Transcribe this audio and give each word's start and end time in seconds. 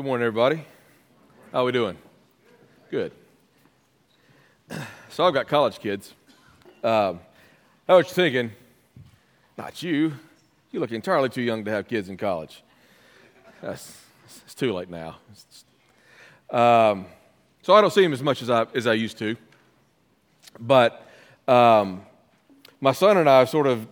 Good 0.00 0.06
morning, 0.06 0.26
everybody. 0.26 0.64
How 1.52 1.60
are 1.60 1.64
we 1.64 1.72
doing? 1.72 1.98
Good. 2.90 3.12
So 5.10 5.26
I've 5.26 5.34
got 5.34 5.46
college 5.46 5.78
kids. 5.78 6.14
Um, 6.82 7.20
how 7.86 7.98
was 7.98 8.10
thinking? 8.10 8.50
Not 9.58 9.82
you. 9.82 10.14
You 10.70 10.80
look 10.80 10.90
entirely 10.90 11.28
too 11.28 11.42
young 11.42 11.66
to 11.66 11.70
have 11.70 11.86
kids 11.86 12.08
in 12.08 12.16
college. 12.16 12.62
That's, 13.60 14.00
it's 14.46 14.54
too 14.54 14.72
late 14.72 14.88
now. 14.88 15.18
Um, 16.48 17.04
so 17.60 17.74
I 17.74 17.82
don't 17.82 17.92
see 17.92 18.00
them 18.00 18.14
as 18.14 18.22
much 18.22 18.40
as 18.40 18.48
I, 18.48 18.64
as 18.74 18.86
I 18.86 18.94
used 18.94 19.18
to. 19.18 19.36
But 20.58 21.06
um, 21.46 22.06
my 22.80 22.92
son 22.92 23.18
and 23.18 23.28
I 23.28 23.40
have 23.40 23.50
sort 23.50 23.66
of 23.66 23.86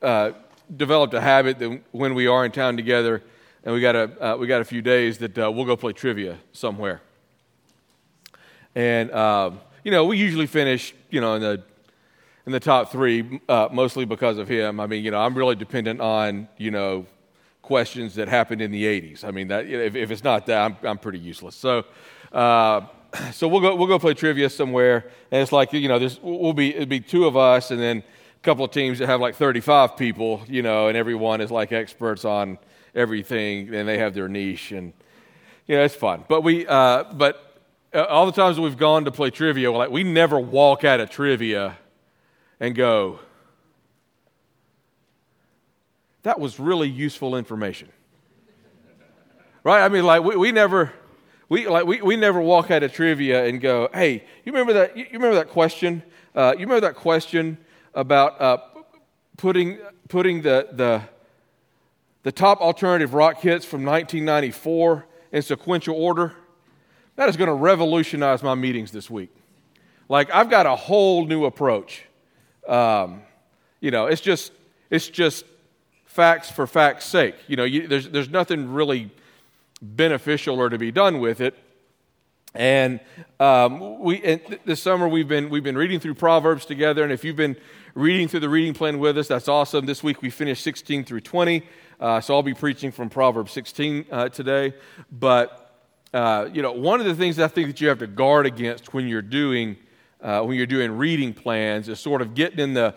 uh, 0.00 0.30
developed 0.76 1.14
a 1.14 1.20
habit 1.20 1.58
that 1.58 1.80
when 1.90 2.14
we 2.14 2.28
are 2.28 2.44
in 2.44 2.52
town 2.52 2.76
together 2.76 3.24
and 3.64 3.74
we 3.74 3.80
got 3.80 3.94
a, 3.94 4.32
uh, 4.32 4.36
we 4.36 4.46
got 4.46 4.60
a 4.60 4.64
few 4.64 4.82
days 4.82 5.18
that 5.18 5.36
uh, 5.38 5.50
we'll 5.50 5.66
go 5.66 5.76
play 5.76 5.92
trivia 5.92 6.38
somewhere. 6.52 7.02
And, 8.74 9.12
um, 9.12 9.60
you 9.84 9.90
know, 9.90 10.04
we 10.04 10.16
usually 10.16 10.46
finish, 10.46 10.94
you 11.10 11.20
know, 11.20 11.34
in 11.34 11.42
the, 11.42 11.62
in 12.46 12.52
the 12.52 12.60
top 12.60 12.90
three, 12.90 13.40
uh, 13.48 13.68
mostly 13.70 14.04
because 14.04 14.38
of 14.38 14.48
him. 14.48 14.80
I 14.80 14.86
mean, 14.86 15.04
you 15.04 15.10
know, 15.10 15.20
I'm 15.20 15.36
really 15.36 15.56
dependent 15.56 16.00
on, 16.00 16.48
you 16.56 16.70
know, 16.70 17.06
questions 17.62 18.14
that 18.14 18.28
happened 18.28 18.62
in 18.62 18.70
the 18.70 18.84
80s. 18.84 19.24
I 19.24 19.30
mean, 19.30 19.48
that, 19.48 19.66
if, 19.66 19.94
if 19.94 20.10
it's 20.10 20.24
not 20.24 20.46
that, 20.46 20.58
I'm, 20.58 20.76
I'm 20.82 20.98
pretty 20.98 21.18
useless. 21.18 21.54
So, 21.54 21.84
uh, 22.32 22.82
so 23.32 23.46
we'll 23.46 23.60
go, 23.60 23.74
we'll 23.74 23.88
go 23.88 23.98
play 23.98 24.14
trivia 24.14 24.48
somewhere. 24.48 25.10
And 25.30 25.42
it's 25.42 25.52
like, 25.52 25.72
you 25.72 25.88
know, 25.88 25.98
there's, 25.98 26.18
we'll 26.22 26.52
be, 26.52 26.74
it'll 26.74 26.86
be 26.86 27.00
two 27.00 27.26
of 27.26 27.36
us 27.36 27.70
and 27.70 27.80
then 27.80 27.98
a 27.98 28.40
couple 28.42 28.64
of 28.64 28.70
teams 28.70 28.98
that 29.00 29.08
have 29.08 29.20
like 29.20 29.34
35 29.34 29.96
people, 29.96 30.42
you 30.48 30.62
know, 30.62 30.88
and 30.88 30.96
everyone 30.96 31.40
is 31.40 31.50
like 31.50 31.72
experts 31.72 32.24
on 32.24 32.58
everything 32.94 33.74
and 33.74 33.88
they 33.88 33.98
have 33.98 34.14
their 34.14 34.28
niche. 34.28 34.72
And, 34.72 34.92
you 35.66 35.76
know, 35.76 35.84
it's 35.84 35.94
fun. 35.94 36.24
But 36.28 36.42
we, 36.42 36.66
uh, 36.66 37.04
but 37.12 37.62
uh, 37.92 38.04
all 38.04 38.26
the 38.26 38.32
times 38.32 38.58
we've 38.58 38.76
gone 38.76 39.04
to 39.04 39.10
play 39.10 39.30
trivia, 39.30 39.72
like 39.72 39.90
we 39.90 40.04
never 40.04 40.38
walk 40.38 40.84
out 40.84 41.00
of 41.00 41.10
trivia 41.10 41.76
and 42.58 42.74
go, 42.74 43.20
that 46.22 46.38
was 46.38 46.60
really 46.60 46.88
useful 46.88 47.36
information. 47.36 47.88
right? 49.64 49.82
I 49.82 49.88
mean, 49.88 50.04
like 50.04 50.22
we, 50.22 50.36
we 50.36 50.52
never 50.52 50.92
we 51.48 51.66
like 51.66 51.86
we, 51.86 52.00
we 52.02 52.16
never 52.16 52.40
walk 52.40 52.70
out 52.70 52.82
of 52.82 52.92
trivia 52.92 53.44
and 53.44 53.60
go, 53.60 53.88
hey, 53.92 54.24
you 54.44 54.52
remember 54.52 54.72
that 54.74 54.96
you 54.96 55.06
remember 55.12 55.34
that 55.34 55.48
question? 55.48 56.02
Uh, 56.34 56.52
you 56.54 56.60
remember 56.60 56.80
that 56.82 56.94
question 56.94 57.58
about 57.94 58.40
uh, 58.40 58.58
putting 59.36 59.78
putting 60.08 60.42
the 60.42 60.68
the 60.72 61.02
the 62.22 62.32
top 62.32 62.60
alternative 62.60 63.14
rock 63.14 63.40
hits 63.40 63.64
from 63.64 63.84
1994 63.84 65.06
in 65.32 65.42
sequential 65.42 65.96
order? 65.96 66.34
That 67.16 67.28
is 67.28 67.36
going 67.36 67.48
to 67.48 67.54
revolutionize 67.54 68.42
my 68.42 68.54
meetings 68.54 68.92
this 68.92 69.10
week. 69.10 69.34
Like, 70.08 70.30
I've 70.32 70.50
got 70.50 70.66
a 70.66 70.74
whole 70.74 71.26
new 71.26 71.44
approach. 71.44 72.04
Um, 72.66 73.22
you 73.80 73.90
know, 73.90 74.06
it's 74.06 74.20
just, 74.20 74.52
it's 74.90 75.08
just 75.08 75.44
facts 76.04 76.50
for 76.50 76.66
facts' 76.66 77.06
sake. 77.06 77.36
You 77.46 77.56
know, 77.56 77.64
you, 77.64 77.86
there's, 77.86 78.08
there's 78.08 78.28
nothing 78.28 78.72
really 78.72 79.10
beneficial 79.80 80.58
or 80.58 80.68
to 80.68 80.78
be 80.78 80.90
done 80.90 81.20
with 81.20 81.40
it. 81.40 81.56
And 82.54 82.98
um, 83.38 84.00
we, 84.00 84.20
and 84.22 84.58
this 84.64 84.82
summer 84.82 85.08
we've 85.08 85.28
been, 85.28 85.50
we've 85.50 85.62
been 85.62 85.78
reading 85.78 86.00
through 86.00 86.14
Proverbs 86.14 86.66
together. 86.66 87.04
And 87.04 87.12
if 87.12 87.24
you've 87.24 87.36
been 87.36 87.56
reading 87.94 88.26
through 88.28 88.40
the 88.40 88.48
reading 88.48 88.74
plan 88.74 88.98
with 88.98 89.16
us, 89.18 89.28
that's 89.28 89.48
awesome. 89.48 89.86
This 89.86 90.02
week 90.02 90.20
we 90.20 90.30
finished 90.30 90.64
16 90.64 91.04
through 91.04 91.20
20. 91.20 91.62
Uh, 92.00 92.18
so 92.18 92.34
I'll 92.34 92.42
be 92.42 92.54
preaching 92.54 92.90
from 92.90 93.10
Proverbs 93.10 93.52
16 93.52 94.06
uh, 94.10 94.28
today. 94.30 94.72
But 95.12 95.70
uh, 96.14 96.48
you 96.52 96.62
know, 96.62 96.72
one 96.72 96.98
of 96.98 97.06
the 97.06 97.14
things 97.14 97.38
I 97.38 97.46
think 97.46 97.68
that 97.68 97.80
you 97.80 97.88
have 97.88 97.98
to 97.98 98.06
guard 98.06 98.46
against 98.46 98.94
when 98.94 99.06
you're 99.06 99.22
doing 99.22 99.76
uh, 100.22 100.42
when 100.42 100.56
you're 100.56 100.66
doing 100.66 100.96
reading 100.96 101.32
plans 101.32 101.88
is 101.88 102.00
sort 102.00 102.20
of 102.22 102.34
getting 102.34 102.58
in 102.58 102.74
the 102.74 102.94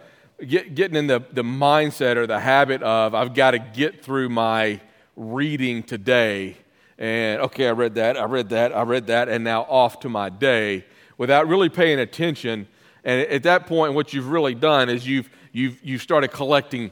get, 0.48 0.74
getting 0.74 0.98
in 0.98 1.08
the, 1.08 1.24
the 1.32 1.44
mindset 1.44 2.16
or 2.16 2.28
the 2.28 2.40
habit 2.40 2.82
of 2.82 3.14
I've 3.14 3.34
got 3.34 3.52
to 3.52 3.60
get 3.60 4.04
through 4.04 4.30
my 4.30 4.80
reading 5.16 5.84
today. 5.84 6.58
And 6.98 7.42
okay, 7.42 7.68
I 7.68 7.72
read 7.72 7.96
that, 7.96 8.18
I 8.18 8.24
read 8.24 8.50
that, 8.50 8.76
I 8.76 8.84
read 8.84 9.08
that, 9.08 9.30
and 9.30 9.44
now 9.44 9.64
off 9.64 10.00
to 10.02 10.10
my 10.10 10.30
day 10.30 10.86
without 11.18 11.48
really 11.48 11.70
paying 11.70 12.00
attention. 12.00 12.68
And 13.04 13.22
at 13.28 13.44
that 13.44 13.68
point, 13.68 13.94
what 13.94 14.14
you've 14.14 14.30
really 14.30 14.56
done 14.56 14.90
is 14.90 15.06
you've, 15.06 15.30
you've, 15.52 15.84
you've 15.84 16.02
started 16.02 16.30
collecting 16.30 16.92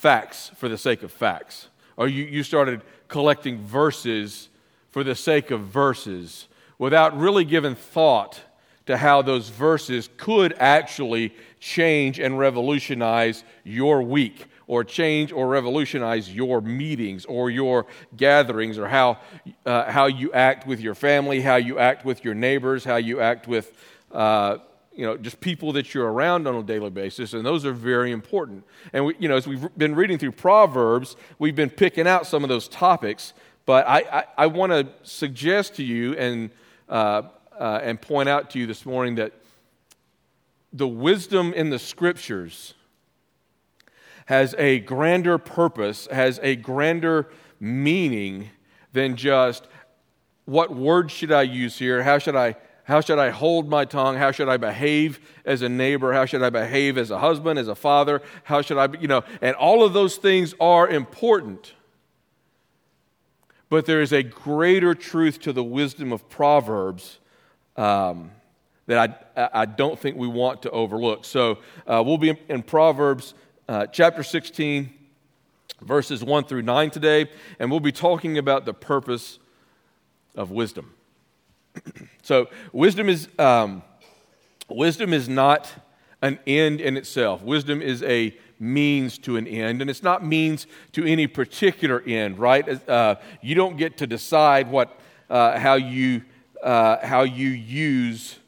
facts 0.00 0.50
for 0.56 0.68
the 0.68 0.78
sake 0.78 1.02
of 1.02 1.12
facts, 1.12 1.68
or 1.96 2.08
you, 2.08 2.24
you 2.24 2.42
started 2.42 2.80
collecting 3.08 3.58
verses 3.66 4.48
for 4.90 5.04
the 5.04 5.14
sake 5.14 5.50
of 5.50 5.60
verses 5.60 6.48
without 6.78 7.16
really 7.18 7.44
giving 7.44 7.74
thought 7.74 8.40
to 8.86 8.96
how 8.96 9.20
those 9.20 9.50
verses 9.50 10.08
could 10.16 10.54
actually 10.58 11.34
change 11.60 12.18
and 12.18 12.38
revolutionize 12.38 13.44
your 13.62 14.02
week 14.02 14.46
or 14.66 14.82
change 14.82 15.32
or 15.32 15.48
revolutionize 15.48 16.34
your 16.34 16.62
meetings 16.62 17.26
or 17.26 17.50
your 17.50 17.86
gatherings 18.16 18.78
or 18.78 18.88
how, 18.88 19.18
uh, 19.66 19.90
how 19.90 20.06
you 20.06 20.32
act 20.32 20.66
with 20.66 20.80
your 20.80 20.94
family, 20.94 21.42
how 21.42 21.56
you 21.56 21.78
act 21.78 22.04
with 22.04 22.24
your 22.24 22.34
neighbors, 22.34 22.84
how 22.84 22.96
you 22.96 23.20
act 23.20 23.46
with 23.46 23.72
uh, 24.12 24.56
you 24.92 25.06
know, 25.06 25.16
just 25.16 25.40
people 25.40 25.72
that 25.72 25.94
you're 25.94 26.10
around 26.10 26.46
on 26.46 26.56
a 26.56 26.62
daily 26.62 26.90
basis, 26.90 27.32
and 27.32 27.46
those 27.46 27.64
are 27.64 27.72
very 27.72 28.10
important. 28.10 28.64
And 28.92 29.06
we, 29.06 29.16
you 29.18 29.28
know, 29.28 29.36
as 29.36 29.46
we've 29.46 29.66
been 29.78 29.94
reading 29.94 30.18
through 30.18 30.32
Proverbs, 30.32 31.16
we've 31.38 31.56
been 31.56 31.70
picking 31.70 32.06
out 32.06 32.26
some 32.26 32.42
of 32.42 32.48
those 32.48 32.68
topics 32.68 33.32
but 33.70 33.86
I, 33.86 33.98
I, 33.98 34.24
I 34.36 34.46
want 34.48 34.72
to 34.72 34.88
suggest 35.02 35.76
to 35.76 35.84
you 35.84 36.16
and, 36.16 36.50
uh, 36.88 37.22
uh, 37.56 37.78
and 37.82 38.00
point 38.00 38.28
out 38.28 38.50
to 38.50 38.58
you 38.58 38.66
this 38.66 38.84
morning 38.84 39.14
that 39.14 39.32
the 40.72 40.88
wisdom 40.88 41.52
in 41.52 41.70
the 41.70 41.78
scriptures 41.78 42.74
has 44.26 44.56
a 44.58 44.80
grander 44.80 45.38
purpose, 45.38 46.08
has 46.10 46.40
a 46.42 46.56
grander 46.56 47.28
meaning 47.60 48.50
than 48.92 49.14
just 49.14 49.68
what 50.46 50.74
word 50.74 51.10
should 51.10 51.30
I 51.30 51.42
use 51.42 51.78
here? 51.78 52.02
How 52.02 52.18
should 52.18 52.34
I 52.34 52.56
how 52.90 53.00
should 53.00 53.20
I 53.20 53.30
hold 53.30 53.68
my 53.68 53.84
tongue? 53.84 54.16
How 54.16 54.32
should 54.32 54.48
I 54.48 54.56
behave 54.56 55.20
as 55.44 55.62
a 55.62 55.68
neighbor? 55.68 56.12
How 56.12 56.24
should 56.24 56.42
I 56.42 56.50
behave 56.50 56.98
as 56.98 57.12
a 57.12 57.20
husband, 57.20 57.56
as 57.56 57.68
a 57.68 57.76
father? 57.76 58.20
How 58.42 58.62
should 58.62 58.78
I, 58.78 58.88
you 58.98 59.06
know, 59.06 59.22
and 59.40 59.54
all 59.54 59.84
of 59.84 59.92
those 59.92 60.16
things 60.16 60.56
are 60.58 60.88
important. 60.88 61.74
But 63.68 63.86
there 63.86 64.02
is 64.02 64.12
a 64.12 64.24
greater 64.24 64.96
truth 64.96 65.38
to 65.42 65.52
the 65.52 65.62
wisdom 65.62 66.12
of 66.12 66.28
Proverbs 66.28 67.20
um, 67.76 68.32
that 68.86 69.24
I, 69.36 69.60
I 69.62 69.66
don't 69.66 69.96
think 69.96 70.16
we 70.16 70.26
want 70.26 70.62
to 70.62 70.70
overlook. 70.70 71.24
So 71.24 71.58
uh, 71.86 72.02
we'll 72.04 72.18
be 72.18 72.30
in, 72.30 72.38
in 72.48 72.62
Proverbs 72.64 73.34
uh, 73.68 73.86
chapter 73.86 74.24
16, 74.24 74.92
verses 75.80 76.24
1 76.24 76.42
through 76.42 76.62
9 76.62 76.90
today, 76.90 77.30
and 77.60 77.70
we'll 77.70 77.78
be 77.78 77.92
talking 77.92 78.36
about 78.36 78.64
the 78.64 78.74
purpose 78.74 79.38
of 80.34 80.50
wisdom. 80.50 80.92
so 82.22 82.48
wisdom 82.72 83.08
is, 83.08 83.28
um, 83.38 83.82
wisdom 84.68 85.12
is 85.12 85.28
not 85.28 85.70
an 86.22 86.38
end 86.46 86.80
in 86.80 86.96
itself, 86.96 87.42
wisdom 87.42 87.80
is 87.80 88.02
a 88.02 88.36
means 88.58 89.16
to 89.16 89.36
an 89.36 89.46
end, 89.46 89.80
and 89.80 89.88
it's 89.88 90.02
not 90.02 90.24
means 90.24 90.66
to 90.92 91.04
any 91.04 91.26
particular 91.26 92.02
end, 92.06 92.38
right? 92.38 92.88
Uh, 92.88 93.16
you 93.40 93.54
don't 93.54 93.76
get 93.76 93.96
to 93.96 94.06
decide 94.06 94.70
what, 94.70 95.00
uh, 95.30 95.58
how, 95.58 95.74
you, 95.74 96.22
uh, 96.62 97.04
how 97.04 97.22
you 97.22 97.48
use 97.48 98.38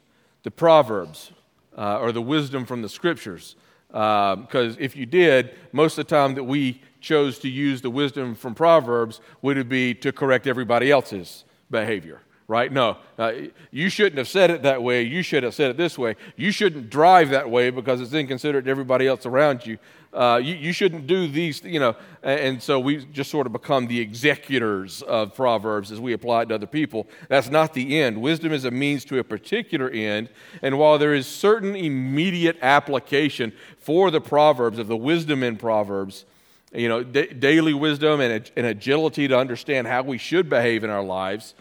the 0.43 0.51
Proverbs 0.51 1.31
uh, 1.75 1.97
or 1.97 2.11
the 2.11 2.21
wisdom 2.21 2.65
from 2.65 2.83
the 2.83 2.89
Scriptures. 2.89 3.55
Because 3.87 4.75
um, 4.75 4.77
if 4.79 4.95
you 4.95 5.05
did, 5.05 5.55
most 5.71 5.97
of 5.97 6.07
the 6.07 6.15
time 6.15 6.35
that 6.35 6.43
we 6.43 6.81
chose 6.99 7.39
to 7.39 7.49
use 7.49 7.81
the 7.81 7.89
wisdom 7.89 8.35
from 8.35 8.55
Proverbs 8.55 9.19
would 9.41 9.57
it 9.57 9.67
be 9.67 9.93
to 9.95 10.11
correct 10.11 10.47
everybody 10.47 10.91
else's 10.91 11.43
behavior 11.69 12.21
right? 12.47 12.71
No, 12.71 12.97
uh, 13.17 13.33
you 13.71 13.89
shouldn't 13.89 14.17
have 14.17 14.27
said 14.27 14.51
it 14.51 14.63
that 14.63 14.81
way. 14.83 15.03
You 15.03 15.21
should 15.21 15.43
have 15.43 15.53
said 15.53 15.71
it 15.71 15.77
this 15.77 15.97
way. 15.97 16.15
You 16.35 16.51
shouldn't 16.51 16.89
drive 16.89 17.29
that 17.29 17.49
way 17.49 17.69
because 17.69 18.01
it's 18.01 18.13
inconsiderate 18.13 18.65
to 18.65 18.71
everybody 18.71 19.07
else 19.07 19.25
around 19.25 19.65
you. 19.65 19.77
Uh, 20.13 20.39
you, 20.43 20.53
you, 20.53 20.71
shouldn't 20.71 21.07
do 21.07 21.27
these, 21.27 21.63
you 21.63 21.79
know. 21.79 21.95
And 22.21 22.61
so 22.61 22.79
we 22.79 23.03
just 23.05 23.31
sort 23.31 23.47
of 23.47 23.53
become 23.53 23.87
the 23.87 23.99
executors 23.99 25.01
of 25.01 25.33
Proverbs 25.33 25.91
as 25.91 25.99
we 25.99 26.13
apply 26.13 26.43
it 26.43 26.49
to 26.49 26.55
other 26.55 26.67
people. 26.67 27.07
That's 27.29 27.49
not 27.49 27.73
the 27.73 27.99
end. 27.99 28.21
Wisdom 28.21 28.51
is 28.53 28.63
a 28.63 28.69
means 28.69 29.05
to 29.05 29.17
a 29.17 29.23
particular 29.23 29.89
end. 29.89 30.29
And 30.61 30.77
while 30.77 30.99
there 30.99 31.15
is 31.15 31.25
certain 31.25 31.75
immediate 31.75 32.59
application 32.61 33.53
for 33.79 34.11
the 34.11 34.21
Proverbs, 34.21 34.77
of 34.77 34.87
the 34.87 34.95
wisdom 34.95 35.41
in 35.41 35.57
Proverbs, 35.57 36.25
you 36.73 36.89
know, 36.89 37.03
da- 37.03 37.33
daily 37.33 37.73
wisdom 37.73 38.21
and, 38.21 38.51
and 38.55 38.65
agility 38.67 39.27
to 39.27 39.37
understand 39.37 39.87
how 39.87 40.03
we 40.03 40.19
should 40.19 40.47
behave 40.47 40.83
in 40.83 40.91
our 40.91 41.03
lives, 41.03 41.55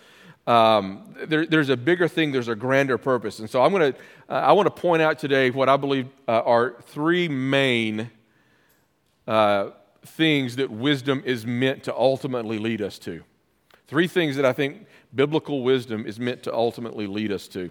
um, 0.47 1.15
there, 1.27 1.47
there's 1.47 1.69
a 1.69 1.77
bigger 1.77 2.09
thing, 2.09 2.33
there's 2.33 2.49
a 2.49 2.55
grander 2.55 2.99
purpose. 2.99 3.39
And 3.39 3.49
so 3.49 3.63
I'm 3.63 3.71
going 3.71 3.93
to, 3.93 3.99
uh, 4.29 4.33
I 4.33 4.53
want 4.53 4.67
to 4.67 4.81
point 4.83 5.03
out 5.03 5.19
today 5.19 5.51
what 5.51 5.69
I 5.69 5.77
believe 5.77 6.09
uh, 6.27 6.41
are 6.41 6.77
three 6.83 7.29
main 7.29 8.11
uh, 9.27 9.71
things 10.05 10.57
that 10.57 10.71
wisdom 10.71 11.23
is 11.25 11.47
meant 11.47 11.85
to 11.85 11.95
ultimately 11.95 12.59
lead 12.59 12.83
us 12.83 12.99
to. 13.01 13.23
Three 13.87 14.09
things 14.09 14.37
that 14.37 14.45
I 14.45 14.53
think 14.53 14.87
biblical 15.15 15.63
wisdom 15.63 16.07
is 16.07 16.19
meant 16.19 16.43
to 16.45 16.55
ultimately 16.55 17.07
lead 17.07 17.31
us 17.31 17.47
to. 17.49 17.71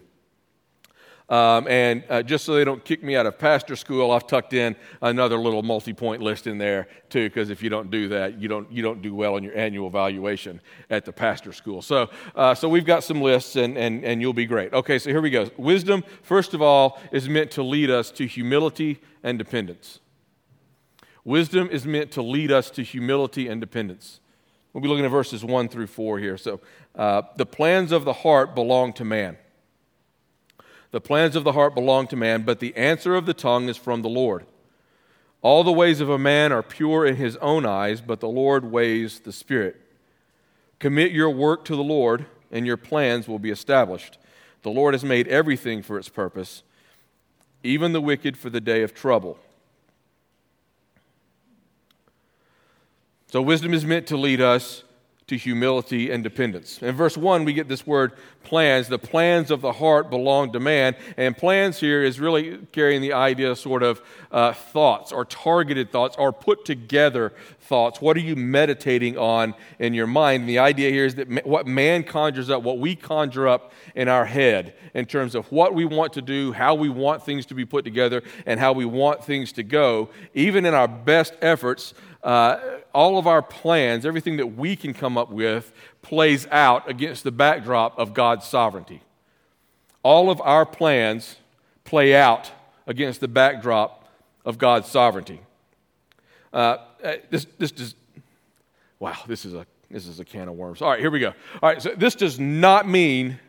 Um, 1.32 1.66
and 1.70 2.04
uh, 2.10 2.22
just 2.24 2.44
so 2.44 2.54
they 2.56 2.66
don't 2.66 2.84
kick 2.84 3.02
me 3.02 3.16
out 3.16 3.26
of 3.26 3.40
pastor 3.40 3.78
school, 3.78 4.12
I've 4.12 4.28
tucked 4.28 4.52
in 4.52 4.76
another 5.02 5.38
little 5.38 5.64
multi-point 5.64 6.22
list 6.22 6.46
in 6.46 6.58
there 6.58 6.90
too, 7.10 7.30
because 7.30 7.50
if 7.50 7.64
you 7.64 7.70
don't 7.70 7.90
do 7.90 8.10
that, 8.10 8.38
you 8.38 8.50
don't 8.50 8.70
you 8.70 8.84
don't 8.84 9.02
do 9.02 9.16
well 9.16 9.38
in 9.38 9.44
your 9.44 9.58
annual 9.58 9.88
evaluation 9.88 10.60
at 10.90 11.06
the 11.06 11.14
pastor 11.14 11.54
school. 11.54 11.82
So 11.82 12.10
uh, 12.36 12.54
so 12.54 12.68
we've 12.68 12.86
got 12.86 13.06
some 13.06 13.22
lists, 13.22 13.56
and 13.56 13.78
and 13.78 14.04
and 14.04 14.20
you'll 14.20 14.34
be 14.34 14.46
great. 14.46 14.74
Okay, 14.74 15.00
so 15.00 15.10
here 15.10 15.22
we 15.22 15.30
go. 15.30 15.50
Wisdom, 15.56 16.04
first 16.22 16.54
of 16.54 16.62
all, 16.62 17.00
is 17.14 17.30
meant 17.30 17.50
to 17.52 17.64
lead 17.64 17.90
us 17.90 18.12
to 18.12 18.28
humility 18.28 19.00
and 19.24 19.40
dependence. 19.40 20.02
Wisdom 21.24 21.70
is 21.72 21.86
meant 21.86 22.12
to 22.12 22.22
lead 22.22 22.52
us 22.52 22.70
to 22.72 22.84
humility 22.84 23.48
and 23.48 23.62
dependence. 23.62 24.20
We'll 24.74 24.82
be 24.82 24.90
looking 24.90 25.06
at 25.06 25.12
verses 25.12 25.46
1 25.46 25.68
through 25.68 25.88
4 25.88 26.20
here. 26.20 26.38
So, 26.38 26.62
uh, 26.96 27.22
the 27.36 27.46
plans 27.46 27.92
of 27.92 28.06
the 28.06 28.14
heart 28.14 28.56
belong 28.56 28.94
to 28.94 29.06
man. 29.06 29.38
The 30.92 31.02
plans 31.02 31.36
of 31.36 31.44
the 31.44 31.54
heart 31.54 31.74
belong 31.74 32.08
to 32.08 32.16
man, 32.16 32.44
but 32.44 32.60
the 32.60 32.76
answer 32.76 33.16
of 33.16 33.26
the 33.26 33.34
tongue 33.34 33.70
is 33.70 33.78
from 33.78 34.02
the 34.02 34.10
Lord. 34.10 34.46
All 35.42 35.64
the 35.64 35.72
ways 35.72 36.02
of 36.02 36.10
a 36.10 36.20
man 36.20 36.52
are 36.52 36.62
pure 36.62 37.06
in 37.06 37.16
his 37.16 37.38
own 37.38 37.66
eyes, 37.66 38.02
but 38.02 38.20
the 38.20 38.28
Lord 38.28 38.66
weighs 38.66 39.22
the 39.22 39.32
Spirit. 39.32 39.82
Commit 40.80 41.12
your 41.12 41.30
work 41.30 41.66
to 41.66 41.76
the 41.76 41.84
Lord, 41.84 42.26
and 42.52 42.68
your 42.68 42.78
plans 42.78 43.28
will 43.28 43.40
be 43.40 43.50
established. 43.50 44.18
The 44.64 44.70
Lord 44.70 44.94
has 44.94 45.04
made 45.04 45.28
everything 45.30 45.82
for 45.82 45.98
its 45.98 46.10
purpose, 46.10 46.64
even 47.64 47.94
the 47.94 48.02
wicked 48.02 48.38
for 48.38 48.50
the 48.50 48.62
day 48.62 48.84
of 48.84 48.94
trouble. 48.94 49.40
So, 53.28 53.42
wisdom 53.42 53.74
is 53.74 53.86
meant 53.86 54.08
to 54.08 54.18
lead 54.18 54.42
us 54.42 54.84
to 55.32 55.38
humility 55.38 56.12
and 56.12 56.26
dependence. 56.26 56.84
In 56.84 56.94
verse 56.94 57.16
1, 57.16 57.46
we 57.46 57.54
get 57.54 57.70
this 57.70 57.88
word 57.88 58.12
plans. 58.44 58.90
The 58.90 59.00
plans 59.00 59.50
of 59.50 59.62
the 59.62 59.72
heart 59.72 60.10
belong 60.10 60.52
to 60.52 60.60
man. 60.60 60.94
And 61.16 61.38
plans 61.38 61.80
here 61.80 62.04
is 62.04 62.20
really 62.20 62.58
carrying 62.74 63.02
the 63.02 63.14
idea 63.14 63.52
of 63.52 63.58
sort 63.58 63.82
of 63.82 64.02
uh, 64.30 64.52
thoughts 64.52 65.14
or 65.14 65.24
targeted 65.24 65.90
thoughts 65.90 66.18
or 66.18 66.34
put 66.34 66.66
together 66.66 67.32
thoughts. 67.62 68.02
What 68.02 68.18
are 68.18 68.22
you 68.22 68.36
meditating 68.36 69.18
on 69.18 69.56
in 69.80 69.94
your 69.94 70.06
mind? 70.06 70.42
And 70.42 70.50
the 70.50 70.60
idea 70.60 70.92
here 70.92 71.06
is 71.06 71.16
that 71.16 71.48
what 71.48 71.66
man 71.66 72.04
conjures 72.04 72.50
up, 72.50 72.62
what 72.62 72.80
we 72.80 72.94
conjure 72.98 73.48
up 73.48 73.72
in 73.96 74.10
our 74.10 74.26
head 74.26 74.74
in 74.94 75.06
terms 75.06 75.34
of 75.34 75.50
what 75.50 75.74
we 75.74 75.86
want 75.86 76.12
to 76.14 76.22
do, 76.22 76.52
how 76.52 76.76
we 76.76 76.90
want 76.90 77.24
things 77.24 77.46
to 77.46 77.54
be 77.54 77.64
put 77.64 77.86
together, 77.86 78.22
and 78.46 78.60
how 78.60 78.74
we 78.74 78.84
want 78.84 79.24
things 79.24 79.54
to 79.54 79.64
go, 79.64 80.10
even 80.34 80.66
in 80.66 80.74
our 80.74 80.90
best 80.90 81.34
efforts 81.42 81.94
uh, 82.24 82.60
all 82.94 83.18
of 83.18 83.28
our 83.28 83.42
plans, 83.42 84.06
everything 84.06 84.38
that 84.38 84.48
we 84.48 84.76
can 84.76 84.94
come 84.94 85.18
up 85.18 85.32
with, 85.32 85.72
plays 86.02 86.48
out 86.48 86.90
against 86.90 87.24
the 87.24 87.32
backdrop 87.32 87.98
of 87.98 88.14
God's 88.14 88.46
sovereignty. 88.46 89.02
All 90.04 90.30
of 90.30 90.42
our 90.42 90.66
plans 90.66 91.38
play 91.84 92.16
out 92.16 92.52
against 92.88 93.22
the 93.22 93.28
backdrop 93.28 94.08
of 94.46 94.58
God's 94.58 94.88
sovereignty. 94.88 95.42
Uh, 96.54 96.78
uh 97.04 97.14
this, 97.30 97.48
this 97.58 97.72
does, 97.72 97.96
wow, 99.00 99.18
this 99.28 99.46
is, 99.46 99.54
a, 99.54 99.66
this 99.90 100.08
is 100.08 100.20
a 100.20 100.26
can 100.26 100.48
of 100.48 100.56
worms. 100.56 100.82
All 100.82 100.90
right, 100.90 101.00
here 101.00 101.12
we 101.12 101.20
go. 101.20 101.34
All 101.62 101.70
right, 101.70 101.82
so 101.82 101.94
this 101.96 102.16
does 102.16 102.40
not 102.40 102.88
mean 102.88 103.40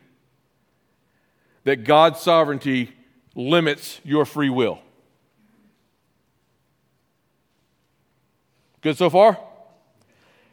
that 1.65 1.85
God's 1.85 2.21
sovereignty 2.21 2.93
limits 3.35 4.01
your 4.05 4.25
free 4.25 4.51
will. 4.51 4.81
Good 8.83 8.99
so 8.99 9.09
far? 9.09 9.39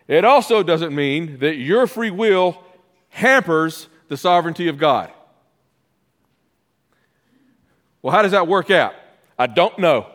It 0.07 0.23
also 0.23 0.63
doesn't 0.63 0.93
mean 0.93 1.39
that 1.39 1.55
your 1.55 1.87
free 1.87 2.11
will 2.11 2.63
hampers 3.09 3.87
the 4.07 4.17
sovereignty 4.17 4.67
of 4.67 4.77
God. 4.77 5.11
Well, 8.01 8.13
how 8.13 8.21
does 8.21 8.31
that 8.31 8.47
work 8.47 8.71
out? 8.71 8.93
I 9.37 9.47
don't 9.47 9.77
know. 9.77 10.07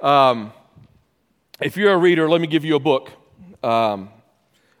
Um, 0.00 0.52
if 1.60 1.76
you're 1.76 1.92
a 1.92 1.96
reader, 1.96 2.28
let 2.28 2.40
me 2.40 2.46
give 2.46 2.64
you 2.64 2.76
a 2.76 2.80
book. 2.80 3.10
Um, 3.62 4.10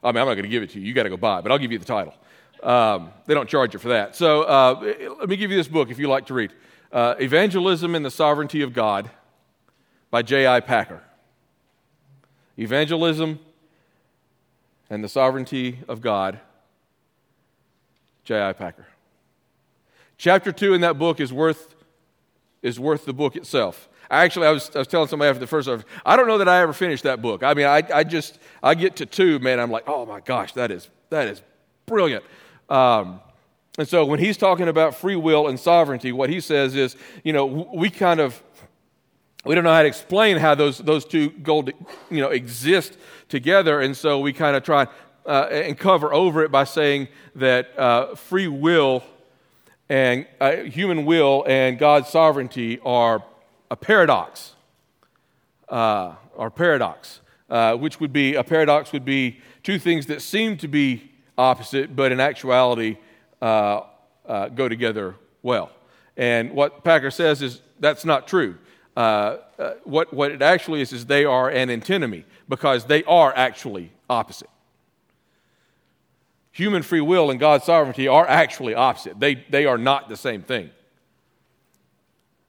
I 0.02 0.12
mean, 0.12 0.20
I'm 0.20 0.26
not 0.26 0.34
going 0.34 0.42
to 0.42 0.48
give 0.48 0.62
it 0.62 0.70
to 0.70 0.80
you. 0.80 0.86
You 0.86 0.94
got 0.94 1.04
to 1.04 1.08
go 1.08 1.16
buy 1.16 1.38
it, 1.38 1.42
but 1.42 1.52
I'll 1.52 1.58
give 1.58 1.72
you 1.72 1.78
the 1.78 1.84
title. 1.84 2.14
Um, 2.62 3.10
they 3.26 3.34
don't 3.34 3.48
charge 3.48 3.72
you 3.72 3.80
for 3.80 3.88
that. 3.88 4.14
So 4.14 4.42
uh, 4.42 4.94
let 5.18 5.28
me 5.28 5.36
give 5.36 5.50
you 5.50 5.56
this 5.56 5.68
book 5.68 5.90
if 5.90 5.98
you 5.98 6.08
like 6.08 6.26
to 6.26 6.34
read 6.34 6.52
uh, 6.92 7.14
Evangelism 7.18 7.94
and 7.94 8.04
the 8.04 8.10
Sovereignty 8.10 8.62
of 8.62 8.72
God 8.72 9.10
by 10.10 10.22
J.I. 10.22 10.60
Packer. 10.60 11.02
Evangelism 12.58 13.38
and 14.88 15.02
the 15.02 15.08
Sovereignty 15.08 15.80
of 15.88 16.00
God, 16.00 16.40
J.I. 18.24 18.52
Packer. 18.54 18.86
Chapter 20.16 20.52
2 20.52 20.74
in 20.74 20.80
that 20.80 20.98
book 20.98 21.20
is 21.20 21.32
worth, 21.32 21.74
is 22.62 22.80
worth 22.80 23.04
the 23.04 23.12
book 23.12 23.36
itself. 23.36 23.88
Actually, 24.10 24.46
I 24.46 24.50
was, 24.52 24.70
I 24.74 24.78
was 24.78 24.88
telling 24.88 25.08
somebody 25.08 25.28
after 25.28 25.40
the 25.40 25.46
first 25.46 25.66
service, 25.66 25.84
I 26.04 26.16
don't 26.16 26.28
know 26.28 26.38
that 26.38 26.48
I 26.48 26.60
ever 26.62 26.72
finished 26.72 27.02
that 27.02 27.20
book. 27.20 27.42
I 27.42 27.54
mean, 27.54 27.66
I, 27.66 27.82
I 27.92 28.04
just, 28.04 28.38
I 28.62 28.74
get 28.74 28.96
to 28.96 29.06
two, 29.06 29.38
man, 29.40 29.58
I'm 29.58 29.70
like, 29.70 29.84
oh 29.86 30.06
my 30.06 30.20
gosh, 30.20 30.52
that 30.52 30.70
is, 30.70 30.88
that 31.10 31.28
is 31.28 31.42
brilliant. 31.86 32.24
Um, 32.68 33.20
and 33.78 33.86
so 33.86 34.06
when 34.06 34.18
he's 34.18 34.36
talking 34.36 34.68
about 34.68 34.94
free 34.94 35.16
will 35.16 35.48
and 35.48 35.58
sovereignty, 35.60 36.12
what 36.12 36.30
he 36.30 36.40
says 36.40 36.74
is, 36.74 36.96
you 37.24 37.32
know, 37.32 37.46
we 37.46 37.90
kind 37.90 38.20
of 38.20 38.42
we 39.46 39.54
don't 39.54 39.62
know 39.62 39.72
how 39.72 39.82
to 39.82 39.88
explain 39.88 40.38
how 40.38 40.56
those, 40.56 40.78
those 40.78 41.04
two 41.04 41.30
gold, 41.30 41.70
you 42.10 42.20
know, 42.20 42.30
exist 42.30 42.98
together, 43.28 43.80
and 43.80 43.96
so 43.96 44.18
we 44.18 44.32
kind 44.32 44.56
of 44.56 44.64
try 44.64 44.88
uh, 45.24 45.46
and 45.50 45.78
cover 45.78 46.12
over 46.12 46.42
it 46.42 46.50
by 46.50 46.64
saying 46.64 47.06
that 47.36 47.78
uh, 47.78 48.16
free 48.16 48.48
will 48.48 49.04
and 49.88 50.26
uh, 50.40 50.56
human 50.56 51.04
will 51.04 51.44
and 51.46 51.78
God's 51.78 52.08
sovereignty 52.08 52.80
are 52.84 53.22
a 53.70 53.76
paradox, 53.76 54.54
uh, 55.68 56.14
or 56.34 56.50
paradox, 56.50 57.20
uh, 57.48 57.76
which 57.76 58.00
would 58.00 58.12
be 58.12 58.34
a 58.34 58.42
paradox 58.42 58.92
would 58.92 59.04
be 59.04 59.38
two 59.62 59.78
things 59.78 60.06
that 60.06 60.22
seem 60.22 60.56
to 60.56 60.66
be 60.66 61.12
opposite, 61.38 61.94
but 61.94 62.10
in 62.10 62.18
actuality 62.18 62.96
uh, 63.40 63.82
go 64.56 64.68
together 64.68 65.14
well. 65.42 65.70
And 66.16 66.50
what 66.50 66.82
Packer 66.82 67.12
says 67.12 67.42
is 67.42 67.60
that's 67.78 68.04
not 68.04 68.26
true 68.26 68.58
uh, 68.96 69.38
uh, 69.58 69.74
what, 69.84 70.12
what 70.12 70.32
it 70.32 70.40
actually 70.40 70.80
is, 70.80 70.92
is 70.92 71.06
they 71.06 71.24
are 71.24 71.50
an 71.50 71.68
antinomy 71.68 72.24
because 72.48 72.86
they 72.86 73.04
are 73.04 73.32
actually 73.36 73.92
opposite. 74.08 74.48
Human 76.52 76.82
free 76.82 77.02
will 77.02 77.30
and 77.30 77.38
God's 77.38 77.64
sovereignty 77.64 78.08
are 78.08 78.26
actually 78.26 78.74
opposite. 78.74 79.20
They, 79.20 79.34
they 79.34 79.66
are 79.66 79.76
not 79.76 80.08
the 80.08 80.16
same 80.16 80.42
thing. 80.42 80.70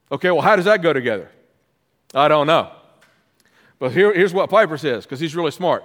Okay, 0.10 0.32
well, 0.32 0.42
how 0.42 0.56
does 0.56 0.64
that 0.66 0.82
go 0.82 0.94
together? 0.94 1.30
I 2.14 2.30
don't 2.30 2.48
know. 2.48 2.72
But 3.80 3.92
here, 3.92 4.14
here's 4.14 4.34
what 4.34 4.50
Piper 4.50 4.78
says, 4.78 5.04
because 5.04 5.20
he's 5.20 5.36
really 5.36 5.52
smart. 5.52 5.84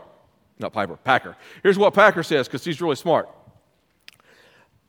Not 0.60 0.72
Piper, 0.72 0.96
Packer. 0.96 1.36
Here's 1.64 1.76
what 1.76 1.92
Packer 1.92 2.22
says, 2.22 2.46
because 2.46 2.64
he's 2.64 2.80
really 2.80 2.94
smart. 2.94 3.28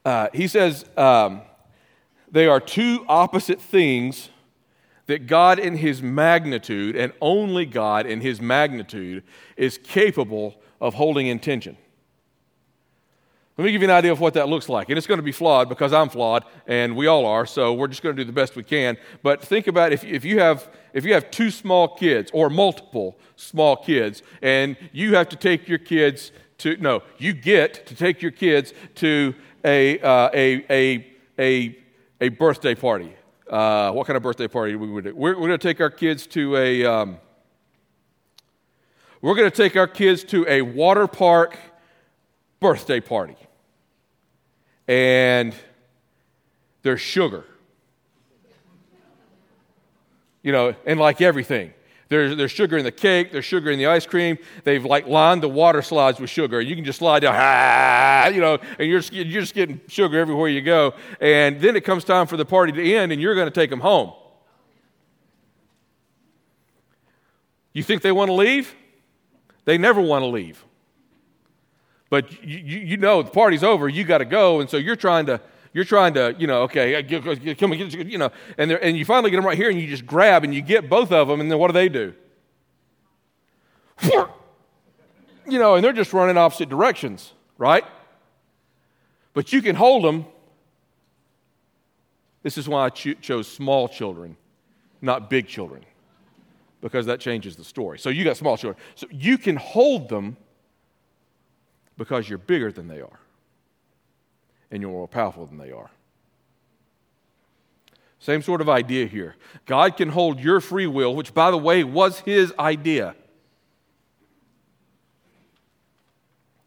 Uh, 0.05 0.27
he 0.33 0.47
says 0.47 0.85
um, 0.95 1.41
they 2.31 2.45
are 2.45 2.59
two 2.59 3.03
opposite 3.07 3.59
things 3.59 4.29
that 5.07 5.27
God, 5.27 5.59
in 5.59 5.77
His 5.77 6.01
magnitude, 6.01 6.95
and 6.95 7.11
only 7.21 7.65
God 7.65 8.05
in 8.05 8.21
His 8.21 8.41
magnitude, 8.41 9.23
is 9.57 9.77
capable 9.77 10.55
of 10.79 10.93
holding 10.93 11.27
intention. 11.27 11.77
Let 13.57 13.65
me 13.65 13.71
give 13.71 13.83
you 13.83 13.87
an 13.87 13.95
idea 13.95 14.11
of 14.11 14.19
what 14.19 14.33
that 14.33 14.49
looks 14.49 14.67
like. 14.67 14.89
And 14.89 14.97
it's 14.97 15.05
going 15.05 15.19
to 15.19 15.23
be 15.23 15.31
flawed 15.31 15.69
because 15.69 15.93
I'm 15.93 16.09
flawed 16.09 16.43
and 16.65 16.95
we 16.95 17.05
all 17.05 17.27
are, 17.27 17.45
so 17.45 17.71
we're 17.71 17.87
just 17.87 18.01
going 18.01 18.15
to 18.15 18.23
do 18.23 18.25
the 18.25 18.33
best 18.33 18.55
we 18.55 18.63
can. 18.63 18.97
But 19.21 19.43
think 19.43 19.67
about 19.67 19.93
if, 19.93 20.03
if, 20.03 20.25
you, 20.25 20.39
have, 20.39 20.67
if 20.91 21.05
you 21.05 21.13
have 21.13 21.29
two 21.29 21.51
small 21.51 21.87
kids 21.87 22.31
or 22.33 22.49
multiple 22.49 23.15
small 23.35 23.75
kids, 23.75 24.23
and 24.41 24.75
you 24.91 25.13
have 25.15 25.29
to 25.29 25.35
take 25.35 25.67
your 25.67 25.77
kids 25.77 26.31
to, 26.59 26.77
no, 26.77 27.03
you 27.19 27.33
get 27.33 27.85
to 27.85 27.95
take 27.95 28.23
your 28.23 28.31
kids 28.31 28.73
to 28.95 29.35
a, 29.63 29.99
uh, 29.99 30.29
a, 30.33 30.65
a, 30.71 31.13
a, 31.37 31.77
a 32.21 32.29
birthday 32.29 32.73
party 32.73 33.13
uh, 33.49 33.91
what 33.91 34.07
kind 34.07 34.17
of 34.17 34.23
birthday 34.23 34.47
party 34.47 34.75
we 34.75 34.89
would 34.89 35.03
do? 35.03 35.15
We're, 35.15 35.33
we're 35.33 35.47
going 35.47 35.59
to 35.59 35.67
take 35.67 35.81
our 35.81 35.89
kids 35.89 36.27
to 36.27 36.55
a. 36.55 36.85
Um, 36.85 37.17
we're 39.21 39.35
going 39.35 39.49
to 39.49 39.55
take 39.55 39.77
our 39.77 39.87
kids 39.87 40.23
to 40.25 40.45
a 40.49 40.61
water 40.61 41.07
park 41.07 41.57
birthday 42.59 42.99
party. 42.99 43.37
And 44.87 45.55
there's 46.81 46.99
sugar. 46.99 47.45
You 50.41 50.51
know, 50.51 50.75
and 50.85 50.99
like 50.99 51.21
everything, 51.21 51.73
there's, 52.13 52.37
there's 52.37 52.51
sugar 52.51 52.77
in 52.77 52.83
the 52.83 52.91
cake, 52.91 53.31
there's 53.31 53.43
sugar 53.43 53.71
in 53.71 53.79
the 53.79 53.87
ice 53.87 54.05
cream. 54.05 54.37
They've 54.63 54.85
like 54.85 55.07
lined 55.07 55.41
the 55.41 55.49
water 55.49 55.81
slides 55.81 56.19
with 56.19 56.29
sugar. 56.29 56.61
You 56.61 56.75
can 56.75 56.85
just 56.85 56.99
slide 56.99 57.21
down, 57.21 57.33
ah, 57.35 58.27
you 58.27 58.39
know, 58.39 58.59
and 58.77 58.87
you're 58.87 58.99
just, 58.99 59.11
you're 59.11 59.41
just 59.41 59.55
getting 59.55 59.81
sugar 59.87 60.19
everywhere 60.19 60.47
you 60.47 60.61
go. 60.61 60.93
And 61.19 61.59
then 61.59 61.75
it 61.75 61.83
comes 61.83 62.03
time 62.03 62.27
for 62.27 62.37
the 62.37 62.45
party 62.45 62.71
to 62.71 62.93
end, 62.95 63.11
and 63.11 63.19
you're 63.19 63.33
going 63.33 63.47
to 63.47 63.51
take 63.51 63.71
them 63.71 63.79
home. 63.79 64.13
You 67.73 67.81
think 67.81 68.03
they 68.03 68.11
want 68.11 68.29
to 68.29 68.33
leave? 68.33 68.75
They 69.65 69.79
never 69.79 69.99
want 69.99 70.21
to 70.21 70.27
leave. 70.27 70.63
but 72.13 72.43
you, 72.43 72.59
you 72.59 72.97
know 72.97 73.23
the 73.23 73.31
party's 73.31 73.63
over, 73.63 73.89
you 73.89 74.03
got 74.03 74.19
to 74.19 74.25
go, 74.25 74.59
and 74.59 74.69
so 74.69 74.77
you're 74.77 74.95
trying 74.95 75.25
to 75.25 75.41
you're 75.73 75.83
trying 75.83 76.13
to, 76.13 76.35
you 76.37 76.45
know, 76.45 76.61
okay, 76.63 77.03
come 77.55 77.71
and 77.71 77.91
get, 77.91 78.07
you 78.07 78.19
know, 78.19 78.29
and, 78.57 78.71
and 78.71 78.95
you 78.95 79.05
finally 79.05 79.31
get 79.31 79.37
them 79.37 79.45
right 79.45 79.57
here 79.57 79.69
and 79.69 79.81
you 79.81 79.87
just 79.87 80.05
grab 80.05 80.43
and 80.43 80.53
you 80.53 80.61
get 80.61 80.87
both 80.87 81.11
of 81.11 81.27
them, 81.27 81.41
and 81.41 81.51
then 81.51 81.57
what 81.57 81.67
do 81.67 81.73
they 81.73 81.89
do? 81.89 82.13
You 85.45 85.59
know, 85.59 85.75
and 85.75 85.83
they're 85.83 85.91
just 85.91 86.13
running 86.13 86.37
opposite 86.37 86.69
directions, 86.69 87.33
right? 87.57 87.83
But 89.33 89.51
you 89.51 89.61
can 89.61 89.75
hold 89.75 90.03
them. 90.03 90.25
This 92.43 92.57
is 92.57 92.69
why 92.69 92.85
I 92.85 92.89
cho- 92.89 93.15
chose 93.15 93.47
small 93.47 93.87
children, 93.87 94.37
not 95.01 95.29
big 95.29 95.47
children, 95.47 95.83
because 96.81 97.07
that 97.07 97.19
changes 97.19 97.55
the 97.55 97.63
story. 97.63 97.97
So 97.97 98.09
you 98.09 98.23
got 98.23 98.37
small 98.37 98.57
children. 98.57 98.81
So 98.95 99.07
you 99.09 99.37
can 99.37 99.55
hold 99.55 100.07
them 100.07 100.37
because 101.97 102.29
you're 102.29 102.37
bigger 102.37 102.71
than 102.71 102.87
they 102.87 103.01
are 103.01 103.19
and 104.73 104.81
you're 104.81 104.91
more 104.91 105.07
powerful 105.07 105.45
than 105.45 105.59
they 105.59 105.71
are. 105.71 105.91
Same 108.17 108.41
sort 108.41 108.59
of 108.59 108.67
idea 108.67 109.05
here. 109.05 109.35
God 109.67 109.95
can 109.95 110.09
hold 110.09 110.39
your 110.39 110.59
free 110.59 110.87
will, 110.87 111.15
which, 111.15 111.31
by 111.31 111.51
the 111.51 111.57
way, 111.57 111.83
was 111.83 112.21
his 112.21 112.51
idea. 112.57 113.15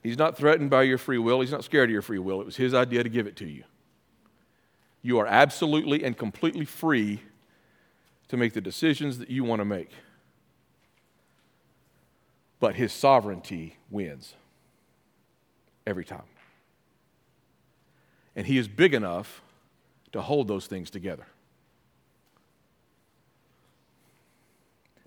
He's 0.05 0.17
not 0.17 0.37
threatened 0.37 0.71
by 0.71 0.85
your 0.85 0.99
free 0.99 1.19
will. 1.19 1.41
He's 1.41 1.51
not 1.51 1.65
scared 1.65 1.89
of 1.89 1.93
your 1.93 2.03
free 2.03 2.21
will. 2.21 2.41
It 2.41 2.47
was 2.47 2.57
his 2.57 2.75
idea 2.75 3.03
to 3.03 3.09
give 3.09 3.27
it 3.27 3.35
to 3.37 3.45
you. 3.45 3.65
You 5.03 5.19
are 5.19 5.27
absolutely 5.27 6.05
and 6.05 6.17
completely 6.17 6.65
free 6.65 7.23
to 8.29 8.37
make 8.37 8.53
the 8.53 8.61
decisions 8.61 9.19
that 9.19 9.31
you 9.31 9.43
want 9.43 9.61
to 9.61 9.65
make. 9.65 9.91
But 12.61 12.77
his 12.77 12.93
sovereignty 12.93 13.79
wins 13.91 14.35
every 15.85 16.05
time 16.05 16.23
and 18.37 18.47
He 18.47 18.59
is 18.59 18.69
big 18.69 18.95
enough 18.95 19.43
to 20.13 20.21
hold 20.21 20.47
those 20.47 20.67
things 20.67 20.91
together. 20.91 21.27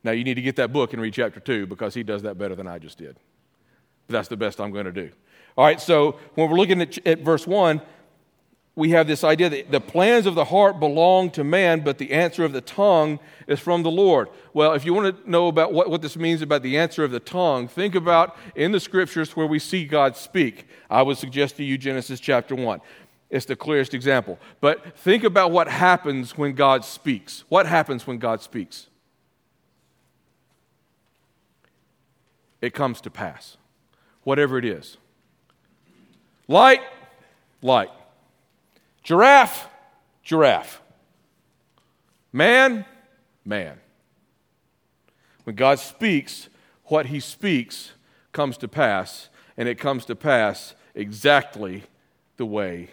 Now, 0.03 0.12
you 0.12 0.24
need 0.24 0.36
to 0.36 0.41
get 0.41 0.55
that 0.57 0.71
book 0.71 0.93
and 0.93 1.01
read 1.01 1.13
chapter 1.13 1.39
2 1.39 1.67
because 1.67 1.93
he 1.93 2.03
does 2.03 2.24
that 2.24 2.38
better 2.38 2.55
than 2.55 2.67
I 2.67 2.79
just 2.79 2.98
did. 2.98 3.17
But 4.07 4.13
that's 4.13 4.27
the 4.29 4.38
best 4.38 4.62
I'm 4.62 4.71
going 4.71 4.86
to 4.86 4.91
do. 4.91 5.12
All 5.57 5.65
right, 5.65 5.79
so 5.79 6.17
when 6.36 6.50
we're 6.50 6.57
looking 6.57 6.81
at, 6.81 7.05
at 7.05 7.19
verse 7.19 7.45
1, 7.45 7.81
we 8.75 8.91
have 8.91 9.07
this 9.07 9.25
idea 9.25 9.50
that 9.50 9.71
the 9.71 9.81
plans 9.81 10.25
of 10.25 10.36
the 10.36 10.45
heart 10.45 10.79
belong 10.79 11.31
to 11.31 11.43
man, 11.43 11.81
but 11.81 11.98
the 11.98 12.12
answer 12.13 12.45
of 12.45 12.53
the 12.53 12.62
tongue 12.62 13.19
is 13.45 13.59
from 13.59 13.83
the 13.83 13.91
Lord. 13.91 14.29
Well, 14.53 14.71
if 14.71 14.86
you 14.86 14.93
want 14.93 15.17
to 15.17 15.29
know 15.29 15.48
about 15.48 15.74
what, 15.74 15.89
what 15.89 16.01
this 16.01 16.15
means 16.15 16.41
about 16.41 16.62
the 16.63 16.77
answer 16.77 17.03
of 17.03 17.12
the 17.12 17.19
tongue, 17.19 17.67
think 17.67 17.93
about 17.93 18.38
in 18.55 18.71
the 18.71 18.79
scriptures 18.79 19.36
where 19.36 19.48
we 19.48 19.59
see 19.59 19.83
God 19.83 20.15
speak. 20.15 20.65
I 20.89 21.01
would 21.01 21.17
suggest 21.17 21.57
to 21.57 21.63
you 21.63 21.77
Genesis 21.77 22.21
chapter 22.21 22.55
1. 22.55 22.79
It's 23.29 23.45
the 23.45 23.55
clearest 23.55 23.93
example. 23.93 24.39
But 24.59 24.98
think 24.98 25.24
about 25.24 25.51
what 25.51 25.67
happens 25.67 26.38
when 26.38 26.53
God 26.53 26.83
speaks. 26.83 27.43
What 27.48 27.67
happens 27.67 28.07
when 28.07 28.17
God 28.17 28.41
speaks? 28.41 28.88
It 32.62 32.74
comes 32.74 33.00
to 33.01 33.09
pass, 33.09 33.57
whatever 34.24 34.57
it 34.57 34.65
is. 34.65 34.98
Light, 36.48 36.81
light. 37.62 37.91
Giraffe, 39.03 39.67
giraffe. 40.24 40.81
Man, 42.33 42.86
man. 43.45 43.79
When 45.43 45.55
God 45.55 45.79
speaks, 45.79 46.50
what 46.86 47.05
he 47.05 47.19
speaks 47.19 47.93
comes 48.31 48.57
to 48.57 48.67
pass, 48.67 49.29
and 49.55 49.69
it 49.69 49.79
comes 49.79 50.05
to 50.05 50.15
pass 50.15 50.75
exactly 50.95 51.83
the 52.38 52.45
way 52.45 52.89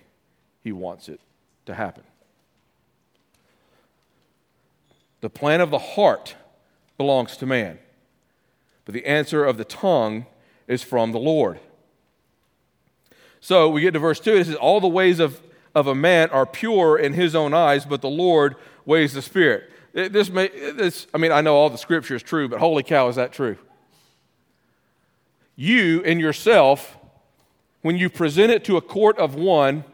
he 0.66 0.72
wants 0.72 1.08
it 1.08 1.20
to 1.64 1.72
happen. 1.72 2.02
The 5.20 5.30
plan 5.30 5.60
of 5.60 5.70
the 5.70 5.78
heart 5.78 6.34
belongs 6.98 7.36
to 7.36 7.46
man, 7.46 7.78
but 8.84 8.92
the 8.92 9.06
answer 9.06 9.44
of 9.44 9.58
the 9.58 9.64
tongue 9.64 10.26
is 10.66 10.82
from 10.82 11.12
the 11.12 11.20
Lord. 11.20 11.60
So 13.38 13.68
we 13.68 13.80
get 13.80 13.92
to 13.92 14.00
verse 14.00 14.18
2. 14.18 14.34
It 14.34 14.46
says, 14.46 14.56
All 14.56 14.80
the 14.80 14.88
ways 14.88 15.20
of, 15.20 15.40
of 15.72 15.86
a 15.86 15.94
man 15.94 16.30
are 16.30 16.44
pure 16.44 16.98
in 16.98 17.12
his 17.12 17.36
own 17.36 17.54
eyes, 17.54 17.84
but 17.84 18.00
the 18.00 18.10
Lord 18.10 18.56
weighs 18.84 19.12
the 19.12 19.22
Spirit. 19.22 19.70
This, 19.92 20.30
may, 20.30 20.48
this, 20.48 21.06
I 21.14 21.18
mean, 21.18 21.30
I 21.30 21.42
know 21.42 21.54
all 21.54 21.70
the 21.70 21.78
scripture 21.78 22.16
is 22.16 22.24
true, 22.24 22.48
but 22.48 22.58
holy 22.58 22.82
cow, 22.82 23.06
is 23.06 23.14
that 23.14 23.30
true? 23.30 23.56
You 25.54 26.00
in 26.00 26.18
yourself, 26.18 26.98
when 27.82 27.96
you 27.96 28.10
present 28.10 28.50
it 28.50 28.64
to 28.64 28.76
a 28.76 28.82
court 28.82 29.16
of 29.18 29.36
one, 29.36 29.84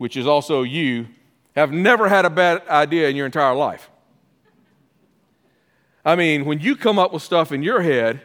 which 0.00 0.16
is 0.16 0.26
also 0.26 0.62
you, 0.62 1.06
have 1.54 1.72
never 1.72 2.08
had 2.08 2.24
a 2.24 2.30
bad 2.30 2.66
idea 2.68 3.10
in 3.10 3.16
your 3.16 3.26
entire 3.26 3.54
life. 3.54 3.90
I 6.02 6.16
mean, 6.16 6.46
when 6.46 6.58
you 6.58 6.74
come 6.74 6.98
up 6.98 7.12
with 7.12 7.22
stuff 7.22 7.52
in 7.52 7.62
your 7.62 7.82
head 7.82 8.22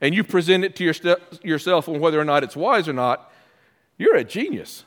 and 0.00 0.14
you 0.14 0.24
present 0.24 0.64
it 0.64 0.74
to 0.76 0.84
your 0.84 0.94
st- 0.94 1.44
yourself 1.44 1.90
on 1.90 2.00
whether 2.00 2.18
or 2.18 2.24
not 2.24 2.42
it's 2.42 2.56
wise 2.56 2.88
or 2.88 2.94
not, 2.94 3.30
you're 3.98 4.16
a 4.16 4.24
genius. 4.24 4.84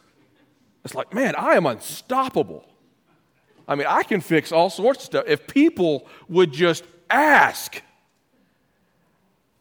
It's 0.84 0.96
like, 0.96 1.14
man, 1.14 1.36
I 1.36 1.54
am 1.54 1.68
unstoppable. 1.68 2.66
I 3.68 3.76
mean, 3.76 3.86
I 3.88 4.02
can 4.02 4.20
fix 4.20 4.52
all 4.52 4.72
sorts 4.72 5.02
of 5.02 5.06
stuff. 5.06 5.26
If 5.28 5.46
people 5.46 6.08
would 6.30 6.52
just 6.52 6.84
ask, 7.12 7.80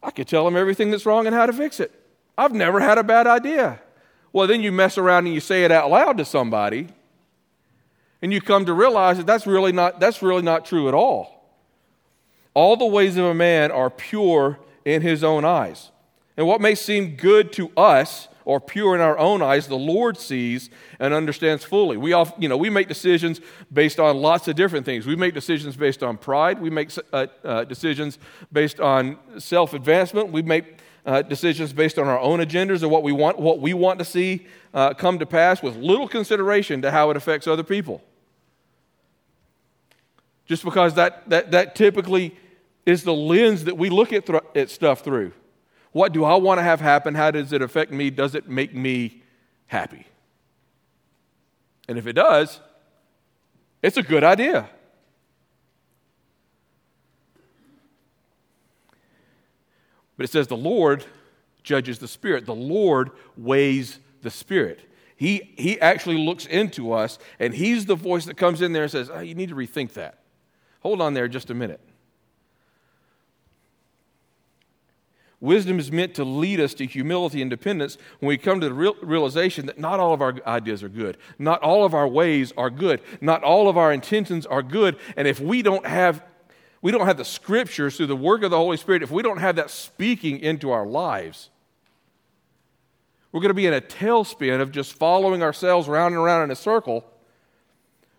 I 0.01 0.09
could 0.09 0.27
tell 0.27 0.43
them 0.43 0.57
everything 0.57 0.89
that's 0.89 1.05
wrong 1.05 1.27
and 1.27 1.35
how 1.35 1.45
to 1.45 1.53
fix 1.53 1.79
it. 1.79 1.91
I've 2.35 2.53
never 2.53 2.79
had 2.79 2.97
a 2.97 3.03
bad 3.03 3.27
idea. 3.27 3.79
Well, 4.33 4.47
then 4.47 4.61
you 4.61 4.71
mess 4.71 4.97
around 4.97 5.27
and 5.27 5.33
you 5.33 5.39
say 5.39 5.63
it 5.63 5.71
out 5.71 5.89
loud 5.91 6.17
to 6.17 6.25
somebody, 6.25 6.87
and 8.21 8.33
you 8.33 8.41
come 8.41 8.65
to 8.65 8.73
realize 8.73 9.17
that 9.17 9.27
that's 9.27 9.45
really 9.45 9.71
not, 9.71 9.99
that's 9.99 10.21
really 10.21 10.41
not 10.41 10.65
true 10.65 10.87
at 10.87 10.93
all. 10.93 11.45
All 12.55 12.75
the 12.75 12.85
ways 12.85 13.15
of 13.15 13.25
a 13.25 13.33
man 13.33 13.71
are 13.71 13.89
pure 13.89 14.59
in 14.85 15.01
his 15.01 15.23
own 15.23 15.45
eyes. 15.45 15.91
And 16.35 16.47
what 16.47 16.61
may 16.61 16.73
seem 16.73 17.15
good 17.15 17.53
to 17.53 17.71
us 17.77 18.27
or 18.45 18.59
pure 18.59 18.95
in 18.95 19.01
our 19.01 19.17
own 19.17 19.41
eyes, 19.41 19.67
the 19.67 19.75
Lord 19.75 20.17
sees 20.17 20.69
and 20.99 21.13
understands 21.13 21.63
fully. 21.63 21.95
We 21.95 22.13
all, 22.13 22.33
you 22.37 22.49
know, 22.49 22.57
we 22.57 22.69
make 22.69 22.87
decisions 22.87 23.39
based 23.71 23.99
on 23.99 24.17
lots 24.17 24.47
of 24.47 24.55
different 24.55 24.85
things. 24.85 25.05
We 25.05 25.15
make 25.15 25.33
decisions 25.33 25.75
based 25.75 26.03
on 26.03 26.17
pride. 26.17 26.59
We 26.59 26.69
make 26.69 26.89
uh, 27.11 27.27
uh, 27.43 27.63
decisions 27.65 28.19
based 28.51 28.79
on 28.79 29.17
self 29.37 29.73
advancement. 29.73 30.31
We 30.31 30.41
make 30.41 30.77
uh, 31.05 31.21
decisions 31.21 31.73
based 31.73 31.99
on 31.99 32.07
our 32.07 32.19
own 32.19 32.39
agendas 32.39 32.83
or 32.83 32.87
what 32.87 33.03
we 33.03 33.11
want, 33.11 33.39
what 33.39 33.59
we 33.59 33.73
want 33.73 33.99
to 33.99 34.05
see 34.05 34.47
uh, 34.73 34.93
come 34.93 35.19
to 35.19 35.25
pass 35.25 35.61
with 35.61 35.75
little 35.75 36.07
consideration 36.07 36.81
to 36.81 36.91
how 36.91 37.09
it 37.09 37.17
affects 37.17 37.47
other 37.47 37.63
people. 37.63 38.01
Just 40.45 40.63
because 40.63 40.93
that, 40.95 41.29
that, 41.29 41.51
that 41.51 41.75
typically 41.75 42.35
is 42.85 43.03
the 43.03 43.13
lens 43.13 43.63
that 43.65 43.77
we 43.77 43.89
look 43.89 44.11
at, 44.11 44.25
th- 44.25 44.43
at 44.55 44.69
stuff 44.69 45.01
through. 45.01 45.31
What 45.91 46.11
do 46.11 46.23
I 46.23 46.35
want 46.35 46.57
to 46.57 46.63
have 46.63 46.81
happen? 46.81 47.15
How 47.15 47.31
does 47.31 47.53
it 47.53 47.61
affect 47.61 47.91
me? 47.91 48.09
Does 48.09 48.35
it 48.35 48.49
make 48.49 48.73
me 48.73 49.21
happy? 49.67 50.05
And 51.87 51.97
if 51.97 52.07
it 52.07 52.13
does, 52.13 52.59
it's 53.81 53.97
a 53.97 54.03
good 54.03 54.23
idea. 54.23 54.69
But 60.17 60.25
it 60.25 60.31
says 60.31 60.47
the 60.47 60.57
Lord 60.57 61.05
judges 61.63 61.99
the 61.99 62.07
Spirit, 62.07 62.45
the 62.45 62.55
Lord 62.55 63.11
weighs 63.37 63.99
the 64.21 64.29
Spirit. 64.29 64.81
He, 65.15 65.53
he 65.57 65.79
actually 65.79 66.17
looks 66.17 66.45
into 66.45 66.91
us, 66.91 67.17
and 67.39 67.53
He's 67.53 67.85
the 67.85 67.95
voice 67.95 68.25
that 68.25 68.37
comes 68.37 68.61
in 68.61 68.73
there 68.73 68.83
and 68.83 68.91
says, 68.91 69.09
oh, 69.11 69.19
You 69.19 69.35
need 69.35 69.49
to 69.49 69.55
rethink 69.55 69.93
that. 69.93 70.19
Hold 70.81 71.01
on 71.01 71.13
there 71.13 71.27
just 71.27 71.49
a 71.49 71.53
minute. 71.53 71.79
Wisdom 75.39 75.77
is 75.77 75.91
meant 75.91 76.15
to 76.15 76.23
lead 76.23 76.61
us 76.61 76.73
to 76.73 76.85
humility 76.85 77.41
and 77.41 77.49
dependence 77.49 77.97
when 78.19 78.29
we 78.29 78.37
come 78.37 78.61
to 78.61 78.69
the 78.69 78.73
real 78.73 78.95
realization 79.01 79.65
that 79.65 79.77
not 79.77 79.99
all 79.99 80.13
of 80.13 80.21
our 80.21 80.35
ideas 80.47 80.81
are 80.83 80.89
good. 80.89 81.17
Not 81.37 81.61
all 81.61 81.83
of 81.83 81.93
our 81.93 82.07
ways 82.07 82.53
are 82.55 82.69
good. 82.69 83.01
Not 83.19 83.43
all 83.43 83.67
of 83.67 83.77
our 83.77 83.91
intentions 83.91 84.45
are 84.45 84.63
good. 84.63 84.95
And 85.17 85.27
if 85.27 85.41
we 85.41 85.61
don't 85.61 85.85
have 85.85 86.23
we 86.83 86.91
don't 86.91 87.07
have 87.07 87.15
the 87.15 87.25
scriptures 87.25 87.95
through 87.95 88.07
the 88.07 88.15
work 88.15 88.43
of 88.43 88.51
the 88.51 88.57
Holy 88.57 88.75
Spirit, 88.75 89.03
if 89.03 89.09
we 89.09 89.23
don't 89.23 89.37
have 89.37 89.55
that 89.55 89.71
speaking 89.71 90.39
into 90.41 90.69
our 90.69 90.85
lives, 90.85 91.49
we're 93.31 93.39
going 93.39 93.49
to 93.51 93.55
be 93.55 93.65
in 93.65 93.73
a 93.73 93.79
tailspin 93.79 94.59
of 94.59 94.71
just 94.71 94.93
following 94.93 95.41
ourselves 95.41 95.87
around 95.87 96.07
and 96.07 96.17
around 96.17 96.43
in 96.43 96.51
a 96.51 96.57
circle, 96.57 97.05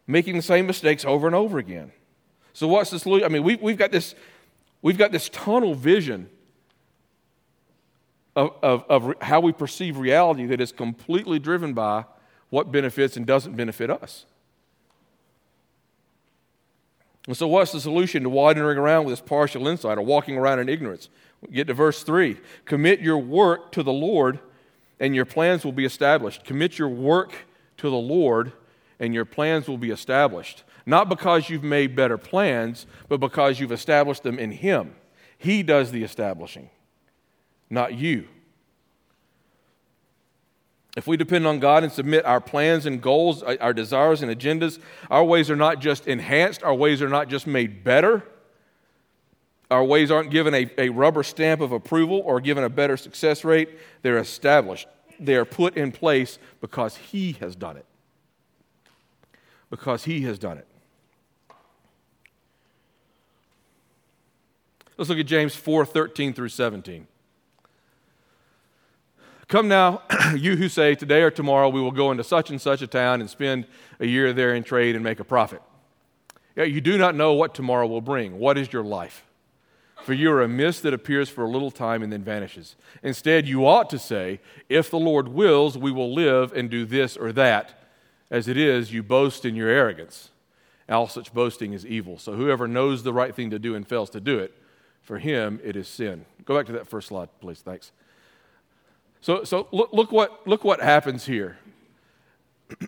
making 0.06 0.34
the 0.36 0.42
same 0.42 0.66
mistakes 0.66 1.04
over 1.04 1.26
and 1.26 1.36
over 1.36 1.58
again. 1.58 1.92
So 2.54 2.66
what's 2.66 2.88
this? 2.88 3.06
I 3.06 3.28
mean, 3.28 3.42
we, 3.42 3.56
we've 3.56 3.76
got 3.76 3.92
this, 3.92 4.14
we've 4.80 4.98
got 4.98 5.12
this 5.12 5.28
tunnel 5.28 5.74
vision 5.74 6.30
of, 8.34 8.56
of, 8.62 8.84
of 8.88 9.14
how 9.20 9.40
we 9.40 9.52
perceive 9.52 9.98
reality 9.98 10.46
that 10.46 10.62
is 10.62 10.72
completely 10.72 11.38
driven 11.38 11.74
by 11.74 12.06
what 12.48 12.72
benefits 12.72 13.18
and 13.18 13.26
doesn't 13.26 13.56
benefit 13.56 13.90
us. 13.90 14.24
And 17.26 17.36
so, 17.36 17.48
what's 17.48 17.72
the 17.72 17.80
solution 17.80 18.22
to 18.22 18.28
wandering 18.28 18.78
around 18.78 19.04
with 19.04 19.12
this 19.12 19.26
partial 19.26 19.66
insight 19.66 19.96
or 19.96 20.02
walking 20.02 20.36
around 20.36 20.58
in 20.58 20.68
ignorance? 20.68 21.08
We 21.40 21.54
get 21.54 21.66
to 21.68 21.74
verse 21.74 22.02
3 22.02 22.38
Commit 22.64 23.00
your 23.00 23.18
work 23.18 23.72
to 23.72 23.82
the 23.82 23.92
Lord, 23.92 24.40
and 25.00 25.14
your 25.14 25.24
plans 25.24 25.64
will 25.64 25.72
be 25.72 25.84
established. 25.84 26.44
Commit 26.44 26.78
your 26.78 26.88
work 26.88 27.34
to 27.78 27.88
the 27.88 27.96
Lord, 27.96 28.52
and 29.00 29.14
your 29.14 29.24
plans 29.24 29.68
will 29.68 29.78
be 29.78 29.90
established. 29.90 30.64
Not 30.86 31.08
because 31.08 31.48
you've 31.48 31.64
made 31.64 31.96
better 31.96 32.18
plans, 32.18 32.86
but 33.08 33.20
because 33.20 33.58
you've 33.58 33.72
established 33.72 34.22
them 34.22 34.38
in 34.38 34.52
Him. 34.52 34.94
He 35.38 35.62
does 35.62 35.90
the 35.90 36.04
establishing, 36.04 36.70
not 37.70 37.94
you. 37.94 38.28
If 40.96 41.08
we 41.08 41.16
depend 41.16 41.46
on 41.46 41.58
God 41.58 41.82
and 41.82 41.92
submit 41.92 42.24
our 42.24 42.40
plans 42.40 42.86
and 42.86 43.02
goals, 43.02 43.42
uh, 43.42 43.56
our 43.60 43.72
desires 43.72 44.22
and 44.22 44.30
agendas, 44.30 44.78
our 45.10 45.24
ways 45.24 45.50
are 45.50 45.56
not 45.56 45.80
just 45.80 46.06
enhanced, 46.06 46.62
our 46.62 46.74
ways 46.74 47.02
are 47.02 47.08
not 47.08 47.28
just 47.28 47.46
made 47.46 47.82
better. 47.82 48.22
Our 49.70 49.82
ways 49.82 50.10
aren't 50.10 50.30
given 50.30 50.54
a, 50.54 50.70
a 50.78 50.90
rubber 50.90 51.24
stamp 51.24 51.60
of 51.60 51.72
approval 51.72 52.22
or 52.24 52.40
given 52.40 52.62
a 52.62 52.68
better 52.68 52.96
success 52.96 53.44
rate. 53.44 53.70
They're 54.02 54.18
established, 54.18 54.86
they 55.18 55.34
are 55.34 55.44
put 55.44 55.76
in 55.76 55.90
place 55.90 56.38
because 56.60 56.96
He 56.96 57.32
has 57.40 57.56
done 57.56 57.76
it. 57.76 57.86
Because 59.70 60.04
He 60.04 60.20
has 60.22 60.38
done 60.38 60.58
it. 60.58 60.68
Let's 64.96 65.10
look 65.10 65.18
at 65.18 65.26
James 65.26 65.56
4 65.56 65.84
13 65.84 66.34
through 66.34 66.50
17. 66.50 67.08
Come 69.48 69.68
now, 69.68 70.02
you 70.36 70.56
who 70.56 70.68
say, 70.68 70.94
Today 70.94 71.22
or 71.22 71.30
tomorrow 71.30 71.68
we 71.68 71.80
will 71.80 71.90
go 71.90 72.10
into 72.10 72.24
such 72.24 72.50
and 72.50 72.60
such 72.60 72.82
a 72.82 72.86
town 72.86 73.20
and 73.20 73.28
spend 73.28 73.66
a 74.00 74.06
year 74.06 74.32
there 74.32 74.54
in 74.54 74.64
trade 74.64 74.94
and 74.94 75.04
make 75.04 75.20
a 75.20 75.24
profit. 75.24 75.62
Yet 76.56 76.70
you 76.70 76.80
do 76.80 76.96
not 76.96 77.14
know 77.14 77.32
what 77.32 77.54
tomorrow 77.54 77.86
will 77.86 78.00
bring. 78.00 78.38
What 78.38 78.56
is 78.56 78.72
your 78.72 78.84
life? 78.84 79.24
For 80.04 80.12
you 80.12 80.30
are 80.32 80.42
a 80.42 80.48
mist 80.48 80.82
that 80.82 80.94
appears 80.94 81.30
for 81.30 81.44
a 81.44 81.48
little 81.48 81.70
time 81.70 82.02
and 82.02 82.12
then 82.12 82.22
vanishes. 82.22 82.76
Instead, 83.02 83.48
you 83.48 83.66
ought 83.66 83.88
to 83.90 83.98
say, 83.98 84.40
If 84.68 84.90
the 84.90 84.98
Lord 84.98 85.28
wills, 85.28 85.78
we 85.78 85.90
will 85.90 86.12
live 86.12 86.52
and 86.52 86.70
do 86.70 86.84
this 86.84 87.16
or 87.16 87.32
that. 87.32 87.80
As 88.30 88.48
it 88.48 88.56
is, 88.56 88.92
you 88.92 89.02
boast 89.02 89.44
in 89.44 89.54
your 89.54 89.68
arrogance. 89.68 90.30
All 90.88 91.08
such 91.08 91.32
boasting 91.32 91.72
is 91.72 91.86
evil. 91.86 92.18
So 92.18 92.34
whoever 92.34 92.68
knows 92.68 93.02
the 93.02 93.12
right 93.12 93.34
thing 93.34 93.50
to 93.50 93.58
do 93.58 93.74
and 93.74 93.86
fails 93.86 94.10
to 94.10 94.20
do 94.20 94.38
it, 94.38 94.54
for 95.02 95.18
him 95.18 95.60
it 95.64 95.76
is 95.76 95.88
sin. 95.88 96.26
Go 96.44 96.56
back 96.56 96.66
to 96.66 96.72
that 96.72 96.86
first 96.86 97.08
slide, 97.08 97.28
please. 97.40 97.60
Thanks. 97.60 97.92
So, 99.24 99.42
so 99.42 99.68
look, 99.72 99.90
look, 99.94 100.12
what, 100.12 100.46
look 100.46 100.64
what 100.64 100.82
happens 100.82 101.24
here. 101.24 101.56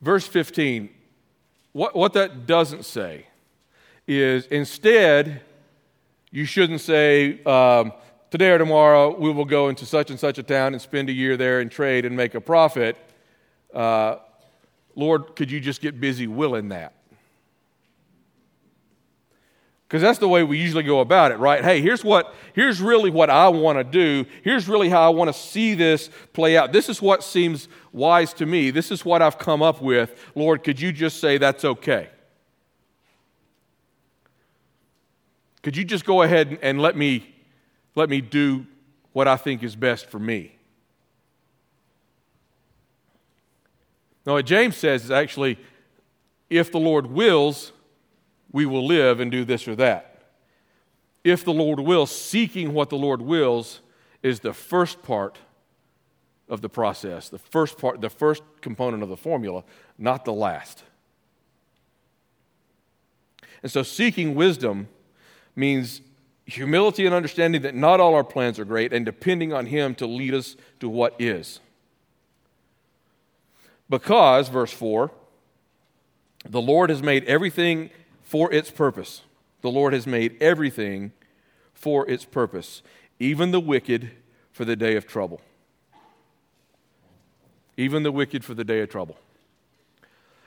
Verse 0.00 0.24
15, 0.24 0.88
what, 1.72 1.96
what 1.96 2.12
that 2.12 2.46
doesn't 2.46 2.84
say 2.84 3.26
is 4.06 4.46
instead, 4.46 5.42
you 6.30 6.44
shouldn't 6.44 6.80
say, 6.80 7.42
um, 7.42 7.92
today 8.30 8.50
or 8.50 8.58
tomorrow 8.58 9.18
we 9.18 9.32
will 9.32 9.44
go 9.44 9.68
into 9.68 9.84
such 9.84 10.10
and 10.10 10.20
such 10.20 10.38
a 10.38 10.44
town 10.44 10.74
and 10.74 10.80
spend 10.80 11.08
a 11.08 11.12
year 11.12 11.36
there 11.36 11.58
and 11.58 11.68
trade 11.68 12.04
and 12.04 12.16
make 12.16 12.36
a 12.36 12.40
profit. 12.40 12.96
Uh, 13.74 14.18
Lord, 14.94 15.34
could 15.34 15.50
you 15.50 15.58
just 15.58 15.80
get 15.80 16.00
busy 16.00 16.28
willing 16.28 16.68
that? 16.68 16.92
Because 19.92 20.00
that's 20.00 20.18
the 20.18 20.28
way 20.28 20.42
we 20.42 20.56
usually 20.56 20.84
go 20.84 21.00
about 21.00 21.32
it, 21.32 21.36
right? 21.36 21.62
Hey, 21.62 21.82
here's 21.82 22.02
what 22.02 22.34
here's 22.54 22.80
really 22.80 23.10
what 23.10 23.28
I 23.28 23.48
want 23.48 23.76
to 23.76 23.84
do. 23.84 24.24
Here's 24.42 24.66
really 24.66 24.88
how 24.88 25.02
I 25.02 25.10
want 25.10 25.28
to 25.28 25.38
see 25.38 25.74
this 25.74 26.08
play 26.32 26.56
out. 26.56 26.72
This 26.72 26.88
is 26.88 27.02
what 27.02 27.22
seems 27.22 27.68
wise 27.92 28.32
to 28.34 28.46
me. 28.46 28.70
This 28.70 28.90
is 28.90 29.04
what 29.04 29.20
I've 29.20 29.36
come 29.36 29.60
up 29.60 29.82
with. 29.82 30.18
Lord, 30.34 30.64
could 30.64 30.80
you 30.80 30.92
just 30.92 31.20
say 31.20 31.36
that's 31.36 31.62
okay? 31.62 32.08
Could 35.60 35.76
you 35.76 35.84
just 35.84 36.06
go 36.06 36.22
ahead 36.22 36.48
and, 36.48 36.58
and 36.62 36.80
let 36.80 36.96
me 36.96 37.34
let 37.94 38.08
me 38.08 38.22
do 38.22 38.64
what 39.12 39.28
I 39.28 39.36
think 39.36 39.62
is 39.62 39.76
best 39.76 40.08
for 40.08 40.18
me? 40.18 40.56
now 44.24 44.32
what 44.32 44.46
James 44.46 44.74
says 44.74 45.04
is 45.04 45.10
actually, 45.10 45.58
if 46.48 46.72
the 46.72 46.80
Lord 46.80 47.08
wills, 47.08 47.72
we 48.52 48.66
will 48.66 48.86
live 48.86 49.20
and 49.20 49.30
do 49.30 49.44
this 49.44 49.66
or 49.66 49.74
that. 49.76 50.22
If 51.24 51.44
the 51.44 51.52
Lord 51.52 51.80
wills, 51.80 52.10
seeking 52.10 52.74
what 52.74 52.90
the 52.90 52.96
Lord 52.96 53.22
wills 53.22 53.80
is 54.22 54.40
the 54.40 54.52
first 54.52 55.02
part 55.02 55.38
of 56.48 56.60
the 56.60 56.68
process, 56.68 57.28
the 57.28 57.38
first 57.38 57.78
part, 57.78 58.00
the 58.00 58.10
first 58.10 58.42
component 58.60 59.02
of 59.02 59.08
the 59.08 59.16
formula, 59.16 59.64
not 59.98 60.24
the 60.24 60.32
last. 60.32 60.82
And 63.62 63.70
so 63.70 63.82
seeking 63.82 64.34
wisdom 64.34 64.88
means 65.54 66.00
humility 66.44 67.06
and 67.06 67.14
understanding 67.14 67.62
that 67.62 67.74
not 67.74 68.00
all 68.00 68.14
our 68.14 68.24
plans 68.24 68.58
are 68.58 68.64
great 68.64 68.92
and 68.92 69.06
depending 69.06 69.52
on 69.52 69.66
Him 69.66 69.94
to 69.96 70.06
lead 70.06 70.34
us 70.34 70.56
to 70.80 70.88
what 70.88 71.14
is. 71.20 71.60
Because, 73.88 74.48
verse 74.48 74.72
4, 74.72 75.10
the 76.48 76.60
Lord 76.60 76.90
has 76.90 77.02
made 77.02 77.24
everything 77.24 77.90
for 78.32 78.50
its 78.50 78.70
purpose. 78.70 79.20
The 79.60 79.70
Lord 79.70 79.92
has 79.92 80.06
made 80.06 80.42
everything 80.42 81.12
for 81.74 82.08
its 82.08 82.24
purpose, 82.24 82.80
even 83.20 83.50
the 83.50 83.60
wicked 83.60 84.10
for 84.52 84.64
the 84.64 84.74
day 84.74 84.96
of 84.96 85.06
trouble. 85.06 85.42
Even 87.76 88.04
the 88.04 88.10
wicked 88.10 88.42
for 88.42 88.54
the 88.54 88.64
day 88.64 88.80
of 88.80 88.88
trouble. 88.88 89.18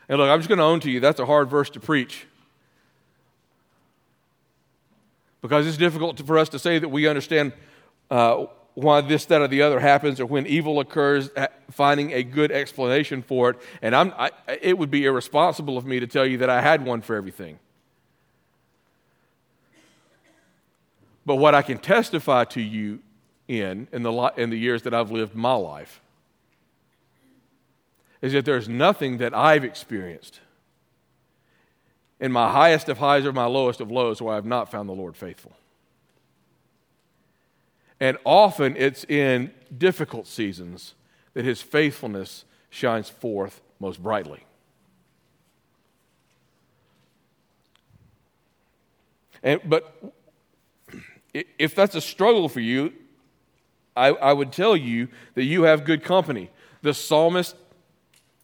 And 0.10 0.18
look, 0.18 0.32
I'm 0.32 0.40
just 0.40 0.50
going 0.50 0.58
to 0.58 0.64
own 0.64 0.80
to 0.80 0.90
you 0.90 1.00
that's 1.00 1.20
a 1.20 1.28
hard 1.28 1.48
verse 1.48 1.70
to 1.70 1.80
preach. 1.80 2.26
Because 5.44 5.68
it's 5.68 5.78
difficult 5.78 6.20
for 6.26 6.40
us 6.40 6.50
to 6.50 6.58
say 6.58 6.80
that 6.80 6.90
we 6.90 7.08
understand 7.08 7.54
uh, 8.10 8.48
why 8.74 9.02
this, 9.02 9.26
that, 9.26 9.42
or 9.42 9.48
the 9.48 9.62
other 9.62 9.80
happens, 9.80 10.20
or 10.20 10.26
when 10.26 10.48
evil 10.48 10.80
occurs, 10.80 11.30
finding 11.70 12.14
a 12.14 12.24
good 12.24 12.52
explanation 12.52 13.22
for 13.22 13.52
it. 13.52 13.58
And 13.84 13.96
I'm, 13.96 14.12
I, 14.18 14.32
it 14.60 14.76
would 14.76 14.90
be 14.90 15.06
irresponsible 15.06 15.78
of 15.78 15.86
me 15.86 16.00
to 16.00 16.08
tell 16.08 16.26
you 16.26 16.40
that 16.40 16.50
I 16.50 16.62
had 16.62 16.84
one 16.84 17.04
for 17.04 17.16
everything. 17.16 17.60
But 21.26 21.36
what 21.36 21.56
I 21.56 21.62
can 21.62 21.78
testify 21.78 22.44
to 22.46 22.62
you 22.62 23.00
in, 23.48 23.88
in 23.92 24.04
the, 24.04 24.34
in 24.38 24.50
the 24.50 24.58
years 24.58 24.84
that 24.84 24.94
I've 24.94 25.12
lived 25.12 25.36
my 25.36 25.54
life, 25.54 26.02
is 28.22 28.34
that 28.34 28.46
there's 28.46 28.70
nothing 28.70 29.18
that 29.18 29.36
I've 29.36 29.64
experienced 29.64 30.40
in 32.20 32.32
my 32.32 32.52
highest 32.52 32.90
of 32.90 32.98
highs 32.98 33.26
or 33.26 33.34
my 33.34 33.46
lowest 33.46 33.82
of 33.82 33.92
lows 33.92 34.22
where 34.22 34.36
I've 34.36 34.46
not 34.46 34.72
found 34.72 34.88
the 34.88 34.94
Lord 34.94 35.16
faithful. 35.16 35.52
And 38.00 38.18
often 38.24 38.76
it's 38.78 39.04
in 39.06 39.52
difficult 39.78 40.28
seasons 40.28 40.96
that 41.34 41.46
his 41.46 41.62
faithfulness 41.62 42.46
shines 42.70 43.10
forth 43.10 43.62
most 43.80 44.02
brightly. 44.02 44.44
And, 49.44 49.62
but 49.66 50.15
if 51.58 51.76
that's 51.76 51.96
a 51.96 52.02
struggle 52.02 52.48
for 52.50 52.60
you, 52.60 52.94
I, 53.96 54.10
I 54.10 54.34
would 54.34 54.52
tell 54.52 54.76
you 54.76 55.08
that 55.36 55.44
you 55.44 55.64
have 55.64 55.86
good 55.86 56.04
company. 56.04 56.50
The 56.82 56.94
psalmist 56.94 57.56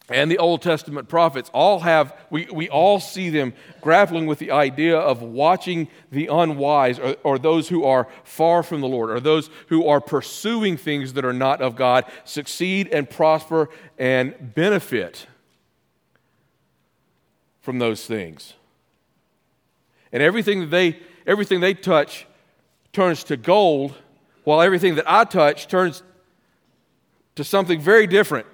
and 0.08 0.30
the 0.30 0.38
Old 0.38 0.62
Testament 0.62 1.08
prophets 1.08 1.50
all 1.54 1.80
have, 1.80 2.14
we, 2.28 2.46
we 2.52 2.68
all 2.68 3.00
see 3.00 3.30
them 3.30 3.54
grappling 3.80 4.26
with 4.26 4.38
the 4.38 4.50
idea 4.50 4.98
of 4.98 5.22
watching 5.22 5.88
the 6.10 6.26
unwise 6.26 6.98
or, 6.98 7.16
or, 7.22 7.38
those 7.38 7.68
who 7.68 7.84
are 7.84 8.08
far 8.24 8.62
from 8.62 8.80
the 8.80 8.88
Lord 8.88 9.10
or 9.10 9.20
those 9.20 9.48
who 9.68 9.86
are 9.86 10.00
pursuing 10.00 10.76
things 10.76 11.12
that 11.12 11.24
are 11.24 11.32
not 11.32 11.62
of 11.62 11.76
God 11.76 12.04
succeed 12.24 12.88
and 12.88 13.08
prosper 13.08 13.68
and 13.98 14.54
benefit 14.54 15.26
from 17.60 17.78
those 17.78 18.04
things. 18.04 18.54
And 20.12 20.22
everything 20.22 20.70
they, 20.70 20.98
everything 21.26 21.60
they 21.60 21.74
touch 21.74 22.26
turns 22.92 23.24
to 23.24 23.36
gold, 23.36 23.94
while 24.44 24.60
everything 24.60 24.96
that 24.96 25.10
I 25.10 25.24
touch 25.24 25.66
turns 25.68 26.02
to 27.36 27.44
something 27.44 27.80
very 27.80 28.06
different. 28.06 28.46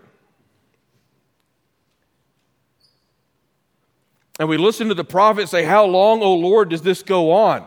And 4.39 4.49
we 4.49 4.57
listen 4.57 4.89
to 4.89 4.95
the 4.95 5.05
prophet 5.05 5.49
say, 5.49 5.65
How 5.65 5.85
long, 5.85 6.23
O 6.23 6.35
Lord, 6.35 6.69
does 6.69 6.83
this 6.83 7.03
go 7.03 7.33
on? 7.33 7.67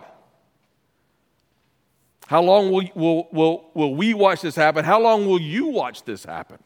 How 2.28 2.42
long 2.42 2.72
will, 2.72 2.90
will, 2.96 3.28
will, 3.34 3.70
will 3.74 3.94
we 3.94 4.14
watch 4.14 4.42
this 4.42 4.56
happen? 4.56 4.86
How 4.86 5.02
long 5.02 5.28
will 5.28 5.42
you 5.42 5.68
watch 5.68 6.04
this 6.04 6.24
happen? 6.24 6.60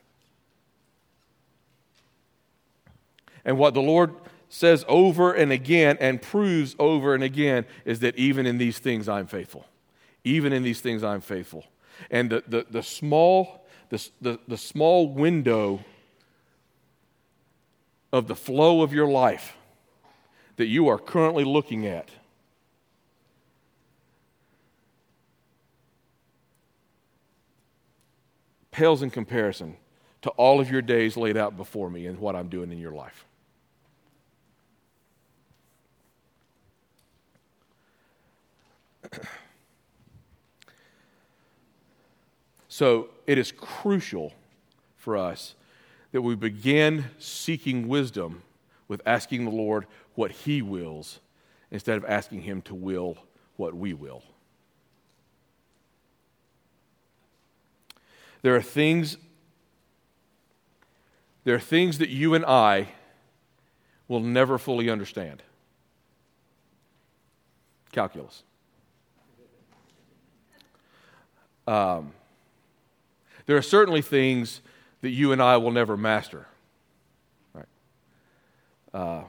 And 3.43 3.57
what 3.57 3.73
the 3.73 3.81
Lord 3.81 4.13
says 4.47 4.85
over 4.87 5.33
and 5.33 5.51
again 5.51 5.97
and 5.99 6.21
proves 6.21 6.75
over 6.77 7.15
and 7.15 7.23
again 7.23 7.65
is 7.83 7.99
that 8.01 8.15
even 8.15 8.45
in 8.45 8.59
these 8.59 8.77
things 8.77 9.09
I'm 9.09 9.25
faithful. 9.25 9.65
Even 10.25 10.51
in 10.51 10.63
these 10.63 10.81
things, 10.81 11.03
I'm 11.03 11.21
faithful. 11.21 11.63
And 12.09 12.29
the, 12.29 12.43
the, 12.47 12.65
the, 12.69 12.83
small, 12.83 13.65
the, 13.89 14.09
the, 14.19 14.39
the 14.47 14.57
small 14.57 15.07
window 15.07 15.85
of 18.11 18.27
the 18.27 18.35
flow 18.35 18.81
of 18.81 18.91
your 18.91 19.07
life 19.07 19.55
that 20.57 20.65
you 20.65 20.87
are 20.87 20.97
currently 20.97 21.43
looking 21.43 21.85
at 21.85 22.09
pales 28.71 29.01
in 29.03 29.09
comparison 29.11 29.77
to 30.23 30.29
all 30.31 30.59
of 30.59 30.71
your 30.71 30.81
days 30.81 31.15
laid 31.15 31.37
out 31.37 31.55
before 31.55 31.89
me 31.89 32.07
and 32.07 32.17
what 32.17 32.35
I'm 32.35 32.49
doing 32.49 32.71
in 32.71 32.79
your 32.79 32.93
life. 32.93 33.25
so 42.75 43.07
it 43.25 43.37
is 43.37 43.53
crucial 43.53 44.33
for 44.97 45.15
us 45.15 45.55
that 46.11 46.21
we 46.21 46.35
begin 46.35 47.05
seeking 47.17 47.87
wisdom 47.87 48.43
with 48.89 49.01
asking 49.05 49.45
the 49.45 49.51
Lord 49.51 49.85
what 50.15 50.29
He 50.29 50.61
wills 50.61 51.21
instead 51.71 51.95
of 51.95 52.03
asking 52.03 52.41
Him 52.41 52.61
to 52.63 52.75
will 52.75 53.17
what 53.55 53.73
we 53.73 53.93
will. 53.93 54.23
There 58.41 58.57
are 58.57 58.61
things 58.61 59.15
there 61.45 61.55
are 61.55 61.61
things 61.61 61.99
that 61.99 62.09
you 62.09 62.33
and 62.33 62.45
I 62.45 62.89
will 64.09 64.19
never 64.19 64.57
fully 64.57 64.89
understand. 64.89 65.41
Calculus. 67.93 68.43
Um, 71.65 72.11
there 73.45 73.57
are 73.57 73.61
certainly 73.61 74.01
things 74.01 74.61
that 75.01 75.09
you 75.09 75.31
and 75.31 75.41
I 75.41 75.57
will 75.57 75.71
never 75.71 75.95
master. 75.95 76.47
Right? 77.53 77.65
Uh, 78.93 79.23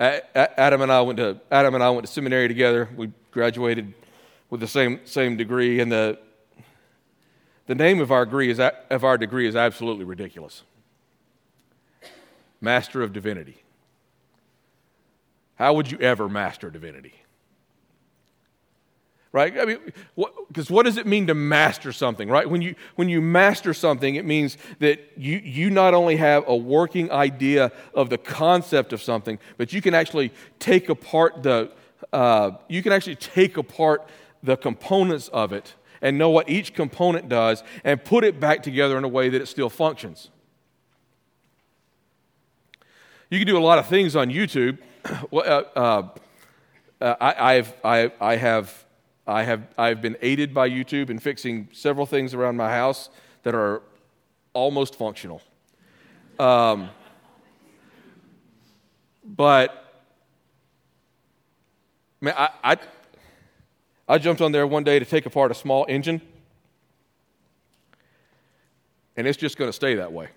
Adam 0.00 0.82
and 0.82 0.92
I 0.92 1.00
went 1.00 1.18
to 1.18 1.40
Adam 1.50 1.74
and 1.74 1.82
I 1.82 1.90
went 1.90 2.06
to 2.06 2.12
seminary 2.12 2.48
together. 2.48 2.88
We 2.96 3.12
graduated 3.30 3.94
with 4.50 4.60
the 4.60 4.66
same 4.66 5.00
same 5.04 5.36
degree, 5.36 5.80
and 5.80 5.90
the 5.90 6.18
the 7.66 7.74
name 7.74 8.00
of 8.00 8.10
our 8.10 8.24
degree 8.24 8.50
is 8.50 8.60
of 8.60 9.04
our 9.04 9.16
degree 9.16 9.46
is 9.46 9.56
absolutely 9.56 10.04
ridiculous. 10.04 10.62
Master 12.60 13.02
of 13.02 13.12
Divinity. 13.12 13.62
How 15.56 15.72
would 15.74 15.90
you 15.90 15.98
ever 15.98 16.28
master 16.28 16.70
divinity? 16.70 17.14
Right? 19.34 19.58
I 19.58 19.64
mean, 19.64 19.78
because 20.46 20.70
what, 20.70 20.76
what, 20.76 20.82
does 20.84 20.96
it 20.96 21.08
mean 21.08 21.26
to 21.26 21.34
master 21.34 21.92
something, 21.92 22.28
right? 22.28 22.48
When 22.48 22.62
you, 22.62 22.76
when 22.94 23.08
you 23.08 23.20
master 23.20 23.74
something, 23.74 24.14
it 24.14 24.24
means 24.24 24.56
that 24.78 25.00
you, 25.16 25.38
you 25.38 25.70
not 25.70 25.92
only 25.92 26.14
have 26.14 26.44
a 26.46 26.54
working 26.54 27.10
idea 27.10 27.72
of 27.94 28.10
the 28.10 28.16
concept 28.16 28.92
of 28.92 29.02
something, 29.02 29.40
but 29.56 29.72
you 29.72 29.82
can 29.82 29.92
actually 29.92 30.32
take 30.60 30.88
apart 30.88 31.42
the, 31.42 31.72
uh, 32.12 32.52
you 32.68 32.80
can 32.80 32.92
actually 32.92 33.16
take 33.16 33.56
apart 33.56 34.08
the 34.44 34.56
components 34.56 35.26
of 35.32 35.52
it 35.52 35.74
and 36.00 36.16
know 36.16 36.30
what 36.30 36.48
each 36.48 36.72
component 36.72 37.28
does 37.28 37.64
and 37.82 38.04
put 38.04 38.22
it 38.22 38.38
back 38.38 38.62
together 38.62 38.96
in 38.96 39.02
a 39.02 39.08
way 39.08 39.28
that 39.30 39.42
it 39.42 39.46
still 39.46 39.68
functions. 39.68 40.30
You 43.30 43.40
can 43.40 43.48
do 43.48 43.58
a 43.58 43.66
lot 43.66 43.80
of 43.80 43.88
things 43.88 44.14
on 44.14 44.30
YouTube. 44.30 44.78
uh, 45.32 45.36
uh, 45.36 46.08
uh, 47.00 47.14
I, 47.20 47.56
I've, 47.56 47.74
I, 47.82 48.12
I 48.20 48.36
have 48.36 48.83
I 49.26 49.44
have 49.44 49.66
I've 49.78 50.02
been 50.02 50.16
aided 50.20 50.52
by 50.52 50.68
YouTube 50.68 51.08
in 51.08 51.18
fixing 51.18 51.68
several 51.72 52.06
things 52.06 52.34
around 52.34 52.56
my 52.56 52.70
house 52.70 53.08
that 53.42 53.54
are 53.54 53.82
almost 54.52 54.96
functional. 54.96 55.40
Um, 56.38 56.90
but 59.24 60.02
man, 62.20 62.34
I, 62.36 62.50
I 62.62 62.76
I 64.06 64.18
jumped 64.18 64.42
on 64.42 64.52
there 64.52 64.66
one 64.66 64.84
day 64.84 64.98
to 64.98 65.04
take 65.04 65.24
apart 65.24 65.50
a 65.50 65.54
small 65.54 65.86
engine, 65.88 66.20
and 69.16 69.26
it's 69.26 69.38
just 69.38 69.56
going 69.56 69.68
to 69.68 69.72
stay 69.72 69.94
that 69.94 70.12
way. 70.12 70.28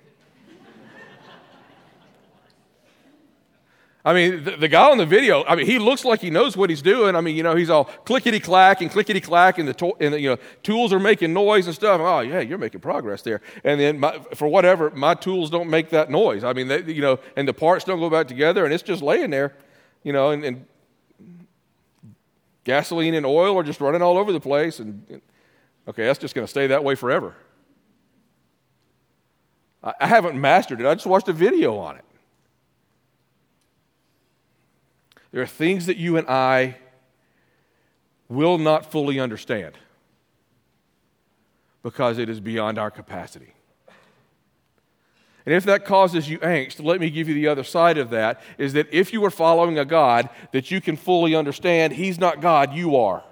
I 4.08 4.14
mean, 4.14 4.46
the, 4.46 4.56
the, 4.56 4.68
guy 4.70 4.90
on 4.90 4.98
the 4.98 5.06
video, 5.06 5.44
I 5.44 5.58
mean, 5.58 5.66
he 5.66 5.80
looks 5.80 6.06
like 6.06 6.22
he 6.22 6.30
knows 6.30 6.56
what 6.56 6.70
he's 6.70 6.82
doing. 6.82 7.14
I 7.14 7.20
mean, 7.20 7.36
you 7.36 7.44
know, 7.44 7.58
he's 7.58 7.70
all 7.70 7.84
clickety 7.84 8.40
clack 8.40 8.80
and 8.80 8.90
clickety 8.90 9.20
clack, 9.20 9.58
and 9.58 9.68
the, 9.68 9.74
to- 9.74 9.98
and 10.00 10.14
the 10.14 10.22
you 10.22 10.30
know, 10.30 10.38
tools 10.64 10.94
are 10.94 11.00
making 11.00 11.34
noise 11.34 11.66
and 11.66 11.76
stuff. 11.76 12.00
Oh, 12.00 12.22
yeah, 12.22 12.40
you're 12.40 12.58
making 12.58 12.80
progress 12.80 13.22
there. 13.22 13.42
And 13.66 13.82
then, 13.82 14.00
my, 14.00 14.18
for 14.34 14.48
whatever, 14.48 14.92
my 14.92 15.14
tools 15.14 15.50
don't 15.50 15.70
make 15.70 15.90
that 15.90 16.10
noise. 16.10 16.46
I 16.46 16.54
mean, 16.54 16.70
they, 16.70 16.84
you 16.84 17.02
know, 17.02 17.20
and 17.36 17.46
the 17.46 17.54
parts 17.54 17.84
don't 17.84 18.00
go 18.00 18.10
back 18.10 18.30
together, 18.30 18.64
and 18.64 18.74
it's 18.74 18.82
just 18.82 19.02
laying 19.02 19.30
there, 19.30 19.58
you 20.04 20.14
know, 20.14 20.30
and, 20.30 20.46
and 20.46 20.66
gasoline 22.64 23.14
and 23.14 23.26
oil 23.26 23.60
are 23.60 23.64
just 23.64 23.82
running 23.82 24.02
all 24.02 24.18
over 24.18 24.32
the 24.32 24.40
place. 24.40 24.80
And, 24.80 25.06
and 25.10 25.22
okay, 25.86 26.06
that's 26.06 26.20
just 26.20 26.34
going 26.34 26.48
to 26.48 26.50
stay 26.50 26.68
that 26.68 26.82
way 26.82 26.96
forever. 26.96 27.36
I, 29.84 29.96
I 30.00 30.08
haven't 30.08 30.40
mastered 30.40 30.80
it. 30.80 30.88
I 30.88 30.94
just 30.96 31.08
watched 31.08 31.28
a 31.28 31.34
video 31.34 31.78
on 31.78 31.98
it. 31.98 32.06
There 35.32 35.42
are 35.42 35.48
things 35.48 35.86
that 35.86 35.98
you 35.98 36.18
and 36.18 36.28
I 36.28 36.78
will 38.30 38.58
not 38.58 38.92
fully 38.92 39.20
understand 39.20 39.76
because 41.84 42.18
it 42.18 42.30
is 42.30 42.40
beyond 42.40 42.78
our 42.78 42.92
capacity. 42.92 43.54
And 45.46 45.56
if 45.56 45.64
that 45.64 45.86
causes 45.86 46.30
you 46.30 46.40
angst, 46.40 46.84
let 46.84 47.00
me 47.00 47.10
give 47.10 47.30
you 47.30 47.34
the 47.34 47.48
other 47.48 47.64
side 47.64 47.98
of 47.98 48.10
that 48.10 48.42
is 48.58 48.74
that 48.74 48.88
if 48.92 49.14
you 49.14 49.24
are 49.24 49.32
following 49.32 49.80
a 49.80 49.86
God 49.86 50.30
that 50.52 50.72
you 50.72 50.82
can 50.82 50.98
fully 50.98 51.36
understand, 51.36 51.94
He's 51.94 52.20
not 52.20 52.42
God, 52.42 52.74
you 52.74 52.98
are. 52.98 53.24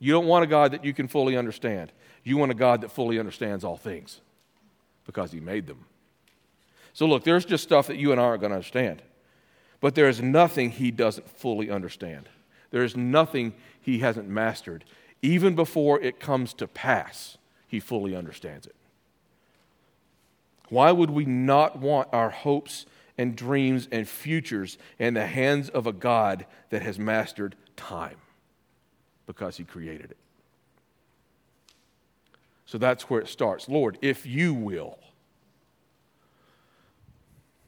You 0.00 0.12
don't 0.12 0.26
want 0.26 0.42
a 0.42 0.48
God 0.48 0.72
that 0.72 0.84
you 0.84 0.92
can 0.92 1.06
fully 1.06 1.36
understand. 1.36 1.92
You 2.24 2.36
want 2.36 2.50
a 2.50 2.56
God 2.56 2.80
that 2.80 2.90
fully 2.90 3.20
understands 3.20 3.62
all 3.62 3.76
things 3.76 4.20
because 5.06 5.30
He 5.30 5.38
made 5.38 5.68
them. 5.68 5.84
So, 6.94 7.06
look, 7.06 7.24
there's 7.24 7.44
just 7.44 7.64
stuff 7.64 7.88
that 7.88 7.96
you 7.96 8.12
and 8.12 8.20
I 8.20 8.24
aren't 8.24 8.40
going 8.40 8.50
to 8.50 8.56
understand. 8.56 9.02
But 9.80 9.94
there 9.94 10.08
is 10.08 10.22
nothing 10.22 10.70
he 10.70 10.90
doesn't 10.90 11.28
fully 11.28 11.70
understand. 11.70 12.28
There 12.70 12.84
is 12.84 12.96
nothing 12.96 13.52
he 13.80 13.98
hasn't 13.98 14.28
mastered. 14.28 14.84
Even 15.20 15.54
before 15.54 16.00
it 16.00 16.20
comes 16.20 16.54
to 16.54 16.66
pass, 16.66 17.36
he 17.66 17.80
fully 17.80 18.16
understands 18.16 18.66
it. 18.66 18.74
Why 20.68 20.92
would 20.92 21.10
we 21.10 21.24
not 21.24 21.78
want 21.78 22.08
our 22.12 22.30
hopes 22.30 22.86
and 23.18 23.36
dreams 23.36 23.88
and 23.92 24.08
futures 24.08 24.78
in 24.98 25.14
the 25.14 25.26
hands 25.26 25.68
of 25.68 25.86
a 25.86 25.92
God 25.92 26.46
that 26.70 26.82
has 26.82 26.98
mastered 26.98 27.56
time? 27.76 28.16
Because 29.26 29.56
he 29.56 29.64
created 29.64 30.12
it. 30.12 30.16
So 32.66 32.78
that's 32.78 33.10
where 33.10 33.20
it 33.20 33.28
starts. 33.28 33.68
Lord, 33.68 33.98
if 34.00 34.24
you 34.24 34.54
will, 34.54 34.98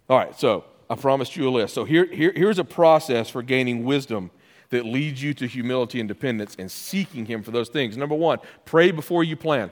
all 0.09 0.19
right, 0.19 0.39
so 0.39 0.65
I 0.89 0.95
promised 0.95 1.37
you 1.37 1.49
a 1.49 1.51
list. 1.51 1.75
So 1.75 1.85
here, 1.85 2.07
here, 2.07 2.33
here's 2.35 2.59
a 2.59 2.65
process 2.65 3.29
for 3.29 3.43
gaining 3.43 3.85
wisdom 3.85 4.31
that 4.71 4.85
leads 4.85 5.23
you 5.23 5.35
to 5.35 5.47
humility 5.47 6.01
and 6.01 6.09
dependence 6.09 6.57
and 6.59 6.71
seeking 6.71 7.27
Him 7.27 7.43
for 7.43 7.51
those 7.51 7.69
things. 7.69 7.97
Number 7.97 8.15
one, 8.15 8.39
pray 8.65 8.93
before 8.93 9.25
you 9.25 9.37
plan. 9.37 9.71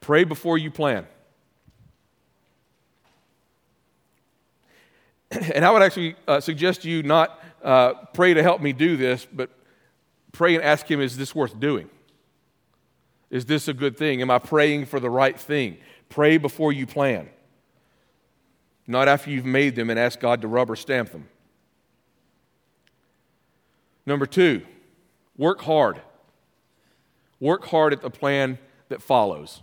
Pray 0.00 0.24
before 0.24 0.58
you 0.58 0.70
plan. 0.70 1.06
And 5.54 5.64
I 5.64 5.70
would 5.70 5.82
actually 5.82 6.16
uh, 6.28 6.40
suggest 6.40 6.84
you 6.84 7.02
not 7.02 7.42
uh, 7.62 7.94
pray 8.12 8.34
to 8.34 8.42
help 8.42 8.60
me 8.60 8.74
do 8.74 8.98
this, 8.98 9.26
but 9.32 9.48
pray 10.32 10.54
and 10.54 10.62
ask 10.62 10.90
Him, 10.90 11.00
is 11.00 11.16
this 11.16 11.34
worth 11.34 11.58
doing? 11.58 11.88
Is 13.30 13.46
this 13.46 13.68
a 13.68 13.72
good 13.72 13.96
thing? 13.96 14.20
Am 14.20 14.30
I 14.30 14.38
praying 14.38 14.84
for 14.86 15.00
the 15.00 15.08
right 15.08 15.38
thing? 15.40 15.78
Pray 16.10 16.36
before 16.36 16.70
you 16.72 16.86
plan 16.86 17.30
not 18.86 19.08
after 19.08 19.30
you've 19.30 19.44
made 19.44 19.76
them 19.76 19.90
and 19.90 19.98
asked 19.98 20.20
God 20.20 20.40
to 20.42 20.48
rubber 20.48 20.76
stamp 20.76 21.12
them. 21.12 21.28
Number 24.04 24.26
two, 24.26 24.62
work 25.36 25.62
hard. 25.62 26.00
Work 27.40 27.66
hard 27.66 27.92
at 27.92 28.02
the 28.02 28.10
plan 28.10 28.58
that 28.88 29.02
follows. 29.02 29.62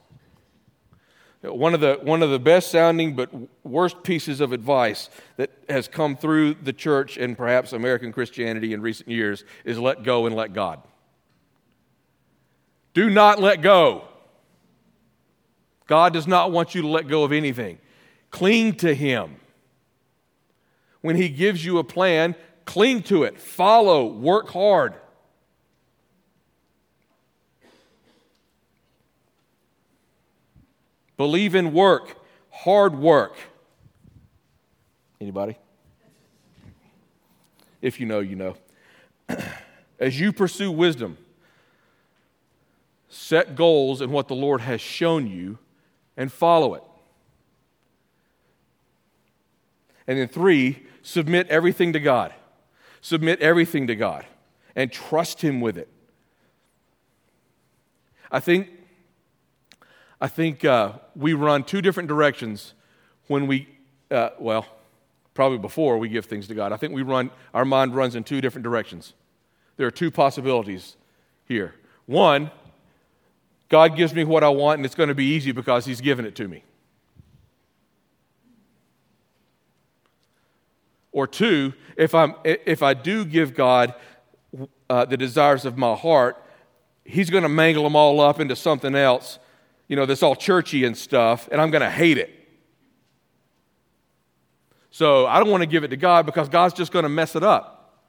One 1.42 1.74
of, 1.74 1.80
the, 1.80 2.00
one 2.02 2.22
of 2.22 2.32
the 2.32 2.40
best 2.40 2.70
sounding 2.70 3.16
but 3.16 3.30
worst 3.64 4.04
pieces 4.04 4.42
of 4.42 4.52
advice 4.52 5.10
that 5.38 5.52
has 5.70 5.88
come 5.88 6.18
through 6.18 6.56
the 6.56 6.74
church 6.74 7.18
and 7.18 7.38
perhaps 7.38 7.72
American 7.72 8.12
Christianity 8.12 8.74
in 8.74 8.82
recent 8.82 9.08
years 9.08 9.46
is 9.64 9.80
let 9.80 10.04
go 10.04 10.26
and 10.26 10.36
let 10.36 10.52
God. 10.52 10.82
Do 12.94 13.10
not 13.10 13.40
let 13.40 13.62
go. 13.62 14.04
God 15.88 16.12
does 16.12 16.28
not 16.28 16.52
want 16.52 16.76
you 16.76 16.82
to 16.82 16.88
let 16.88 17.08
go 17.08 17.24
of 17.24 17.32
anything. 17.32 17.80
Cling 18.32 18.76
to 18.76 18.94
Him. 18.94 19.36
When 21.02 21.16
He 21.16 21.30
gives 21.30 21.64
you 21.66 21.78
a 21.78 21.84
plan, 21.84 22.36
cling 22.66 23.04
to 23.04 23.24
it, 23.24 23.40
follow, 23.40 24.06
work 24.06 24.50
hard. 24.50 24.94
Believe 31.18 31.54
in 31.54 31.74
work, 31.74 32.18
hard 32.50 32.98
work. 32.98 33.36
Anybody? 35.20 35.58
If 37.82 38.00
you 38.00 38.06
know, 38.06 38.20
you 38.20 38.36
know. 38.36 38.56
as 40.00 40.20
you 40.20 40.32
pursue 40.32 40.72
wisdom, 40.72 41.18
set 43.10 43.56
goals 43.56 44.02
in 44.02 44.12
what 44.12 44.28
the 44.28 44.36
Lord 44.36 44.62
has 44.62 44.80
shown 44.80 45.28
you 45.28 45.58
and 46.16 46.32
follow 46.32 46.74
it. 46.74 46.84
And 50.10 50.18
then 50.18 50.28
three, 50.28 50.88
submit 51.04 51.48
everything 51.50 51.94
to 51.94 52.00
God. 52.00 52.34
Submit 53.00 53.40
everything 53.42 53.86
to 53.86 53.96
God 53.96 54.26
and 54.76 54.92
trust 54.92 55.42
Him 55.42 55.62
with 55.62 55.78
it. 55.78 55.88
I 58.32 58.40
think, 58.40 58.70
I 60.20 60.28
think 60.28 60.66
uh, 60.66 60.94
we 61.16 61.34
run 61.34 61.64
two 61.64 61.80
different 61.80 62.10
directions 62.10 62.74
when 63.28 63.46
we, 63.46 63.68
uh, 64.10 64.32
well, 64.40 64.66
probably 65.36 65.60
before 65.60 66.00
we 66.00 66.10
give 66.10 66.26
things 66.26 66.48
to 66.48 66.56
God. 66.56 66.72
I 66.72 66.78
think 66.78 66.92
we 66.92 67.04
run, 67.04 67.30
our 67.54 67.64
mind 67.64 67.96
runs 67.96 68.16
in 68.16 68.24
two 68.24 68.42
different 68.42 68.64
directions. 68.64 69.14
There 69.78 69.86
are 69.86 69.92
two 69.92 70.10
possibilities 70.10 70.96
here. 71.46 71.76
One, 72.08 72.50
God 73.70 73.96
gives 73.96 74.16
me 74.16 74.24
what 74.24 74.44
I 74.44 74.50
want 74.50 74.80
and 74.80 74.88
it's 74.88 74.96
going 74.96 75.10
to 75.10 75.16
be 75.16 75.26
easy 75.26 75.52
because 75.52 75.86
He's 75.86 76.02
given 76.02 76.26
it 76.26 76.36
to 76.38 76.48
me. 76.48 76.64
Or 81.20 81.28
two, 81.28 81.74
if, 81.98 82.16
I'm, 82.16 82.34
if 82.46 82.82
I 82.82 82.94
do 82.94 83.26
give 83.26 83.54
God 83.54 83.94
uh, 84.90 85.04
the 85.04 85.18
desires 85.18 85.66
of 85.66 85.78
my 85.78 85.94
heart, 85.94 86.42
He's 87.04 87.30
going 87.30 87.44
to 87.44 87.50
mangle 87.50 87.84
them 87.84 87.94
all 87.94 88.22
up 88.22 88.40
into 88.40 88.56
something 88.56 88.96
else, 88.96 89.38
you 89.90 89.98
know, 89.98 90.06
that's 90.06 90.24
all 90.24 90.34
churchy 90.34 90.86
and 90.86 90.98
stuff, 90.98 91.50
and 91.52 91.60
I'm 91.60 91.72
going 91.72 91.82
to 91.82 91.90
hate 91.90 92.18
it. 92.18 92.34
So 94.92 95.28
I 95.28 95.40
don't 95.40 95.50
want 95.50 95.62
to 95.62 95.68
give 95.68 95.84
it 95.84 95.90
to 95.90 95.98
God 95.98 96.26
because 96.26 96.48
God's 96.48 96.74
just 96.74 96.94
going 96.94 97.04
to 97.04 97.10
mess 97.10 97.36
it 97.36 97.44
up. 97.44 98.00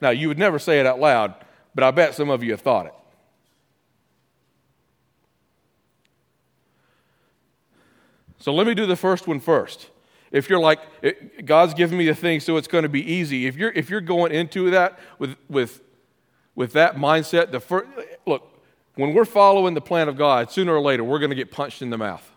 Now, 0.00 0.08
you 0.08 0.28
would 0.28 0.38
never 0.38 0.58
say 0.58 0.80
it 0.80 0.86
out 0.86 0.98
loud, 0.98 1.34
but 1.74 1.84
I 1.84 1.90
bet 1.90 2.14
some 2.14 2.30
of 2.30 2.42
you 2.42 2.52
have 2.52 2.62
thought 2.62 2.86
it. 2.86 2.94
So 8.38 8.54
let 8.54 8.66
me 8.66 8.74
do 8.74 8.86
the 8.86 8.96
first 8.96 9.26
one 9.26 9.40
first. 9.40 9.90
If 10.32 10.48
you're 10.48 10.58
like, 10.58 10.80
God's 11.44 11.74
given 11.74 11.96
me 11.96 12.06
the 12.06 12.14
thing, 12.14 12.40
so 12.40 12.56
it's 12.56 12.68
going 12.68 12.82
to 12.82 12.88
be 12.88 13.00
easy. 13.00 13.46
If 13.46 13.56
you're, 13.56 13.70
if 13.70 13.90
you're 13.90 14.00
going 14.00 14.32
into 14.32 14.70
that 14.70 14.98
with, 15.18 15.36
with, 15.48 15.82
with 16.54 16.72
that 16.72 16.96
mindset, 16.96 17.52
the 17.52 17.60
first, 17.60 17.88
look, 18.26 18.42
when 18.96 19.14
we're 19.14 19.24
following 19.24 19.74
the 19.74 19.80
plan 19.80 20.08
of 20.08 20.16
God, 20.16 20.50
sooner 20.50 20.74
or 20.74 20.80
later, 20.80 21.04
we're 21.04 21.18
going 21.18 21.30
to 21.30 21.36
get 21.36 21.50
punched 21.50 21.82
in 21.82 21.90
the 21.90 21.98
mouth. 21.98 22.28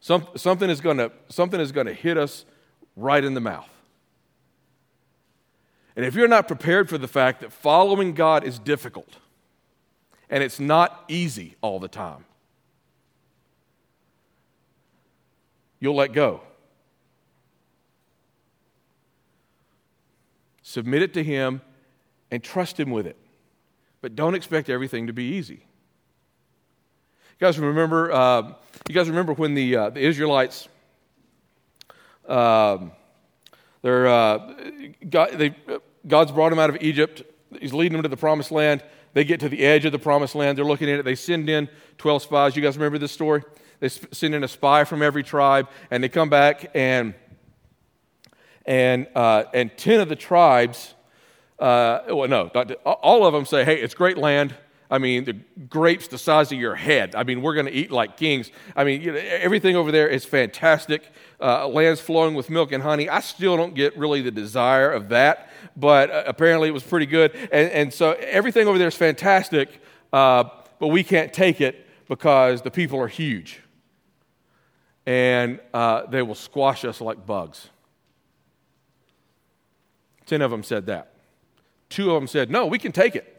Some, 0.00 0.26
something, 0.36 0.70
is 0.70 0.80
going 0.80 0.98
to, 0.98 1.10
something 1.28 1.60
is 1.60 1.72
going 1.72 1.86
to 1.86 1.92
hit 1.92 2.16
us 2.16 2.44
right 2.94 3.22
in 3.22 3.34
the 3.34 3.40
mouth. 3.40 3.68
And 5.96 6.04
if 6.04 6.14
you're 6.14 6.28
not 6.28 6.46
prepared 6.46 6.88
for 6.88 6.98
the 6.98 7.08
fact 7.08 7.40
that 7.40 7.52
following 7.52 8.14
God 8.14 8.44
is 8.44 8.58
difficult 8.58 9.16
and 10.30 10.42
it's 10.42 10.60
not 10.60 11.04
easy 11.08 11.56
all 11.60 11.80
the 11.80 11.88
time, 11.88 12.24
you'll 15.80 15.96
let 15.96 16.12
go. 16.12 16.40
Submit 20.62 21.02
it 21.02 21.14
to 21.14 21.22
Him 21.22 21.60
and 22.30 22.42
trust 22.42 22.78
Him 22.78 22.90
with 22.90 23.06
it. 23.06 23.16
But 24.00 24.14
don't 24.14 24.34
expect 24.34 24.68
everything 24.68 25.06
to 25.06 25.12
be 25.12 25.24
easy. 25.24 25.64
You 27.38 27.46
guys 27.46 27.58
remember? 27.58 28.12
Uh, 28.12 28.52
you 28.88 28.94
guys 28.94 29.08
remember 29.08 29.32
when 29.32 29.54
the 29.54 29.76
uh, 29.76 29.90
the 29.90 30.00
Israelites? 30.00 30.68
Um, 32.28 32.92
they're, 33.82 34.08
uh, 34.08 34.54
God, 35.08 35.30
they, 35.34 35.54
God's 36.06 36.32
brought 36.32 36.50
them 36.50 36.58
out 36.58 36.70
of 36.70 36.78
Egypt. 36.80 37.22
He's 37.60 37.72
leading 37.72 37.92
them 37.92 38.02
to 38.02 38.08
the 38.08 38.16
promised 38.16 38.50
land. 38.50 38.82
They 39.12 39.24
get 39.24 39.40
to 39.40 39.48
the 39.48 39.64
edge 39.64 39.84
of 39.84 39.92
the 39.92 39.98
promised 39.98 40.34
land. 40.34 40.58
They're 40.58 40.64
looking 40.64 40.90
at 40.90 40.98
it. 40.98 41.04
They 41.04 41.14
send 41.14 41.48
in 41.48 41.68
12 41.98 42.22
spies. 42.22 42.56
You 42.56 42.62
guys 42.62 42.76
remember 42.76 42.98
this 42.98 43.12
story? 43.12 43.44
They 43.80 43.88
send 43.88 44.34
in 44.34 44.44
a 44.44 44.48
spy 44.48 44.84
from 44.84 45.02
every 45.02 45.22
tribe, 45.22 45.68
and 45.90 46.02
they 46.02 46.08
come 46.08 46.28
back, 46.28 46.70
and, 46.74 47.14
and, 48.64 49.06
uh, 49.14 49.44
and 49.52 49.76
10 49.76 50.00
of 50.00 50.08
the 50.08 50.16
tribes, 50.16 50.94
uh, 51.58 52.00
well, 52.08 52.28
no, 52.28 52.48
all 52.84 53.26
of 53.26 53.32
them 53.32 53.44
say, 53.44 53.64
hey, 53.64 53.80
it's 53.80 53.94
great 53.94 54.18
land. 54.18 54.54
I 54.90 54.98
mean, 54.98 55.24
the 55.24 55.32
grapes 55.68 56.08
the 56.08 56.18
size 56.18 56.52
of 56.52 56.58
your 56.58 56.74
head. 56.74 57.14
I 57.14 57.24
mean, 57.24 57.42
we're 57.42 57.54
going 57.54 57.66
to 57.66 57.72
eat 57.72 57.90
like 57.90 58.16
kings. 58.16 58.50
I 58.76 58.84
mean, 58.84 59.02
you 59.02 59.12
know, 59.12 59.18
everything 59.18 59.74
over 59.74 59.90
there 59.90 60.06
is 60.08 60.24
fantastic. 60.24 61.02
Uh, 61.40 61.66
land's 61.66 62.00
flowing 62.00 62.34
with 62.34 62.50
milk 62.50 62.72
and 62.72 62.82
honey. 62.82 63.08
I 63.08 63.20
still 63.20 63.56
don't 63.56 63.74
get 63.74 63.96
really 63.96 64.22
the 64.22 64.30
desire 64.30 64.90
of 64.90 65.08
that, 65.08 65.50
but 65.76 66.10
uh, 66.10 66.24
apparently 66.26 66.68
it 66.68 66.72
was 66.72 66.84
pretty 66.84 67.06
good. 67.06 67.34
And, 67.34 67.70
and 67.70 67.94
so 67.94 68.12
everything 68.12 68.68
over 68.68 68.78
there 68.78 68.88
is 68.88 68.94
fantastic, 68.94 69.80
uh, 70.12 70.44
but 70.78 70.88
we 70.88 71.02
can't 71.02 71.32
take 71.32 71.60
it 71.60 71.86
because 72.08 72.62
the 72.62 72.70
people 72.70 73.00
are 73.00 73.08
huge. 73.08 73.60
And 75.06 75.60
uh, 75.72 76.06
they 76.06 76.22
will 76.22 76.34
squash 76.34 76.84
us 76.84 77.00
like 77.00 77.24
bugs. 77.24 77.70
Ten 80.26 80.42
of 80.42 80.50
them 80.50 80.64
said 80.64 80.86
that. 80.86 81.12
Two 81.88 82.10
of 82.10 82.20
them 82.20 82.26
said, 82.26 82.50
No, 82.50 82.66
we 82.66 82.78
can 82.78 82.92
take 82.92 83.14
it. 83.14 83.32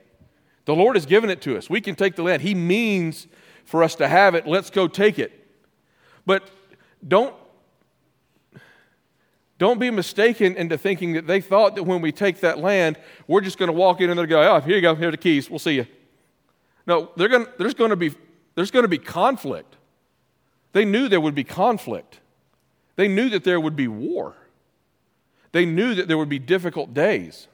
The 0.65 0.75
Lord 0.75 0.95
has 0.95 1.05
given 1.05 1.29
it 1.29 1.41
to 1.41 1.57
us. 1.57 1.69
We 1.69 1.81
can 1.81 1.95
take 1.95 2.15
the 2.15 2.23
land. 2.23 2.41
He 2.41 2.55
means 2.55 3.27
for 3.65 3.83
us 3.83 3.95
to 3.95 4.07
have 4.07 4.35
it. 4.35 4.47
Let's 4.47 4.69
go 4.69 4.87
take 4.87 5.19
it. 5.19 5.31
But 6.25 6.49
don't 7.05 7.35
don't 9.57 9.79
be 9.79 9.89
mistaken 9.89 10.55
into 10.55 10.77
thinking 10.77 11.13
that 11.13 11.25
they 11.25 11.41
thought 11.41 11.75
that 11.75 11.83
when 11.83 12.01
we 12.01 12.11
take 12.11 12.41
that 12.41 12.59
land, 12.59 12.97
we're 13.27 13.41
just 13.41 13.57
going 13.57 13.67
to 13.67 13.73
walk 13.73 14.01
in 14.01 14.09
and 14.09 14.17
they're 14.17 14.27
going, 14.27 14.47
oh, 14.47 14.59
here 14.59 14.75
you 14.75 14.81
go, 14.81 14.93
here 14.93 15.07
are 15.07 15.11
the 15.11 15.17
keys, 15.17 15.49
we'll 15.49 15.57
see 15.57 15.71
you. 15.71 15.87
No, 16.85 17.09
they're 17.15 17.27
going, 17.27 17.47
there's, 17.57 17.73
going 17.73 17.89
to 17.89 17.95
be, 17.95 18.13
there's 18.53 18.69
going 18.69 18.83
to 18.83 18.89
be 18.89 18.99
conflict. 18.99 19.75
They 20.77 20.85
knew 20.85 21.09
there 21.09 21.21
would 21.21 21.35
be 21.35 21.43
conflict. 21.43 22.19
They 22.95 23.07
knew 23.07 23.29
that 23.29 23.43
there 23.43 23.59
would 23.59 23.75
be 23.75 23.87
war. 23.87 24.35
They 25.51 25.65
knew 25.65 25.95
that 25.95 26.07
there 26.07 26.17
would 26.17 26.29
be 26.29 26.39
difficult 26.39 26.93
days 26.93 27.47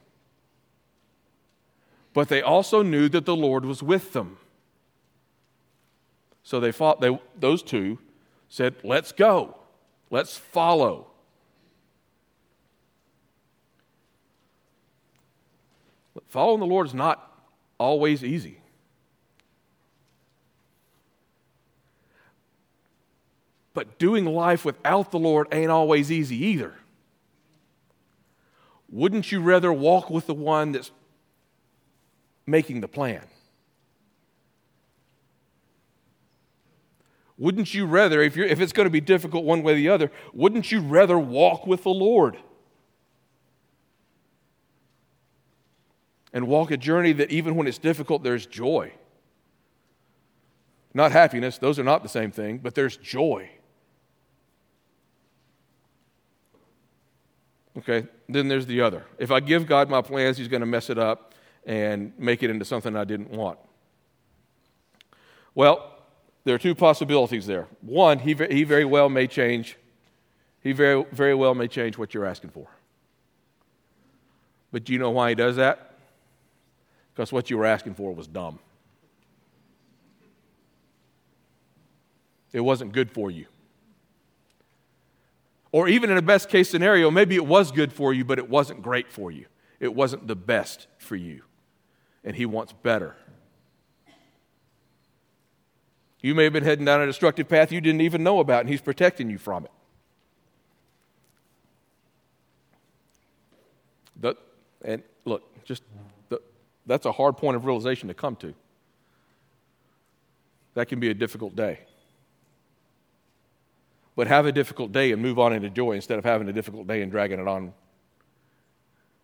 but 2.13 2.29
they 2.29 2.41
also 2.41 2.83
knew 2.83 3.09
that 3.09 3.25
the 3.25 3.35
Lord 3.35 3.65
was 3.65 3.81
with 3.81 4.13
them. 4.13 4.37
So 6.43 6.59
they 6.59 6.71
fought, 6.71 7.01
they, 7.01 7.17
those 7.37 7.63
two 7.63 7.99
said, 8.49 8.75
Let's 8.83 9.11
go, 9.11 9.57
let's 10.09 10.37
follow. 10.37 11.07
Following 16.27 16.59
the 16.59 16.65
Lord 16.65 16.87
is 16.87 16.93
not 16.93 17.31
always 17.79 18.23
easy. 18.23 18.59
But 23.73 23.97
doing 23.97 24.25
life 24.25 24.65
without 24.65 25.11
the 25.11 25.19
Lord 25.19 25.47
ain't 25.51 25.71
always 25.71 26.11
easy 26.11 26.37
either. 26.45 26.75
Wouldn't 28.89 29.31
you 29.31 29.41
rather 29.41 29.73
walk 29.73 30.09
with 30.09 30.27
the 30.27 30.35
one 30.35 30.71
that's 30.71 30.91
making 32.45 32.81
the 32.81 32.87
plan. 32.87 33.21
Wouldn't 37.37 37.73
you 37.73 37.85
rather, 37.85 38.21
if, 38.21 38.37
if 38.37 38.59
it's 38.61 38.73
going 38.73 38.85
to 38.85 38.91
be 38.91 39.01
difficult 39.01 39.43
one 39.43 39.63
way 39.63 39.73
or 39.73 39.75
the 39.75 39.89
other, 39.89 40.11
wouldn't 40.33 40.71
you 40.71 40.81
rather 40.81 41.17
walk 41.17 41.65
with 41.65 41.83
the 41.83 41.89
Lord? 41.89 42.37
And 46.31 46.47
walk 46.47 46.71
a 46.71 46.77
journey 46.77 47.11
that 47.13 47.31
even 47.31 47.55
when 47.55 47.67
it's 47.67 47.77
difficult, 47.77 48.23
there's 48.23 48.45
joy. 48.45 48.93
Not 50.93 51.11
happiness, 51.11 51.57
those 51.57 51.79
are 51.79 51.83
not 51.83 52.03
the 52.03 52.09
same 52.09 52.31
thing, 52.31 52.59
but 52.59 52.75
there's 52.75 52.97
joy. 52.97 53.49
Okay, 57.77 58.05
then 58.29 58.47
there's 58.47 58.65
the 58.65 58.81
other. 58.81 59.03
If 59.17 59.31
I 59.31 59.39
give 59.39 59.65
God 59.65 59.89
my 59.89 60.01
plans, 60.01 60.37
He's 60.37 60.47
going 60.47 60.61
to 60.61 60.67
mess 60.67 60.89
it 60.89 60.97
up 60.97 61.33
and 61.65 62.13
make 62.17 62.43
it 62.43 62.49
into 62.49 62.65
something 62.65 62.95
I 62.95 63.03
didn't 63.03 63.31
want? 63.31 63.57
Well, 65.55 65.91
there 66.43 66.55
are 66.55 66.59
two 66.59 66.75
possibilities 66.75 67.45
there. 67.45 67.67
One, 67.81 68.19
he, 68.19 68.33
he 68.33 68.63
very 68.63 68.85
well 68.85 69.09
may 69.09 69.27
change. 69.27 69.77
He 70.61 70.71
very, 70.71 71.05
very 71.11 71.35
well 71.35 71.55
may 71.55 71.67
change 71.67 71.97
what 71.97 72.13
you're 72.13 72.25
asking 72.25 72.49
for. 72.49 72.67
But 74.71 74.83
do 74.83 74.93
you 74.93 74.99
know 74.99 75.11
why 75.11 75.29
he 75.29 75.35
does 75.35 75.55
that? 75.57 75.93
Because 77.13 77.31
what 77.31 77.49
you 77.49 77.57
were 77.57 77.65
asking 77.65 77.93
for 77.93 78.13
was 78.13 78.27
dumb. 78.27 78.59
It 82.51 82.61
wasn't 82.61 82.91
good 82.91 83.11
for 83.11 83.31
you. 83.31 83.45
Or 85.73 85.89
even 85.89 86.09
in 86.09 86.17
a 86.17 86.21
best 86.21 86.47
case 86.47 86.69
scenario, 86.69 87.11
maybe 87.11 87.35
it 87.35 87.45
was 87.45 87.73
good 87.73 87.91
for 87.91 88.13
you, 88.13 88.23
but 88.23 88.39
it 88.39 88.49
wasn't 88.49 88.81
great 88.81 89.11
for 89.11 89.29
you. 89.29 89.47
It 89.81 89.93
wasn't 89.93 90.27
the 90.27 90.35
best 90.35 90.87
for 90.97 91.17
you 91.17 91.41
and 92.23 92.37
He 92.37 92.45
wants 92.45 92.71
better. 92.71 93.17
You 96.21 96.33
may 96.33 96.45
have 96.45 96.53
been 96.53 96.63
heading 96.63 96.85
down 96.85 97.01
a 97.01 97.05
destructive 97.05 97.49
path 97.49 97.73
you 97.73 97.81
didn't 97.81 97.99
even 97.99 98.23
know 98.23 98.39
about, 98.39 98.61
and 98.61 98.69
He's 98.69 98.79
protecting 98.79 99.29
you 99.29 99.37
from 99.37 99.65
it. 99.65 99.71
And 104.83 105.01
look, 105.25 105.43
just 105.63 105.83
the, 106.29 106.41
that's 106.85 107.05
a 107.05 107.11
hard 107.11 107.37
point 107.37 107.55
of 107.55 107.65
realization 107.65 108.07
to 108.09 108.13
come 108.13 108.35
to. 108.37 108.53
That 110.73 110.87
can 110.87 110.99
be 110.99 111.09
a 111.09 111.13
difficult 111.13 111.55
day. 111.55 111.79
But 114.15 114.27
have 114.27 114.45
a 114.45 114.51
difficult 114.51 114.91
day 114.91 115.11
and 115.11 115.21
move 115.21 115.39
on 115.39 115.53
into 115.53 115.69
joy 115.69 115.93
instead 115.93 116.19
of 116.19 116.25
having 116.25 116.47
a 116.47 116.53
difficult 116.53 116.87
day 116.87 117.01
and 117.01 117.11
dragging 117.11 117.39
it 117.39 117.47
on 117.47 117.73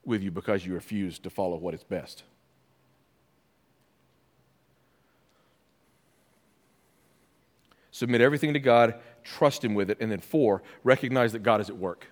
with 0.03 0.23
you 0.23 0.31
because 0.31 0.65
you 0.65 0.73
refuse 0.73 1.19
to 1.19 1.29
follow 1.29 1.57
what 1.57 1.73
is 1.73 1.83
best. 1.83 2.23
Submit 7.91 8.21
everything 8.21 8.53
to 8.53 8.59
God, 8.59 8.95
trust 9.23 9.63
Him 9.63 9.75
with 9.75 9.89
it. 9.89 9.97
And 9.99 10.11
then, 10.11 10.21
four, 10.21 10.63
recognize 10.83 11.33
that 11.33 11.43
God 11.43 11.59
is 11.59 11.69
at 11.69 11.77
work. 11.77 12.07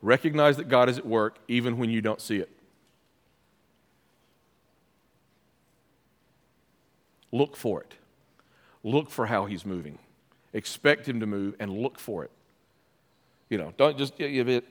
Recognize 0.00 0.56
that 0.56 0.68
God 0.68 0.88
is 0.88 0.98
at 0.98 1.06
work 1.06 1.38
even 1.48 1.78
when 1.78 1.90
you 1.90 2.00
don't 2.00 2.20
see 2.20 2.36
it. 2.36 2.48
Look 7.32 7.56
for 7.56 7.80
it. 7.80 7.94
Look 8.84 9.10
for 9.10 9.26
how 9.26 9.46
He's 9.46 9.66
moving. 9.66 9.98
Expect 10.52 11.08
Him 11.08 11.20
to 11.20 11.26
move 11.26 11.54
and 11.58 11.72
look 11.72 11.98
for 11.98 12.24
it. 12.24 12.30
You 13.48 13.58
know, 13.58 13.72
don't 13.76 13.98
just 13.98 14.16
give 14.16 14.48
it. 14.48 14.64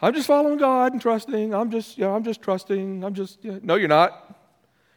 I'm 0.00 0.14
just 0.14 0.26
following 0.26 0.58
God 0.58 0.92
and 0.92 1.02
trusting. 1.02 1.52
I'm 1.52 1.70
just, 1.70 1.98
you 1.98 2.04
know, 2.04 2.14
I'm 2.14 2.22
just 2.22 2.40
trusting. 2.40 3.02
I'm 3.02 3.14
just, 3.14 3.44
you 3.44 3.52
know. 3.52 3.60
no, 3.62 3.74
you're 3.74 3.88
not. 3.88 4.36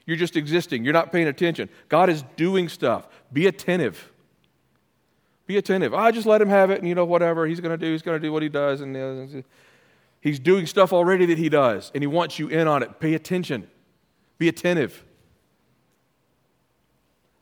You're 0.05 0.17
just 0.17 0.35
existing. 0.35 0.83
You're 0.83 0.93
not 0.93 1.11
paying 1.11 1.27
attention. 1.27 1.69
God 1.89 2.09
is 2.09 2.23
doing 2.35 2.69
stuff. 2.69 3.07
Be 3.31 3.47
attentive. 3.47 4.11
Be 5.47 5.57
attentive. 5.57 5.93
I 5.93 6.11
just 6.11 6.27
let 6.27 6.41
him 6.41 6.49
have 6.49 6.69
it, 6.69 6.79
and 6.79 6.87
you 6.87 6.95
know, 6.95 7.05
whatever 7.05 7.47
he's 7.47 7.59
going 7.59 7.77
to 7.77 7.83
do, 7.83 7.91
he's 7.91 8.01
going 8.01 8.19
to 8.19 8.25
do 8.25 8.31
what 8.31 8.43
he 8.43 8.49
does. 8.49 8.81
And 8.81 8.95
uh, 8.95 9.41
he's 10.19 10.39
doing 10.39 10.65
stuff 10.65 10.93
already 10.93 11.25
that 11.27 11.37
he 11.37 11.49
does, 11.49 11.91
and 11.93 12.03
he 12.03 12.07
wants 12.07 12.39
you 12.39 12.47
in 12.47 12.67
on 12.67 12.83
it. 12.83 12.99
Pay 12.99 13.15
attention. 13.15 13.67
Be 14.37 14.47
attentive. 14.47 15.03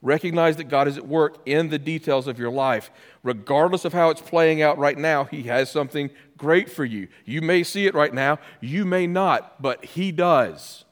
Recognize 0.01 0.55
that 0.57 0.65
God 0.65 0.87
is 0.87 0.97
at 0.97 1.07
work 1.07 1.37
in 1.45 1.69
the 1.69 1.79
details 1.79 2.27
of 2.27 2.39
your 2.39 2.51
life. 2.51 2.89
Regardless 3.21 3.83
of 3.83 3.91
how 3.91 4.09
it's 4.09 4.21
playing 4.21 4.61
out 4.61 4.77
right 4.77 4.97
now, 4.97 5.25
He 5.25 5.43
has 5.43 5.69
something 5.69 6.09
great 6.37 6.69
for 6.69 6.85
you. 6.85 7.09
You 7.25 7.41
may 7.41 7.63
see 7.63 7.85
it 7.85 7.93
right 7.93 8.13
now, 8.13 8.39
you 8.61 8.85
may 8.85 9.07
not, 9.07 9.61
but 9.61 9.83
He 9.83 10.11
does. 10.11 10.85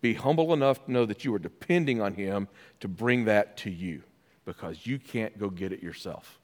Be 0.00 0.14
humble 0.14 0.54
enough 0.54 0.82
to 0.86 0.92
know 0.92 1.04
that 1.04 1.26
you 1.26 1.34
are 1.34 1.38
depending 1.38 2.00
on 2.00 2.14
Him 2.14 2.48
to 2.80 2.88
bring 2.88 3.26
that 3.26 3.58
to 3.58 3.70
you 3.70 4.02
because 4.46 4.86
you 4.86 4.98
can't 4.98 5.38
go 5.38 5.50
get 5.50 5.72
it 5.72 5.82
yourself. 5.82 6.38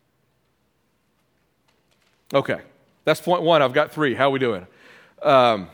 Okay, 2.34 2.60
that's 3.04 3.20
point 3.20 3.42
one. 3.42 3.62
I've 3.62 3.72
got 3.72 3.92
three. 3.92 4.14
How 4.14 4.26
are 4.26 4.30
we 4.30 4.38
doing? 4.38 4.66
Um, 5.22 5.68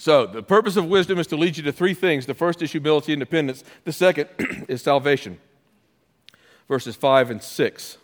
so, 0.00 0.24
the 0.24 0.42
purpose 0.42 0.76
of 0.76 0.86
wisdom 0.86 1.18
is 1.18 1.26
to 1.26 1.36
lead 1.36 1.58
you 1.58 1.62
to 1.64 1.72
three 1.72 1.92
things. 1.92 2.24
The 2.24 2.32
first 2.32 2.62
is 2.62 2.72
humility 2.72 3.12
and 3.12 3.20
dependence, 3.20 3.62
the 3.84 3.92
second 3.92 4.30
is 4.66 4.80
salvation. 4.80 5.38
Verses 6.68 6.96
5 6.96 7.30
and 7.30 7.42
6. 7.42 7.98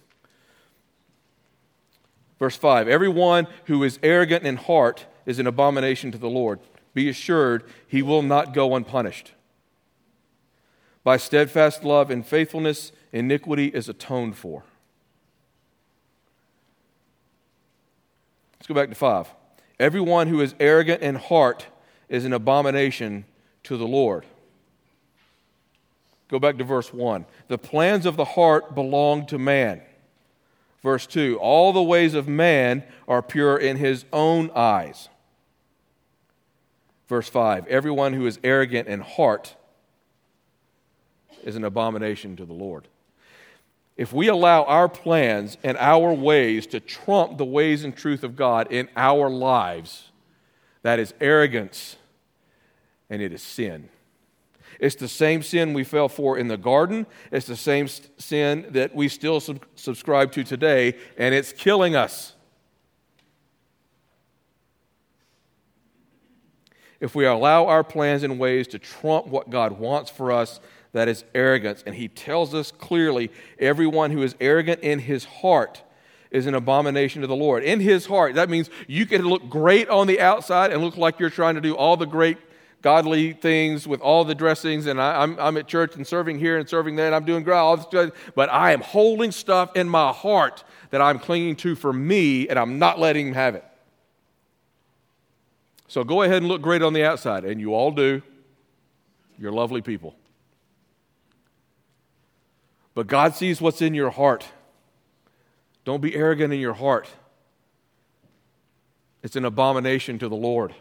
Verse 2.39 2.55
5 2.55 2.87
Everyone 2.87 3.47
who 3.65 3.83
is 3.83 3.99
arrogant 4.03 4.45
in 4.45 4.57
heart 4.57 5.07
is 5.25 5.39
an 5.39 5.47
abomination 5.47 6.13
to 6.13 6.19
the 6.19 6.29
Lord 6.29 6.61
be 6.93 7.09
assured 7.09 7.65
he 7.89 8.03
will 8.03 8.21
not 8.21 8.53
go 8.53 8.77
unpunished. 8.77 9.33
By 11.03 11.17
steadfast 11.17 11.83
love 11.83 12.11
and 12.11 12.27
faithfulness, 12.27 12.93
iniquity 13.11 13.69
is 13.69 13.89
atoned 13.89 14.37
for. 14.37 14.65
Let's 18.59 18.67
go 18.67 18.75
back 18.75 18.91
to 18.91 18.95
five. 18.95 19.31
Everyone 19.81 20.29
who 20.29 20.43
is 20.43 20.55
arrogant 20.61 21.01
in 21.01 21.15
heart 21.15 21.69
is 22.09 22.25
an 22.25 22.33
abomination 22.33 23.25
to 23.65 23.77
the 23.77 23.87
Lord. 23.87 24.25
Go 26.29 26.39
back 26.39 26.59
to 26.59 26.65
verse 26.65 26.93
1. 26.93 27.25
The 27.49 27.59
plans 27.59 28.07
of 28.07 28.17
the 28.17 28.25
heart 28.25 28.75
belong 28.75 29.27
to 29.27 29.39
man. 29.39 29.81
Verse 30.83 31.07
2 31.07 31.39
All 31.41 31.73
the 31.73 31.83
ways 31.83 32.15
of 32.15 32.29
man 32.29 32.85
are 33.07 33.23
pure 33.23 33.57
in 33.57 33.77
his 33.77 34.05
own 34.13 34.51
eyes. 34.55 35.09
Verse 37.09 37.29
5 37.29 37.67
Everyone 37.69 38.13
who 38.13 38.27
is 38.27 38.39
arrogant 38.43 38.89
in 38.89 39.01
heart 39.01 39.55
is 41.45 41.57
an 41.57 41.65
abomination 41.65 42.37
to 42.37 42.45
the 42.45 42.53
Lord. 42.53 42.89
If 43.97 44.13
we 44.13 44.29
allow 44.29 44.65
our 44.65 44.89
plans 44.89 45.57
and 45.63 45.77
our 45.79 46.13
ways 46.13 46.67
to 46.69 46.81
trump 46.81 47.39
the 47.39 47.45
ways 47.47 47.83
and 47.83 47.97
truth 47.97 48.25
of 48.25 48.37
God 48.37 48.71
in 48.71 48.89
our 48.95 49.31
lives, 49.31 50.11
that 50.87 51.01
is 51.01 51.13
arrogance 51.21 51.97
and 53.11 53.21
it 53.21 53.33
is 53.33 53.43
sin. 53.43 53.89
It's 54.79 54.95
the 54.95 55.09
same 55.09 55.43
sin 55.43 55.73
we 55.73 55.83
fell 55.83 56.09
for 56.09 56.39
in 56.39 56.49
the 56.49 56.57
garden. 56.57 57.07
It's 57.33 57.47
the 57.47 57.57
same 57.57 57.89
sin 57.89 58.67
that 58.71 58.95
we 58.95 59.09
still 59.09 59.41
sub- 59.41 59.65
subscribe 59.75 60.31
to 60.33 60.45
today, 60.45 60.95
and 61.19 61.35
it's 61.35 61.53
killing 61.53 61.97
us. 61.97 62.35
if 67.01 67.15
we 67.15 67.27
allow 67.27 67.67
our 67.67 67.85
plans 67.85 68.23
and 68.23 68.39
ways 68.39 68.67
to 68.69 68.79
trump 68.79 69.27
what 69.27 69.51
God 69.51 69.79
wants 69.79 70.11
for 70.11 70.33
us, 70.33 70.61
that 70.93 71.09
is 71.09 71.25
arrogance. 71.35 71.83
And 71.85 71.95
he 71.95 72.09
tells 72.09 72.55
us 72.55 72.71
clearly 72.73 73.31
everyone 73.59 74.11
who 74.11 74.23
is 74.23 74.35
arrogant 74.41 74.81
in 74.81 75.01
his 75.01 75.25
heart 75.25 75.83
is 76.31 76.47
an 76.47 76.55
abomination 76.55 77.23
to 77.23 77.27
the 77.27 77.37
Lord. 77.37 77.63
In 77.63 77.81
his 77.81 78.07
heart, 78.07 78.35
that 78.35 78.51
means 78.51 78.71
you 78.87 79.07
can 79.07 79.23
look 79.23 79.49
great 79.49 79.89
on 79.89 80.07
the 80.07 80.21
outside 80.21 80.73
and 80.73 80.83
look 80.83 80.97
like 80.97 81.19
you're 81.19 81.31
trying 81.31 81.55
to 81.55 81.61
do 81.61 81.75
all 81.75 81.97
the 81.97 82.07
great 82.07 82.39
godly 82.83 83.33
things 83.33 83.89
with 83.89 84.01
all 84.01 84.25
the 84.25 84.35
dressings, 84.35 84.87
and 84.87 85.01
I, 85.01 85.23
am 85.23 85.33
I'm, 85.33 85.41
I'm 85.41 85.57
at 85.57 85.67
church 85.67 85.97
and 85.97 86.07
serving 86.07 86.39
here 86.39 86.59
and 86.59 86.69
serving 86.69 86.95
there, 86.95 87.07
and 87.07 87.15
I'm 87.15 87.25
doing 87.25 87.43
great, 87.43 87.57
all 87.57 87.77
this, 87.77 88.13
but 88.35 88.49
I 88.49 88.73
am 88.73 88.81
holding 88.81 89.33
stuff 89.33 89.75
in 89.75 89.89
my 89.89 90.13
heart 90.13 90.63
that 90.91 91.01
I'm 91.01 91.19
clinging 91.19 91.57
to 91.57 91.75
for 91.75 91.93
me, 91.93 92.49
and 92.49 92.59
I'm 92.59 92.79
not 92.79 92.99
letting 92.99 93.29
him 93.29 93.35
have 93.35 93.55
it. 93.55 93.65
So 95.89 96.05
go 96.05 96.23
ahead 96.23 96.39
and 96.39 96.49
look 96.49 96.63
great 96.63 96.83
on 96.83 96.93
the 96.93 97.05
outside, 97.05 97.45
and 97.45 97.61
you 97.61 97.75
all 97.75 97.91
do. 97.91 98.23
You're 99.39 99.53
lovely 99.53 99.83
people. 99.83 100.15
But 102.95 103.07
God 103.07 103.35
sees 103.35 103.61
what's 103.61 103.83
in 103.83 103.95
your 103.95 104.11
heart. 104.11 104.47
Don't 105.87 106.03
be 106.03 106.17
arrogant 106.17 106.53
in 106.53 106.59
your 106.59 106.75
heart. 106.75 107.09
It's 109.23 109.37
an 109.37 109.45
abomination 109.45 110.19
to 110.19 110.29
the 110.29 110.37
Lord. 110.37 110.75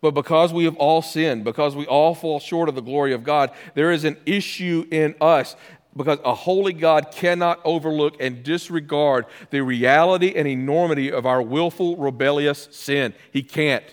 But 0.00 0.10
because 0.10 0.52
we 0.52 0.64
have 0.64 0.74
all 0.76 1.00
sinned, 1.00 1.44
because 1.44 1.76
we 1.76 1.86
all 1.86 2.12
fall 2.12 2.40
short 2.40 2.68
of 2.68 2.74
the 2.74 2.82
glory 2.82 3.12
of 3.14 3.22
God, 3.22 3.52
there 3.74 3.92
is 3.92 4.02
an 4.02 4.16
issue 4.26 4.84
in 4.90 5.14
us 5.20 5.54
because 5.96 6.18
a 6.24 6.34
holy 6.34 6.72
God 6.72 7.12
cannot 7.12 7.60
overlook 7.64 8.16
and 8.18 8.42
disregard 8.42 9.26
the 9.50 9.60
reality 9.60 10.32
and 10.34 10.48
enormity 10.48 11.12
of 11.12 11.24
our 11.24 11.40
willful, 11.40 11.96
rebellious 11.96 12.68
sin. 12.72 13.14
He 13.30 13.44
can't. 13.44 13.84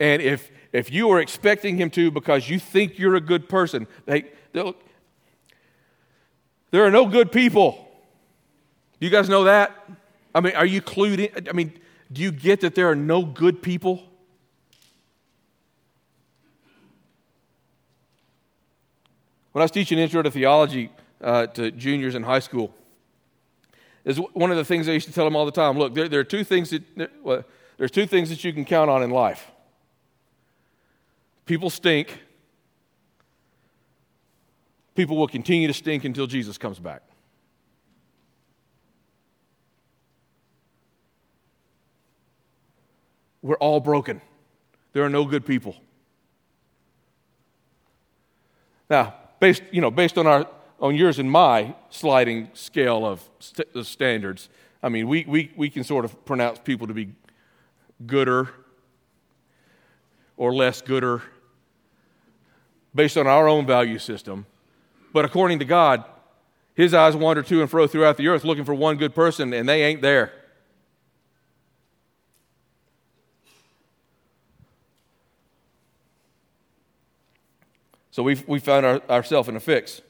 And 0.00 0.22
if, 0.22 0.50
if 0.72 0.90
you 0.90 1.10
are 1.10 1.20
expecting 1.20 1.76
Him 1.76 1.90
to 1.90 2.10
because 2.10 2.48
you 2.48 2.58
think 2.58 2.98
you're 2.98 3.16
a 3.16 3.20
good 3.20 3.46
person, 3.46 3.86
they, 4.06 4.24
there 6.74 6.84
are 6.84 6.90
no 6.90 7.06
good 7.06 7.30
people. 7.30 7.88
Do 8.98 9.06
you 9.06 9.10
guys 9.10 9.28
know 9.28 9.44
that? 9.44 9.70
I 10.34 10.40
mean, 10.40 10.56
are 10.56 10.66
you 10.66 10.82
clued 10.82 11.20
in? 11.20 11.48
I 11.48 11.52
mean, 11.52 11.72
do 12.12 12.20
you 12.20 12.32
get 12.32 12.62
that 12.62 12.74
there 12.74 12.90
are 12.90 12.96
no 12.96 13.22
good 13.22 13.62
people? 13.62 14.02
When 19.52 19.62
I 19.62 19.64
was 19.66 19.70
teaching 19.70 20.00
Intro 20.00 20.20
to 20.22 20.32
Theology 20.32 20.90
uh, 21.20 21.46
to 21.46 21.70
juniors 21.70 22.16
in 22.16 22.24
high 22.24 22.40
school, 22.40 22.74
is 24.04 24.16
one 24.32 24.50
of 24.50 24.56
the 24.56 24.64
things 24.64 24.88
I 24.88 24.94
used 24.94 25.06
to 25.06 25.12
tell 25.12 25.26
them 25.26 25.36
all 25.36 25.46
the 25.46 25.52
time. 25.52 25.78
Look, 25.78 25.94
there, 25.94 26.08
there 26.08 26.18
are 26.18 26.24
two 26.24 26.42
things 26.42 26.70
that 26.70 26.82
there, 26.96 27.08
well, 27.22 27.44
there's 27.76 27.92
two 27.92 28.06
things 28.08 28.30
that 28.30 28.42
you 28.42 28.52
can 28.52 28.64
count 28.64 28.90
on 28.90 29.00
in 29.04 29.10
life. 29.10 29.46
People 31.46 31.70
stink. 31.70 32.23
People 34.94 35.16
will 35.16 35.28
continue 35.28 35.66
to 35.66 35.74
stink 35.74 36.04
until 36.04 36.26
Jesus 36.26 36.56
comes 36.56 36.78
back. 36.78 37.02
We're 43.42 43.56
all 43.56 43.80
broken. 43.80 44.22
There 44.92 45.04
are 45.04 45.10
no 45.10 45.24
good 45.24 45.44
people. 45.44 45.76
Now, 48.88 49.14
based, 49.40 49.62
you 49.70 49.80
know, 49.80 49.90
based 49.90 50.16
on, 50.16 50.26
our, 50.26 50.46
on 50.80 50.94
yours 50.94 51.18
and 51.18 51.30
my 51.30 51.74
sliding 51.90 52.48
scale 52.54 53.04
of 53.04 53.22
st- 53.40 53.68
standards, 53.84 54.48
I 54.82 54.88
mean, 54.88 55.08
we, 55.08 55.24
we, 55.26 55.52
we 55.56 55.68
can 55.68 55.84
sort 55.84 56.04
of 56.04 56.24
pronounce 56.24 56.58
people 56.58 56.86
to 56.86 56.94
be 56.94 57.12
gooder 58.06 58.50
or 60.36 60.54
less 60.54 60.80
gooder 60.80 61.22
based 62.94 63.16
on 63.16 63.26
our 63.26 63.48
own 63.48 63.66
value 63.66 63.98
system. 63.98 64.46
But 65.14 65.24
according 65.24 65.60
to 65.60 65.64
God, 65.64 66.04
His 66.74 66.92
eyes 66.92 67.14
wander 67.14 67.42
to 67.44 67.60
and 67.60 67.70
fro 67.70 67.86
throughout 67.86 68.16
the 68.16 68.26
earth 68.26 68.44
looking 68.44 68.64
for 68.64 68.74
one 68.74 68.96
good 68.96 69.14
person, 69.14 69.54
and 69.54 69.68
they 69.68 69.84
ain't 69.84 70.02
there. 70.02 70.32
So 78.10 78.24
we've, 78.24 78.46
we 78.48 78.58
found 78.58 78.84
our, 78.84 79.00
ourselves 79.08 79.48
in 79.48 79.54
a 79.54 79.60
fix. 79.60 80.02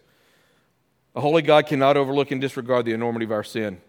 A 1.14 1.20
holy 1.20 1.42
God 1.42 1.66
cannot 1.66 1.98
overlook 1.98 2.30
and 2.30 2.40
disregard 2.40 2.86
the 2.86 2.92
enormity 2.92 3.26
of 3.26 3.32
our 3.32 3.44
sin. 3.44 3.82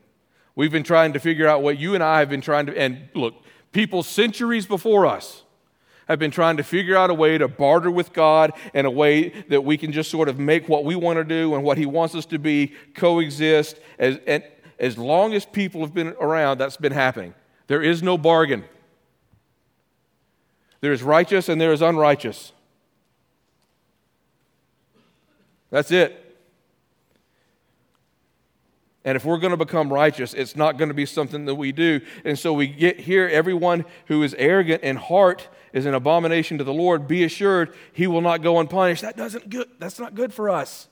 We've 0.53 0.71
been 0.71 0.83
trying 0.83 1.13
to 1.13 1.19
figure 1.19 1.47
out 1.47 1.63
what 1.63 1.79
you 1.79 1.95
and 1.95 2.03
I 2.03 2.19
have 2.19 2.29
been 2.29 2.41
trying 2.41 2.65
to, 2.65 2.77
and 2.77 3.07
look, 3.13 3.35
people 3.71 4.03
centuries 4.03 4.65
before 4.65 5.05
us 5.05 5.43
have 6.07 6.19
been 6.19 6.31
trying 6.31 6.57
to 6.57 6.63
figure 6.63 6.95
out 6.95 7.09
a 7.09 7.13
way 7.13 7.37
to 7.37 7.47
barter 7.47 7.89
with 7.89 8.13
God 8.13 8.53
and 8.73 8.85
a 8.85 8.91
way 8.91 9.29
that 9.49 9.63
we 9.63 9.77
can 9.77 9.91
just 9.91 10.11
sort 10.11 10.29
of 10.29 10.39
make 10.39 10.69
what 10.69 10.85
we 10.85 10.95
want 10.95 11.17
to 11.17 11.23
do 11.23 11.55
and 11.55 11.63
what 11.63 11.77
He 11.77 11.85
wants 11.85 12.15
us 12.15 12.25
to 12.27 12.39
be 12.39 12.73
coexist. 12.93 13.79
As, 13.97 14.19
and 14.27 14.43
as 14.79 14.97
long 14.97 15.33
as 15.33 15.45
people 15.45 15.81
have 15.81 15.93
been 15.93 16.15
around, 16.19 16.57
that's 16.59 16.77
been 16.77 16.91
happening. 16.91 17.33
There 17.67 17.81
is 17.81 18.03
no 18.03 18.17
bargain. 18.17 18.63
There 20.81 20.93
is 20.93 21.01
righteous 21.01 21.49
and 21.49 21.59
there 21.59 21.73
is 21.73 21.81
unrighteous. 21.81 22.51
That's 25.71 25.91
it. 25.91 26.21
And 29.03 29.15
if 29.15 29.23
we're 29.23 29.37
going 29.37 29.51
to 29.51 29.57
become 29.57 29.93
righteous, 29.93 30.33
it's 30.33 30.55
not 30.55 30.77
going 30.77 30.89
to 30.89 30.95
be 30.95 31.05
something 31.05 31.45
that 31.45 31.55
we 31.55 31.71
do. 31.71 32.01
And 32.23 32.37
so 32.37 32.53
we 32.53 32.67
get 32.67 32.99
here 32.99 33.27
everyone 33.27 33.85
who 34.07 34.23
is 34.23 34.33
arrogant 34.35 34.81
in 34.81 34.95
heart 34.95 35.47
is 35.75 35.85
an 35.85 35.93
abomination 35.93 36.57
to 36.57 36.63
the 36.63 36.73
Lord. 36.73 37.05
Be 37.05 37.25
assured 37.25 37.75
he 37.91 38.07
will 38.07 38.21
not 38.21 38.41
go 38.41 38.59
unpunished. 38.59 39.01
That 39.01 39.17
doesn't 39.17 39.49
good. 39.49 39.67
That's 39.77 39.99
not 39.99 40.15
good 40.15 40.33
for 40.33 40.49
us. 40.49 40.87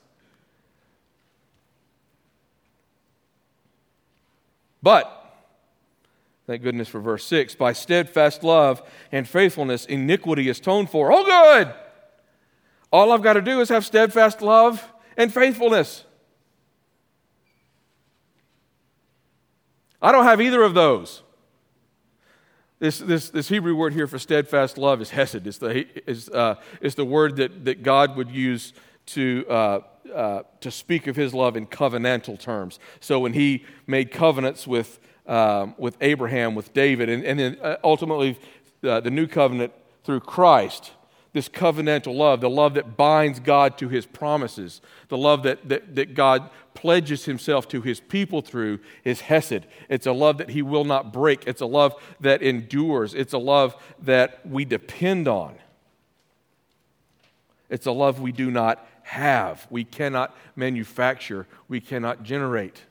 But 4.82 5.10
thank 6.46 6.62
goodness 6.62 6.86
for 6.86 7.00
verse 7.00 7.24
6 7.24 7.54
by 7.54 7.72
steadfast 7.72 8.44
love 8.44 8.82
and 9.10 9.26
faithfulness 9.26 9.86
iniquity 9.86 10.50
is 10.50 10.58
atoned 10.58 10.90
for. 10.90 11.10
Oh 11.10 11.24
good. 11.24 11.74
All 12.92 13.10
I've 13.10 13.22
got 13.22 13.32
to 13.32 13.42
do 13.42 13.62
is 13.62 13.70
have 13.70 13.86
steadfast 13.86 14.42
love 14.42 14.86
and 15.16 15.32
faithfulness. 15.32 16.04
I 20.02 20.12
don't 20.12 20.26
have 20.26 20.42
either 20.42 20.62
of 20.62 20.74
those. 20.74 21.22
This, 22.84 22.98
this, 22.98 23.30
this 23.30 23.48
Hebrew 23.48 23.74
word 23.74 23.94
here 23.94 24.06
for 24.06 24.18
steadfast 24.18 24.76
love 24.76 25.00
is 25.00 25.08
hesed. 25.08 25.46
It's 25.46 25.56
the, 25.56 25.86
is, 26.06 26.28
uh, 26.28 26.56
it's 26.82 26.94
the 26.94 27.04
word 27.06 27.36
that, 27.36 27.64
that 27.64 27.82
God 27.82 28.14
would 28.14 28.30
use 28.30 28.74
to, 29.06 29.46
uh, 29.48 29.80
uh, 30.14 30.42
to 30.60 30.70
speak 30.70 31.06
of 31.06 31.16
his 31.16 31.32
love 31.32 31.56
in 31.56 31.66
covenantal 31.66 32.38
terms. 32.38 32.78
So 33.00 33.20
when 33.20 33.32
he 33.32 33.64
made 33.86 34.10
covenants 34.10 34.66
with, 34.66 34.98
um, 35.26 35.74
with 35.78 35.96
Abraham, 36.02 36.54
with 36.54 36.74
David, 36.74 37.08
and, 37.08 37.24
and 37.24 37.40
then 37.40 37.56
uh, 37.62 37.76
ultimately 37.82 38.38
uh, 38.82 39.00
the 39.00 39.10
new 39.10 39.28
covenant 39.28 39.72
through 40.02 40.20
Christ, 40.20 40.90
this 41.34 41.48
covenantal 41.48 42.14
love, 42.14 42.40
the 42.40 42.48
love 42.48 42.74
that 42.74 42.96
binds 42.96 43.40
God 43.40 43.76
to 43.78 43.88
his 43.88 44.06
promises, 44.06 44.80
the 45.08 45.18
love 45.18 45.42
that, 45.42 45.68
that, 45.68 45.96
that 45.96 46.14
God 46.14 46.48
pledges 46.74 47.24
himself 47.24 47.66
to 47.68 47.82
his 47.82 47.98
people 47.98 48.40
through 48.40 48.78
is 49.02 49.20
Hesed. 49.22 49.66
It's 49.88 50.06
a 50.06 50.12
love 50.12 50.38
that 50.38 50.50
he 50.50 50.62
will 50.62 50.84
not 50.84 51.12
break, 51.12 51.46
it's 51.46 51.60
a 51.60 51.66
love 51.66 51.94
that 52.20 52.40
endures, 52.40 53.14
it's 53.14 53.32
a 53.32 53.38
love 53.38 53.74
that 53.98 54.46
we 54.46 54.64
depend 54.64 55.26
on. 55.26 55.56
It's 57.68 57.86
a 57.86 57.92
love 57.92 58.20
we 58.20 58.30
do 58.30 58.52
not 58.52 58.86
have, 59.02 59.66
we 59.70 59.82
cannot 59.82 60.36
manufacture, 60.54 61.48
we 61.68 61.80
cannot 61.80 62.22
generate. 62.22 62.82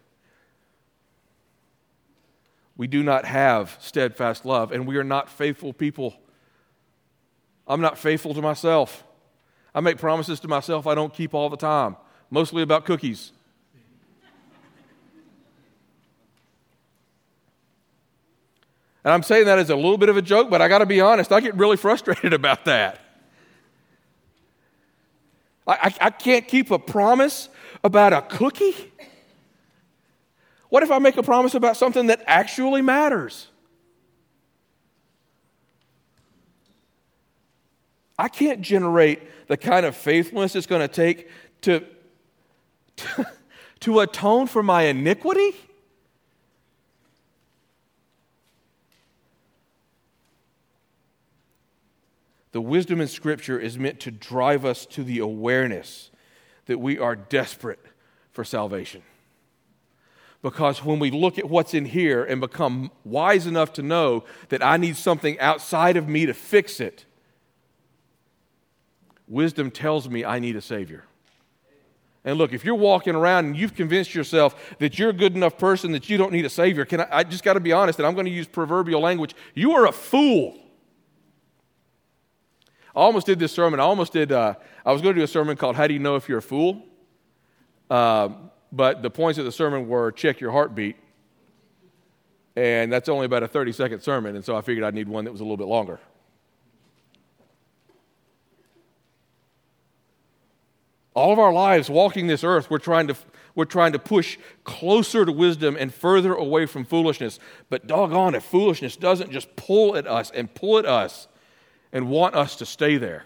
We 2.76 2.88
do 2.88 3.04
not 3.04 3.24
have 3.24 3.78
steadfast 3.80 4.46
love, 4.46 4.74
and 4.74 4.86
we 4.86 4.98
are 4.98 5.04
not 5.04 5.30
faithful 5.30 5.72
people. 5.72 6.16
I'm 7.68 7.82
not 7.82 7.98
faithful 7.98 8.34
to 8.34 8.42
myself. 8.42 9.04
I 9.74 9.80
make 9.80 9.98
promises 9.98 10.40
to 10.42 10.48
myself 10.48 10.86
I 10.86 10.96
don't 10.96 11.14
keep 11.14 11.34
all 11.34 11.50
the 11.50 11.58
time, 11.58 11.96
mostly 12.30 12.62
about 12.62 12.86
cookies. 12.86 13.32
And 19.04 19.14
I'm 19.14 19.24
saying 19.24 19.46
that 19.46 19.60
as 19.60 19.70
a 19.70 19.76
little 19.76 19.98
bit 19.98 20.10
of 20.10 20.16
a 20.16 20.22
joke, 20.22 20.50
but 20.50 20.62
I 20.62 20.68
got 20.70 20.80
to 20.80 20.86
be 20.86 21.02
honest, 21.02 21.32
I 21.32 21.42
get 21.42 21.56
really 21.56 21.78
frustrated 21.86 22.34
about 22.34 22.66
that. 22.66 23.00
I, 25.68 25.74
I, 25.74 26.08
I, 26.08 26.10
can't 26.10 26.48
keep 26.48 26.72
a 26.72 26.80
promise 26.80 27.48
about 27.84 28.12
a 28.12 28.22
cookie. 28.22 28.76
What 30.70 30.84
if 30.84 30.92
I 30.92 31.00
make 31.00 31.16
a 31.18 31.24
promise 31.24 31.54
about 31.54 31.78
something 31.78 32.08
that 32.08 32.22
actually 32.28 32.82
matters? 32.82 33.48
I 38.18 38.28
can't 38.28 38.62
generate 38.62 39.48
the 39.48 39.58
kind 39.58 39.86
of 39.86 39.96
faithfulness 39.96 40.56
it's 40.56 40.68
going 40.68 40.82
to 40.82 40.88
take 40.88 41.30
to, 41.62 41.84
to, 42.98 43.28
to 43.82 44.00
atone 44.02 44.48
for 44.48 44.64
my 44.64 44.84
iniquity. 44.84 45.56
The 52.52 52.62
wisdom 52.62 53.02
in 53.02 53.08
Scripture 53.08 53.60
is 53.60 53.80
meant 53.80 54.00
to 54.02 54.12
drive 54.12 54.64
us 54.64 54.86
to 54.88 55.04
the 55.04 55.20
awareness 55.20 56.12
that 56.68 56.78
we 56.78 57.00
are 57.00 57.16
desperate 57.16 57.84
for 58.32 58.44
salvation. 58.44 59.02
Because 60.44 60.84
when 60.84 61.00
we 61.00 61.10
look 61.10 61.40
at 61.40 61.50
what's 61.50 61.74
in 61.74 61.86
here 61.86 62.24
and 62.24 62.40
become 62.40 62.92
wise 63.04 63.48
enough 63.48 63.74
to 63.74 63.82
know 63.82 64.24
that 64.50 64.64
I 64.64 64.78
need 64.78 64.98
something 64.98 65.40
outside 65.40 65.98
of 65.98 66.08
me 66.08 66.28
to 66.28 66.34
fix 66.34 66.80
it, 66.80 67.06
wisdom 69.28 69.72
tells 69.72 70.10
me 70.10 70.26
I 70.26 70.40
need 70.40 70.56
a 70.56 70.62
Savior. 70.62 71.06
And 72.26 72.38
look, 72.38 72.54
if 72.54 72.64
you're 72.64 72.76
walking 72.76 73.16
around 73.16 73.46
and 73.46 73.58
you've 73.58 73.76
convinced 73.76 74.16
yourself 74.16 74.76
that 74.80 74.98
you're 74.98 75.10
a 75.10 75.14
good 75.14 75.36
enough 75.36 75.58
person 75.58 75.92
that 75.92 76.10
you 76.10 76.18
don't 76.18 76.32
need 76.32 76.46
a 76.46 76.50
Savior, 76.50 76.86
can 76.86 77.02
I, 77.02 77.08
I 77.12 77.24
just 77.24 77.44
got 77.44 77.54
to 77.54 77.60
be 77.60 77.74
honest, 77.74 78.00
and 78.00 78.08
I'm 78.08 78.14
going 78.14 78.26
to 78.26 78.32
use 78.32 78.48
proverbial 78.48 79.02
language. 79.02 79.36
You 79.54 79.74
are 79.74 79.88
a 79.88 79.92
fool. 79.92 80.58
I 82.96 83.00
almost 83.00 83.26
did 83.26 83.40
this 83.40 83.52
sermon. 83.52 83.80
I 83.80 83.84
almost 83.84 84.14
did, 84.14 84.32
uh, 84.32 84.54
I 84.86 84.92
was 84.94 85.02
going 85.02 85.16
to 85.16 85.20
do 85.20 85.24
a 85.24 85.28
sermon 85.28 85.58
called 85.58 85.76
How 85.76 85.88
Do 85.88 85.94
You 85.94 86.00
Know 86.00 86.16
If 86.16 86.30
You're 86.30 86.38
a 86.38 86.44
Fool? 86.44 86.84
Uh, 87.90 88.30
but 88.72 89.02
the 89.02 89.10
points 89.10 89.38
of 89.38 89.46
the 89.46 89.52
sermon 89.52 89.88
were 89.88 90.12
check 90.12 90.40
your 90.40 90.52
heartbeat. 90.52 90.96
And 92.56 92.94
that's 92.94 93.10
only 93.10 93.26
about 93.26 93.44
a 93.44 93.48
30 93.48 93.72
second 93.72 94.02
sermon. 94.02 94.36
And 94.36 94.46
so 94.46 94.56
I 94.56 94.62
figured 94.62 94.86
I'd 94.86 94.94
need 94.94 95.08
one 95.08 95.26
that 95.26 95.32
was 95.32 95.42
a 95.42 95.44
little 95.44 95.58
bit 95.58 95.68
longer. 95.68 96.00
All 101.14 101.32
of 101.32 101.40
our 101.40 101.54
lives 101.54 101.90
walking 101.90 102.28
this 102.28 102.44
earth, 102.44 102.70
we're 102.70 102.80
trying 102.80 103.08
to, 103.08 103.16
we're 103.56 103.66
trying 103.66 103.94
to 103.94 104.00
push 104.00 104.38
closer 104.64 105.26
to 105.26 105.32
wisdom 105.32 105.78
and 105.80 105.94
further 105.94 106.34
away 106.34 106.66
from 106.66 106.86
foolishness. 106.86 107.40
But 107.70 107.88
doggone, 107.88 108.36
if 108.36 108.44
foolishness 108.44 108.96
doesn't 108.96 109.32
just 109.32 109.56
pull 109.56 109.96
at 109.96 110.08
us 110.08 110.32
and 110.32 110.54
pull 110.54 110.80
at 110.80 110.86
us, 110.86 111.28
and 111.94 112.10
want 112.10 112.36
us 112.36 112.58
to 112.58 112.66
stay 112.66 112.98
there. 112.98 113.24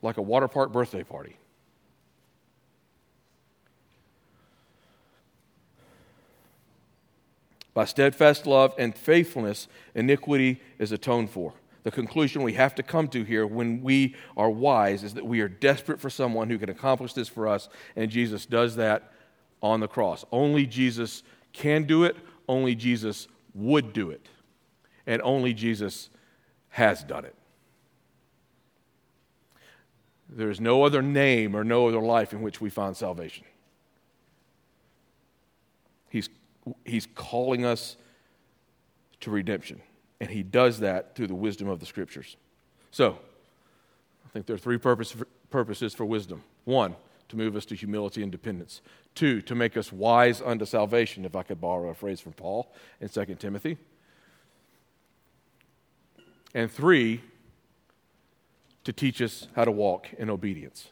Like 0.00 0.16
a 0.16 0.22
water 0.22 0.48
park 0.48 0.72
birthday 0.72 1.02
party. 1.02 1.36
By 7.74 7.84
steadfast 7.84 8.46
love 8.46 8.72
and 8.78 8.96
faithfulness, 8.96 9.66
iniquity 9.96 10.60
is 10.78 10.92
atoned 10.92 11.30
for. 11.30 11.52
The 11.84 11.90
conclusion 11.90 12.42
we 12.42 12.54
have 12.54 12.74
to 12.74 12.82
come 12.82 13.08
to 13.08 13.24
here 13.24 13.46
when 13.46 13.82
we 13.82 14.16
are 14.36 14.50
wise 14.50 15.04
is 15.04 15.14
that 15.14 15.24
we 15.24 15.40
are 15.40 15.48
desperate 15.48 16.00
for 16.00 16.10
someone 16.10 16.50
who 16.50 16.58
can 16.58 16.70
accomplish 16.70 17.12
this 17.12 17.28
for 17.28 17.46
us, 17.46 17.68
and 17.94 18.10
Jesus 18.10 18.46
does 18.46 18.76
that 18.76 19.12
on 19.62 19.80
the 19.80 19.88
cross. 19.88 20.24
Only 20.32 20.66
Jesus 20.66 21.22
can 21.52 21.84
do 21.84 22.04
it, 22.04 22.16
only 22.48 22.74
Jesus 22.74 23.28
would 23.54 23.92
do 23.92 24.10
it 24.10 24.28
and 25.06 25.20
only 25.22 25.52
Jesus 25.52 26.10
has 26.70 27.04
done 27.04 27.24
it. 27.24 27.34
There 30.28 30.50
is 30.50 30.60
no 30.60 30.82
other 30.82 31.02
name 31.02 31.54
or 31.54 31.62
no 31.62 31.88
other 31.88 32.00
life 32.00 32.32
in 32.32 32.42
which 32.42 32.60
we 32.60 32.70
find 32.70 32.96
salvation. 32.96 33.44
He's, 36.08 36.28
he's 36.84 37.06
calling 37.14 37.64
us 37.64 37.96
to 39.20 39.30
redemption, 39.30 39.80
and 40.24 40.32
He 40.32 40.42
does 40.42 40.80
that 40.80 41.14
through 41.14 41.26
the 41.26 41.34
wisdom 41.34 41.68
of 41.68 41.80
the 41.80 41.86
Scriptures. 41.86 42.38
So, 42.90 43.18
I 44.24 44.28
think 44.32 44.46
there 44.46 44.54
are 44.54 44.58
three 44.58 44.78
purpose, 44.78 45.14
purposes 45.50 45.92
for 45.92 46.06
wisdom. 46.06 46.42
One, 46.64 46.96
to 47.28 47.36
move 47.36 47.56
us 47.56 47.66
to 47.66 47.74
humility 47.74 48.22
and 48.22 48.32
dependence. 48.32 48.80
Two, 49.14 49.42
to 49.42 49.54
make 49.54 49.76
us 49.76 49.92
wise 49.92 50.40
unto 50.40 50.64
salvation, 50.64 51.26
if 51.26 51.36
I 51.36 51.42
could 51.42 51.60
borrow 51.60 51.90
a 51.90 51.94
phrase 51.94 52.20
from 52.20 52.32
Paul 52.32 52.72
in 53.02 53.10
2 53.10 53.34
Timothy. 53.34 53.76
And 56.54 56.72
three, 56.72 57.20
to 58.84 58.92
teach 58.94 59.20
us 59.20 59.48
how 59.54 59.66
to 59.66 59.70
walk 59.70 60.08
in 60.16 60.30
obedience. 60.30 60.88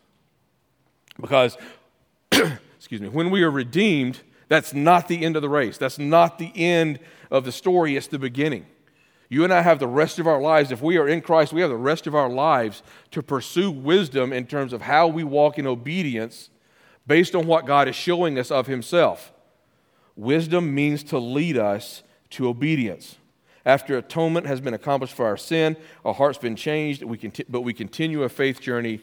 Because, 1.19 1.57
excuse 2.77 3.01
me, 3.01 3.09
when 3.09 3.31
we 3.31 3.43
are 3.45 3.51
redeemed, 3.51 4.21
that's 4.49 4.75
not 4.75 5.09
the 5.09 5.25
end 5.25 5.37
of 5.37 5.43
the 5.43 5.49
race. 5.49 5.79
That's 5.79 5.99
not 5.99 6.39
the 6.39 6.53
end 6.55 6.99
of 7.31 7.47
the 7.47 7.53
story, 7.53 7.97
it's 7.97 8.09
the 8.09 8.19
beginning. 8.19 8.67
You 9.33 9.45
and 9.45 9.53
I 9.55 9.63
have 9.63 9.79
the 9.79 9.89
rest 9.89 10.19
of 10.19 10.27
our 10.27 10.43
lives. 10.43 10.71
If 10.71 10.83
we 10.83 10.99
are 10.99 11.09
in 11.09 11.23
Christ, 11.23 11.55
we 11.55 11.63
have 11.63 11.71
the 11.71 11.77
rest 11.77 12.07
of 12.07 12.15
our 12.15 12.29
lives 12.29 12.83
to 13.13 13.23
pursue 13.23 13.71
wisdom 13.71 14.31
in 14.31 14.47
terms 14.47 14.75
of 14.75 14.83
how 14.83 15.07
we 15.09 15.25
walk 15.25 15.59
in 15.59 15.67
obedience 15.67 16.51
based 17.07 17.35
on 17.35 17.47
what 17.47 17.65
God 17.65 17.89
is 17.89 17.97
showing 17.97 18.39
us 18.39 18.51
of 18.51 18.67
Himself. 18.67 19.33
Wisdom 20.17 20.75
means 20.75 21.03
to 21.05 21.19
lead 21.19 21.57
us 21.57 22.03
to 22.29 22.47
obedience. 22.47 23.17
After 23.65 23.97
atonement 23.97 24.47
has 24.49 24.61
been 24.61 24.75
accomplished 24.75 25.15
for 25.15 25.25
our 25.25 25.39
sin, 25.39 25.79
our 26.05 26.13
heart's 26.13 26.37
been 26.37 26.55
changed, 26.55 27.03
we 27.03 27.17
conti- 27.17 27.47
but 27.49 27.63
we 27.63 27.73
continue 27.73 28.25
a 28.25 28.29
faith 28.29 28.61
journey 28.61 29.01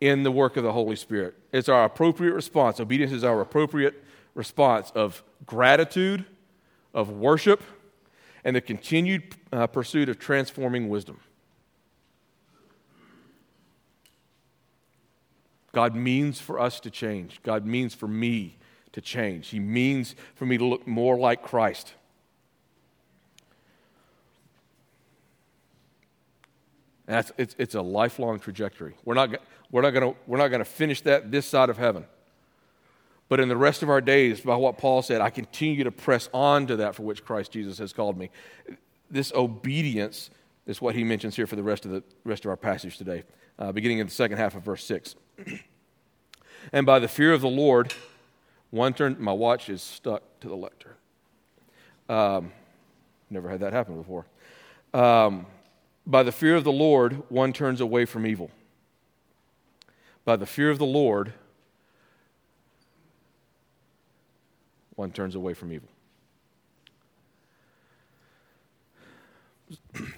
in 0.00 0.22
the 0.22 0.32
work 0.32 0.56
of 0.56 0.64
the 0.64 0.72
Holy 0.72 0.96
Spirit. 0.96 1.34
It's 1.52 1.68
our 1.68 1.84
appropriate 1.84 2.32
response. 2.32 2.80
Obedience 2.80 3.12
is 3.12 3.24
our 3.24 3.42
appropriate 3.42 4.02
response 4.34 4.90
of 4.94 5.22
gratitude, 5.44 6.24
of 6.94 7.10
worship, 7.10 7.62
and 8.44 8.56
the 8.56 8.60
continued 8.60 9.34
uh, 9.52 9.66
pursuit 9.66 10.08
of 10.08 10.18
transforming 10.18 10.88
wisdom. 10.88 11.20
God 15.72 15.94
means 15.94 16.40
for 16.40 16.58
us 16.58 16.80
to 16.80 16.90
change. 16.90 17.40
God 17.42 17.64
means 17.64 17.94
for 17.94 18.08
me 18.08 18.58
to 18.92 19.00
change. 19.00 19.48
He 19.48 19.60
means 19.60 20.16
for 20.34 20.46
me 20.46 20.58
to 20.58 20.64
look 20.64 20.86
more 20.86 21.18
like 21.18 21.42
Christ. 21.42 21.94
And 27.06 27.16
that's, 27.16 27.32
it's, 27.38 27.56
it's 27.58 27.74
a 27.74 27.82
lifelong 27.82 28.38
trajectory. 28.38 28.94
We're 29.04 29.14
not, 29.14 29.36
we're 29.70 29.82
not 29.82 29.90
going 29.90 30.14
we're 30.26 30.38
not 30.38 30.48
going 30.48 30.60
to 30.60 30.64
finish 30.64 31.00
that 31.02 31.30
this 31.30 31.46
side 31.46 31.70
of 31.70 31.76
heaven. 31.76 32.04
But 33.30 33.38
in 33.38 33.48
the 33.48 33.56
rest 33.56 33.84
of 33.84 33.88
our 33.88 34.00
days, 34.00 34.40
by 34.40 34.56
what 34.56 34.76
Paul 34.76 35.02
said, 35.02 35.20
I 35.20 35.30
continue 35.30 35.84
to 35.84 35.92
press 35.92 36.28
on 36.34 36.66
to 36.66 36.76
that 36.76 36.96
for 36.96 37.04
which 37.04 37.24
Christ 37.24 37.52
Jesus 37.52 37.78
has 37.78 37.92
called 37.92 38.18
me. 38.18 38.28
This 39.08 39.32
obedience 39.32 40.30
is 40.66 40.82
what 40.82 40.96
he 40.96 41.04
mentions 41.04 41.36
here 41.36 41.46
for 41.46 41.54
the 41.54 41.62
rest 41.62 41.84
of 41.84 41.92
the 41.92 42.02
rest 42.24 42.44
of 42.44 42.50
our 42.50 42.56
passage 42.56 42.98
today, 42.98 43.22
uh, 43.56 43.70
beginning 43.70 43.98
in 43.98 44.08
the 44.08 44.12
second 44.12 44.38
half 44.38 44.56
of 44.56 44.64
verse 44.64 44.84
6. 44.84 45.14
and 46.72 46.84
by 46.84 46.98
the 46.98 47.06
fear 47.06 47.32
of 47.32 47.40
the 47.40 47.48
Lord, 47.48 47.94
one 48.70 48.92
turn, 48.94 49.16
my 49.20 49.32
watch 49.32 49.68
is 49.68 49.80
stuck 49.80 50.24
to 50.40 50.48
the 50.48 50.56
lectern. 50.56 50.94
Um, 52.08 52.52
never 53.30 53.48
had 53.48 53.60
that 53.60 53.72
happen 53.72 53.96
before. 53.96 54.26
Um, 54.92 55.46
by 56.04 56.24
the 56.24 56.32
fear 56.32 56.56
of 56.56 56.64
the 56.64 56.72
Lord, 56.72 57.22
one 57.28 57.52
turns 57.52 57.80
away 57.80 58.06
from 58.06 58.26
evil. 58.26 58.50
By 60.24 60.34
the 60.34 60.46
fear 60.46 60.68
of 60.70 60.78
the 60.78 60.86
Lord, 60.86 61.32
one 65.00 65.10
turns 65.10 65.34
away 65.34 65.54
from 65.54 65.72
evil. 65.72 65.88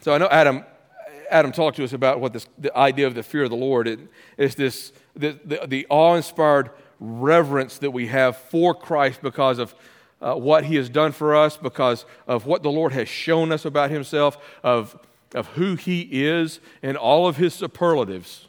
So 0.00 0.12
I 0.12 0.18
know 0.18 0.26
Adam, 0.28 0.64
Adam 1.30 1.52
talked 1.52 1.76
to 1.76 1.84
us 1.84 1.92
about 1.92 2.18
what 2.20 2.32
this, 2.32 2.48
the 2.58 2.76
idea 2.76 3.06
of 3.06 3.14
the 3.14 3.22
fear 3.22 3.44
of 3.44 3.50
the 3.50 3.56
Lord 3.56 3.86
it, 3.86 4.00
is 4.36 4.56
this 4.56 4.92
the, 5.14 5.38
the, 5.44 5.66
the 5.68 5.86
awe-inspired 5.88 6.70
reverence 6.98 7.78
that 7.78 7.92
we 7.92 8.08
have 8.08 8.36
for 8.36 8.74
Christ 8.74 9.22
because 9.22 9.60
of 9.60 9.72
uh, 10.20 10.34
what 10.34 10.64
he 10.64 10.74
has 10.74 10.88
done 10.88 11.12
for 11.12 11.36
us, 11.36 11.56
because 11.56 12.04
of 12.26 12.46
what 12.46 12.64
the 12.64 12.70
Lord 12.70 12.92
has 12.92 13.08
shown 13.08 13.52
us 13.52 13.64
about 13.64 13.90
himself, 13.90 14.36
of, 14.64 14.98
of 15.32 15.46
who 15.48 15.76
he 15.76 16.08
is, 16.26 16.58
and 16.82 16.96
all 16.96 17.28
of 17.28 17.36
his 17.36 17.54
superlatives 17.54 18.48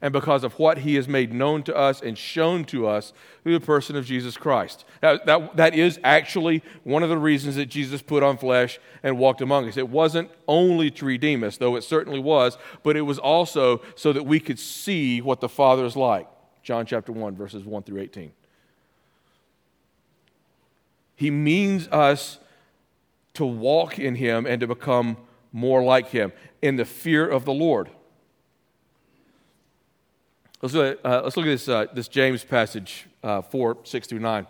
and 0.00 0.12
because 0.12 0.44
of 0.44 0.52
what 0.58 0.78
he 0.78 0.94
has 0.94 1.08
made 1.08 1.32
known 1.32 1.62
to 1.64 1.76
us 1.76 2.00
and 2.00 2.16
shown 2.16 2.64
to 2.66 2.86
us 2.86 3.12
through 3.42 3.58
the 3.58 3.64
person 3.64 3.96
of 3.96 4.04
Jesus 4.04 4.36
Christ. 4.36 4.84
That, 5.00 5.26
that, 5.26 5.56
that 5.56 5.74
is 5.74 5.98
actually 6.04 6.62
one 6.84 7.02
of 7.02 7.08
the 7.08 7.18
reasons 7.18 7.56
that 7.56 7.66
Jesus 7.66 8.00
put 8.02 8.22
on 8.22 8.38
flesh 8.38 8.78
and 9.02 9.18
walked 9.18 9.40
among 9.40 9.68
us. 9.68 9.76
It 9.76 9.88
wasn't 9.88 10.30
only 10.46 10.90
to 10.92 11.04
redeem 11.04 11.42
us, 11.42 11.56
though 11.56 11.76
it 11.76 11.82
certainly 11.82 12.20
was, 12.20 12.56
but 12.82 12.96
it 12.96 13.02
was 13.02 13.18
also 13.18 13.82
so 13.96 14.12
that 14.12 14.24
we 14.24 14.40
could 14.40 14.58
see 14.58 15.20
what 15.20 15.40
the 15.40 15.48
Father 15.48 15.84
is 15.84 15.96
like. 15.96 16.28
John 16.62 16.86
chapter 16.86 17.12
1, 17.12 17.34
verses 17.34 17.64
1 17.64 17.82
through 17.82 18.00
18. 18.00 18.32
He 21.16 21.30
means 21.30 21.88
us 21.88 22.38
to 23.34 23.44
walk 23.44 23.98
in 23.98 24.14
him 24.14 24.46
and 24.46 24.60
to 24.60 24.66
become 24.66 25.16
more 25.52 25.82
like 25.82 26.08
him 26.10 26.32
in 26.62 26.76
the 26.76 26.84
fear 26.84 27.28
of 27.28 27.44
the 27.44 27.52
Lord. 27.52 27.90
Let's 30.60 30.74
look 30.74 30.98
at, 30.98 31.06
uh, 31.06 31.22
let's 31.22 31.36
look 31.36 31.46
at 31.46 31.50
this, 31.50 31.68
uh, 31.68 31.86
this 31.92 32.08
James 32.08 32.44
passage, 32.44 33.06
uh, 33.22 33.42
4, 33.42 33.78
6 33.84 34.06
through 34.08 34.18
9. 34.18 34.46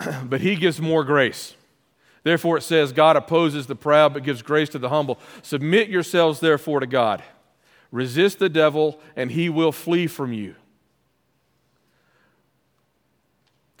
but 0.24 0.40
he 0.40 0.54
gives 0.54 0.80
more 0.80 1.04
grace. 1.04 1.54
Therefore, 2.24 2.58
it 2.58 2.62
says, 2.62 2.92
God 2.92 3.16
opposes 3.16 3.66
the 3.66 3.74
proud, 3.74 4.12
but 4.12 4.22
gives 4.22 4.42
grace 4.42 4.68
to 4.70 4.78
the 4.78 4.90
humble. 4.90 5.18
Submit 5.42 5.88
yourselves, 5.88 6.40
therefore, 6.40 6.80
to 6.80 6.86
God. 6.86 7.22
Resist 7.90 8.38
the 8.38 8.50
devil, 8.50 9.00
and 9.16 9.30
he 9.30 9.48
will 9.48 9.72
flee 9.72 10.06
from 10.06 10.32
you. 10.32 10.54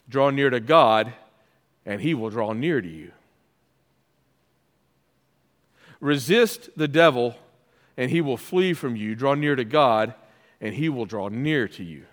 Draw 0.08 0.30
near 0.30 0.48
to 0.48 0.60
God, 0.60 1.12
and 1.84 2.00
he 2.00 2.14
will 2.14 2.30
draw 2.30 2.54
near 2.54 2.80
to 2.80 2.88
you. 2.88 3.12
Resist 6.00 6.70
the 6.76 6.88
devil, 6.88 7.36
and 7.96 8.10
he 8.10 8.20
will 8.20 8.36
flee 8.36 8.72
from 8.72 8.96
you. 8.96 9.14
Draw 9.14 9.34
near 9.34 9.56
to 9.56 9.64
God, 9.64 10.14
and 10.60 10.74
he 10.74 10.88
will 10.88 11.06
draw 11.06 11.28
near 11.28 11.68
to 11.68 11.84
you. 11.84 12.04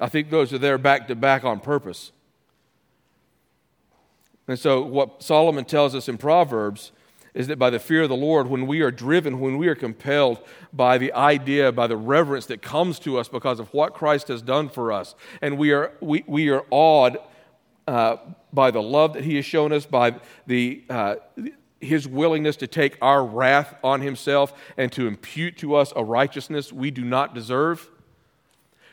I 0.00 0.08
think 0.08 0.30
those 0.30 0.52
are 0.52 0.58
there 0.58 0.78
back 0.78 1.08
to 1.08 1.14
back 1.14 1.44
on 1.44 1.60
purpose. 1.60 2.12
And 4.48 4.58
so, 4.58 4.82
what 4.82 5.22
Solomon 5.22 5.64
tells 5.64 5.94
us 5.94 6.08
in 6.08 6.18
Proverbs 6.18 6.92
is 7.34 7.48
that 7.48 7.58
by 7.58 7.68
the 7.68 7.78
fear 7.78 8.02
of 8.02 8.08
the 8.08 8.16
Lord, 8.16 8.48
when 8.48 8.66
we 8.66 8.80
are 8.80 8.90
driven, 8.90 9.40
when 9.40 9.58
we 9.58 9.68
are 9.68 9.74
compelled 9.74 10.38
by 10.72 10.96
the 10.96 11.12
idea, 11.12 11.70
by 11.72 11.86
the 11.86 11.96
reverence 11.96 12.46
that 12.46 12.62
comes 12.62 12.98
to 13.00 13.18
us 13.18 13.28
because 13.28 13.60
of 13.60 13.72
what 13.74 13.92
Christ 13.92 14.28
has 14.28 14.40
done 14.40 14.68
for 14.68 14.92
us, 14.92 15.14
and 15.42 15.58
we 15.58 15.72
are, 15.72 15.92
we, 16.00 16.24
we 16.26 16.48
are 16.48 16.64
awed 16.70 17.18
uh, 17.86 18.16
by 18.52 18.70
the 18.70 18.80
love 18.80 19.12
that 19.14 19.24
He 19.24 19.36
has 19.36 19.44
shown 19.44 19.72
us, 19.72 19.84
by 19.84 20.14
the, 20.46 20.82
uh, 20.88 21.16
his 21.80 22.08
willingness 22.08 22.56
to 22.56 22.66
take 22.66 22.96
our 23.02 23.24
wrath 23.24 23.74
on 23.84 24.00
himself 24.00 24.52
and 24.76 24.90
to 24.92 25.06
impute 25.06 25.58
to 25.58 25.74
us 25.74 25.92
a 25.94 26.02
righteousness 26.02 26.72
we 26.72 26.90
do 26.90 27.04
not 27.04 27.34
deserve, 27.34 27.90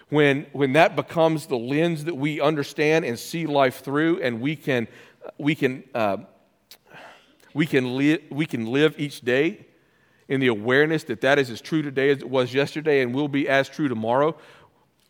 when, 0.09 0.45
when 0.51 0.73
that 0.73 0.95
becomes 0.95 1.47
the 1.47 1.57
lens 1.57 2.05
that 2.05 2.15
we 2.15 2.39
understand 2.39 3.05
and 3.05 3.17
see 3.17 3.47
life 3.47 3.84
through, 3.84 4.21
and 4.21 4.41
we 4.41 4.55
can, 4.55 4.88
we 5.38 5.55
can, 5.55 5.84
uh, 5.95 6.17
we 7.53 7.65
can, 7.65 7.97
li- 7.97 8.23
we 8.29 8.45
can 8.45 8.67
live 8.67 8.95
each 8.99 9.21
day 9.21 9.65
in 10.27 10.39
the 10.39 10.47
awareness 10.47 11.03
that 11.05 11.21
that 11.21 11.39
is 11.39 11.49
as 11.49 11.61
true 11.61 11.81
today 11.81 12.09
as 12.09 12.19
it 12.19 12.29
was 12.29 12.53
yesterday 12.53 13.01
and 13.01 13.13
will 13.13 13.27
be 13.27 13.47
as 13.47 13.69
true 13.69 13.88
tomorrow, 13.88 14.36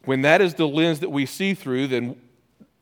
when 0.05 0.21
that 0.21 0.41
is 0.41 0.55
the 0.55 0.67
lens 0.67 0.99
that 0.99 1.09
we 1.09 1.25
see 1.25 1.53
through, 1.53 1.87
then 1.87 2.19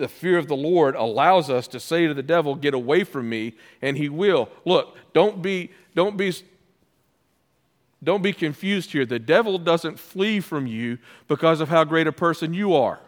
the 0.01 0.09
fear 0.09 0.37
of 0.37 0.47
the 0.47 0.55
Lord 0.55 0.95
allows 0.95 1.49
us 1.49 1.67
to 1.69 1.79
say 1.79 2.07
to 2.07 2.13
the 2.13 2.23
devil, 2.23 2.55
Get 2.55 2.73
away 2.73 3.03
from 3.05 3.29
me, 3.29 3.53
and 3.81 3.95
he 3.95 4.09
will. 4.09 4.49
Look, 4.65 4.97
don't 5.13 5.41
be, 5.41 5.71
don't 5.95 6.17
be, 6.17 6.33
don't 8.03 8.23
be 8.23 8.33
confused 8.33 8.91
here. 8.91 9.05
The 9.05 9.19
devil 9.19 9.57
doesn't 9.59 9.99
flee 9.99 10.39
from 10.39 10.65
you 10.67 10.97
because 11.27 11.61
of 11.61 11.69
how 11.69 11.83
great 11.83 12.07
a 12.07 12.11
person 12.11 12.53
you 12.53 12.73
are. 12.73 12.99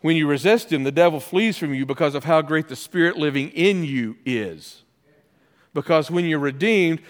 When 0.00 0.16
you 0.16 0.28
resist 0.28 0.72
him, 0.72 0.84
the 0.84 0.92
devil 0.92 1.18
flees 1.18 1.58
from 1.58 1.74
you 1.74 1.84
because 1.84 2.14
of 2.14 2.22
how 2.22 2.40
great 2.40 2.68
the 2.68 2.76
spirit 2.76 3.16
living 3.16 3.48
in 3.50 3.82
you 3.82 4.16
is. 4.24 4.84
Because 5.74 6.08
when 6.08 6.24
you're 6.24 6.38
redeemed, 6.38 7.00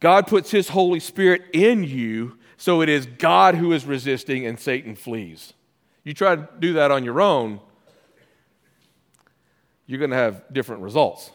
God 0.00 0.26
puts 0.26 0.50
his 0.50 0.70
Holy 0.70 1.00
Spirit 1.00 1.42
in 1.52 1.84
you 1.84 2.38
so 2.60 2.82
it 2.82 2.90
is 2.90 3.06
God 3.06 3.54
who 3.54 3.72
is 3.72 3.86
resisting 3.86 4.44
and 4.44 4.60
Satan 4.60 4.94
flees. 4.94 5.54
You 6.04 6.12
try 6.12 6.36
to 6.36 6.46
do 6.58 6.74
that 6.74 6.90
on 6.90 7.04
your 7.04 7.18
own, 7.18 7.58
you're 9.86 9.98
going 9.98 10.10
to 10.10 10.16
have 10.16 10.44
different 10.52 10.82
results. 10.82 11.30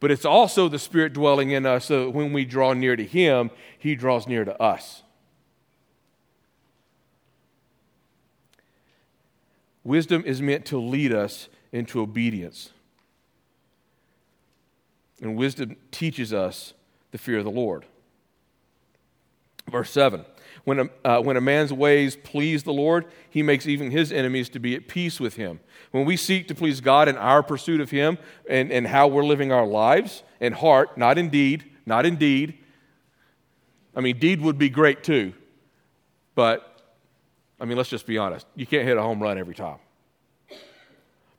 But 0.00 0.10
it's 0.10 0.24
also 0.24 0.68
the 0.68 0.80
Spirit 0.80 1.12
dwelling 1.12 1.52
in 1.52 1.66
us 1.66 1.84
so 1.84 2.06
that 2.06 2.10
when 2.10 2.32
we 2.32 2.44
draw 2.44 2.72
near 2.72 2.96
to 2.96 3.04
Him, 3.04 3.52
He 3.78 3.94
draws 3.94 4.26
near 4.26 4.44
to 4.44 4.60
us. 4.60 5.04
Wisdom 9.84 10.24
is 10.26 10.42
meant 10.42 10.64
to 10.66 10.78
lead 10.78 11.12
us 11.12 11.48
into 11.70 12.00
obedience. 12.00 12.70
And 15.20 15.36
wisdom 15.36 15.76
teaches 15.92 16.32
us 16.32 16.74
the 17.12 17.18
fear 17.18 17.38
of 17.38 17.44
the 17.44 17.50
Lord. 17.52 17.86
Verse 19.70 19.90
7 19.90 20.24
when 20.64 20.78
a, 20.78 20.90
uh, 21.04 21.20
when 21.20 21.36
a 21.36 21.40
man's 21.40 21.72
ways 21.72 22.16
please 22.16 22.62
the 22.62 22.72
Lord, 22.72 23.06
he 23.28 23.42
makes 23.42 23.66
even 23.66 23.90
his 23.90 24.12
enemies 24.12 24.48
to 24.50 24.60
be 24.60 24.74
at 24.76 24.86
peace 24.86 25.18
with 25.18 25.34
him. 25.34 25.60
When 25.90 26.04
we 26.04 26.16
seek 26.16 26.48
to 26.48 26.54
please 26.54 26.80
God 26.80 27.08
in 27.08 27.16
our 27.16 27.42
pursuit 27.42 27.80
of 27.80 27.90
him 27.90 28.18
and, 28.48 28.70
and 28.70 28.86
how 28.86 29.08
we're 29.08 29.24
living 29.24 29.50
our 29.50 29.66
lives 29.66 30.22
in 30.40 30.52
heart, 30.52 30.96
not 30.96 31.18
in 31.18 31.30
deed, 31.30 31.64
not 31.84 32.06
in 32.06 32.16
deed. 32.16 32.58
I 33.94 34.00
mean, 34.00 34.18
deed 34.18 34.40
would 34.40 34.56
be 34.56 34.68
great 34.68 35.02
too, 35.02 35.34
but 36.34 36.68
I 37.60 37.64
mean, 37.64 37.76
let's 37.76 37.90
just 37.90 38.06
be 38.06 38.18
honest. 38.18 38.46
You 38.54 38.66
can't 38.66 38.86
hit 38.86 38.96
a 38.96 39.02
home 39.02 39.22
run 39.22 39.38
every 39.38 39.54
time. 39.54 39.78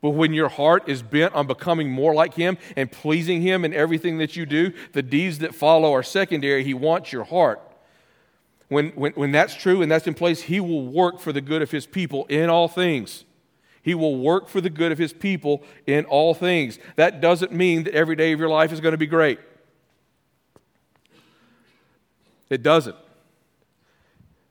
But 0.02 0.12
when 0.12 0.34
your 0.34 0.50
heart 0.50 0.90
is 0.90 1.02
bent 1.02 1.34
on 1.34 1.48
becoming 1.48 1.90
more 1.90 2.14
like 2.14 2.34
Him 2.34 2.58
and 2.76 2.92
pleasing 2.92 3.42
Him 3.42 3.64
in 3.64 3.74
everything 3.74 4.18
that 4.18 4.36
you 4.36 4.46
do, 4.46 4.74
the 4.92 5.02
deeds 5.02 5.40
that 5.40 5.56
follow 5.56 5.94
are 5.94 6.04
secondary. 6.04 6.64
He 6.64 6.74
wants 6.74 7.14
your 7.14 7.24
heart. 7.24 7.62
When, 8.74 8.90
when, 8.90 9.14
when 9.14 9.32
that's 9.32 9.56
true 9.56 9.82
and 9.82 9.92
that's 9.92 10.08
in 10.08 10.14
place, 10.14 10.42
He 10.42 10.60
will 10.60 10.86
work 10.86 11.20
for 11.20 11.32
the 11.32 11.42
good 11.42 11.62
of 11.62 11.72
His 11.72 11.86
people 11.86 12.26
in 12.26 12.50
all 12.50 12.68
things. 12.68 13.24
He 13.82 13.94
will 13.94 14.18
work 14.18 14.50
for 14.50 14.62
the 14.62 14.70
good 14.70 14.92
of 14.92 14.98
His 14.98 15.14
people 15.14 15.64
in 15.86 16.06
all 16.06 16.34
things. 16.34 16.80
That 16.96 17.22
doesn't 17.22 17.52
mean 17.52 17.84
that 17.84 17.94
every 17.94 18.16
day 18.16 18.34
of 18.34 18.40
your 18.40 18.50
life 18.50 18.72
is 18.72 18.82
going 18.82 18.94
to 18.94 18.98
be 18.98 19.08
great. 19.08 19.40
It 22.50 22.64
doesn't. 22.64 22.96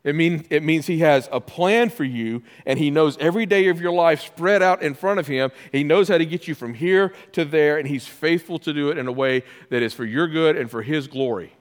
It, 0.05 0.17
mean, 0.17 0.45
it 0.51 0.65
means 0.65 0.89
he 0.89 0.99
has 0.99 1.29
a 1.31 1.41
plan 1.41 1.89
for 1.89 2.03
you, 2.03 2.43
and 2.67 2.79
he 2.79 2.91
knows 2.91 3.17
every 3.19 3.47
day 3.47 3.69
of 3.69 3.81
your 3.81 3.93
life 3.93 4.21
spread 4.21 4.61
out 4.61 4.83
in 4.83 4.95
front 4.95 5.21
of 5.21 5.29
him. 5.29 5.53
He 5.71 5.85
knows 5.85 6.09
how 6.09 6.19
to 6.19 6.27
get 6.27 6.49
you 6.49 6.57
from 6.57 6.75
here 6.75 7.13
to 7.33 7.45
there, 7.45 7.79
and 7.79 7.87
he's 7.87 8.07
faithful 8.07 8.59
to 8.61 8.73
do 8.73 8.91
it 8.91 8.99
in 8.99 9.07
a 9.07 9.13
way 9.13 9.45
that 9.71 9.83
is 9.83 9.95
for 9.95 10.05
your 10.05 10.27
good 10.27 10.57
and 10.57 10.69
for 10.69 10.83
his 10.83 11.07
glory. 11.07 11.53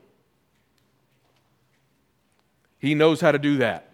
He 2.82 2.96
knows 2.96 3.22
how 3.22 3.32
to 3.32 3.38
do 3.38 3.58
that. 3.58 3.92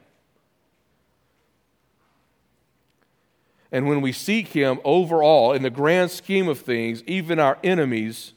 And 3.69 3.85
when 3.85 3.99
we 3.99 4.13
seek 4.13 4.47
him 4.47 4.79
overall, 4.85 5.51
in 5.51 5.61
the 5.61 5.69
grand 5.69 6.09
scheme 6.09 6.47
of 6.47 6.57
things, 6.57 7.03
even 7.05 7.37
our 7.37 7.57
enemies 7.65 8.31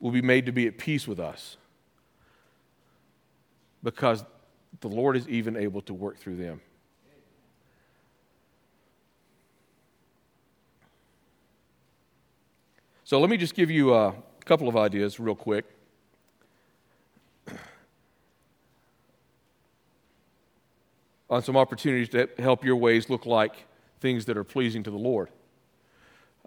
will 0.00 0.12
be 0.12 0.22
made 0.22 0.46
to 0.46 0.52
be 0.52 0.66
at 0.66 0.78
peace 0.78 1.06
with 1.06 1.20
us 1.20 1.58
because 3.82 4.24
the 4.80 4.88
Lord 4.88 5.14
is 5.14 5.28
even 5.28 5.54
able 5.54 5.82
to 5.82 5.92
work 5.92 6.16
through 6.16 6.36
them. 6.36 6.62
So 13.04 13.20
let 13.20 13.28
me 13.28 13.36
just 13.36 13.54
give 13.54 13.70
you 13.70 13.92
a 13.92 14.14
couple 14.46 14.68
of 14.68 14.76
ideas 14.76 15.20
real 15.20 15.34
quick. 15.34 15.66
On 21.28 21.42
some 21.42 21.56
opportunities 21.56 22.08
to 22.10 22.28
help 22.38 22.64
your 22.64 22.76
ways 22.76 23.10
look 23.10 23.26
like 23.26 23.66
things 24.00 24.24
that 24.26 24.36
are 24.36 24.44
pleasing 24.44 24.82
to 24.82 24.90
the 24.90 24.96
Lord. 24.96 25.28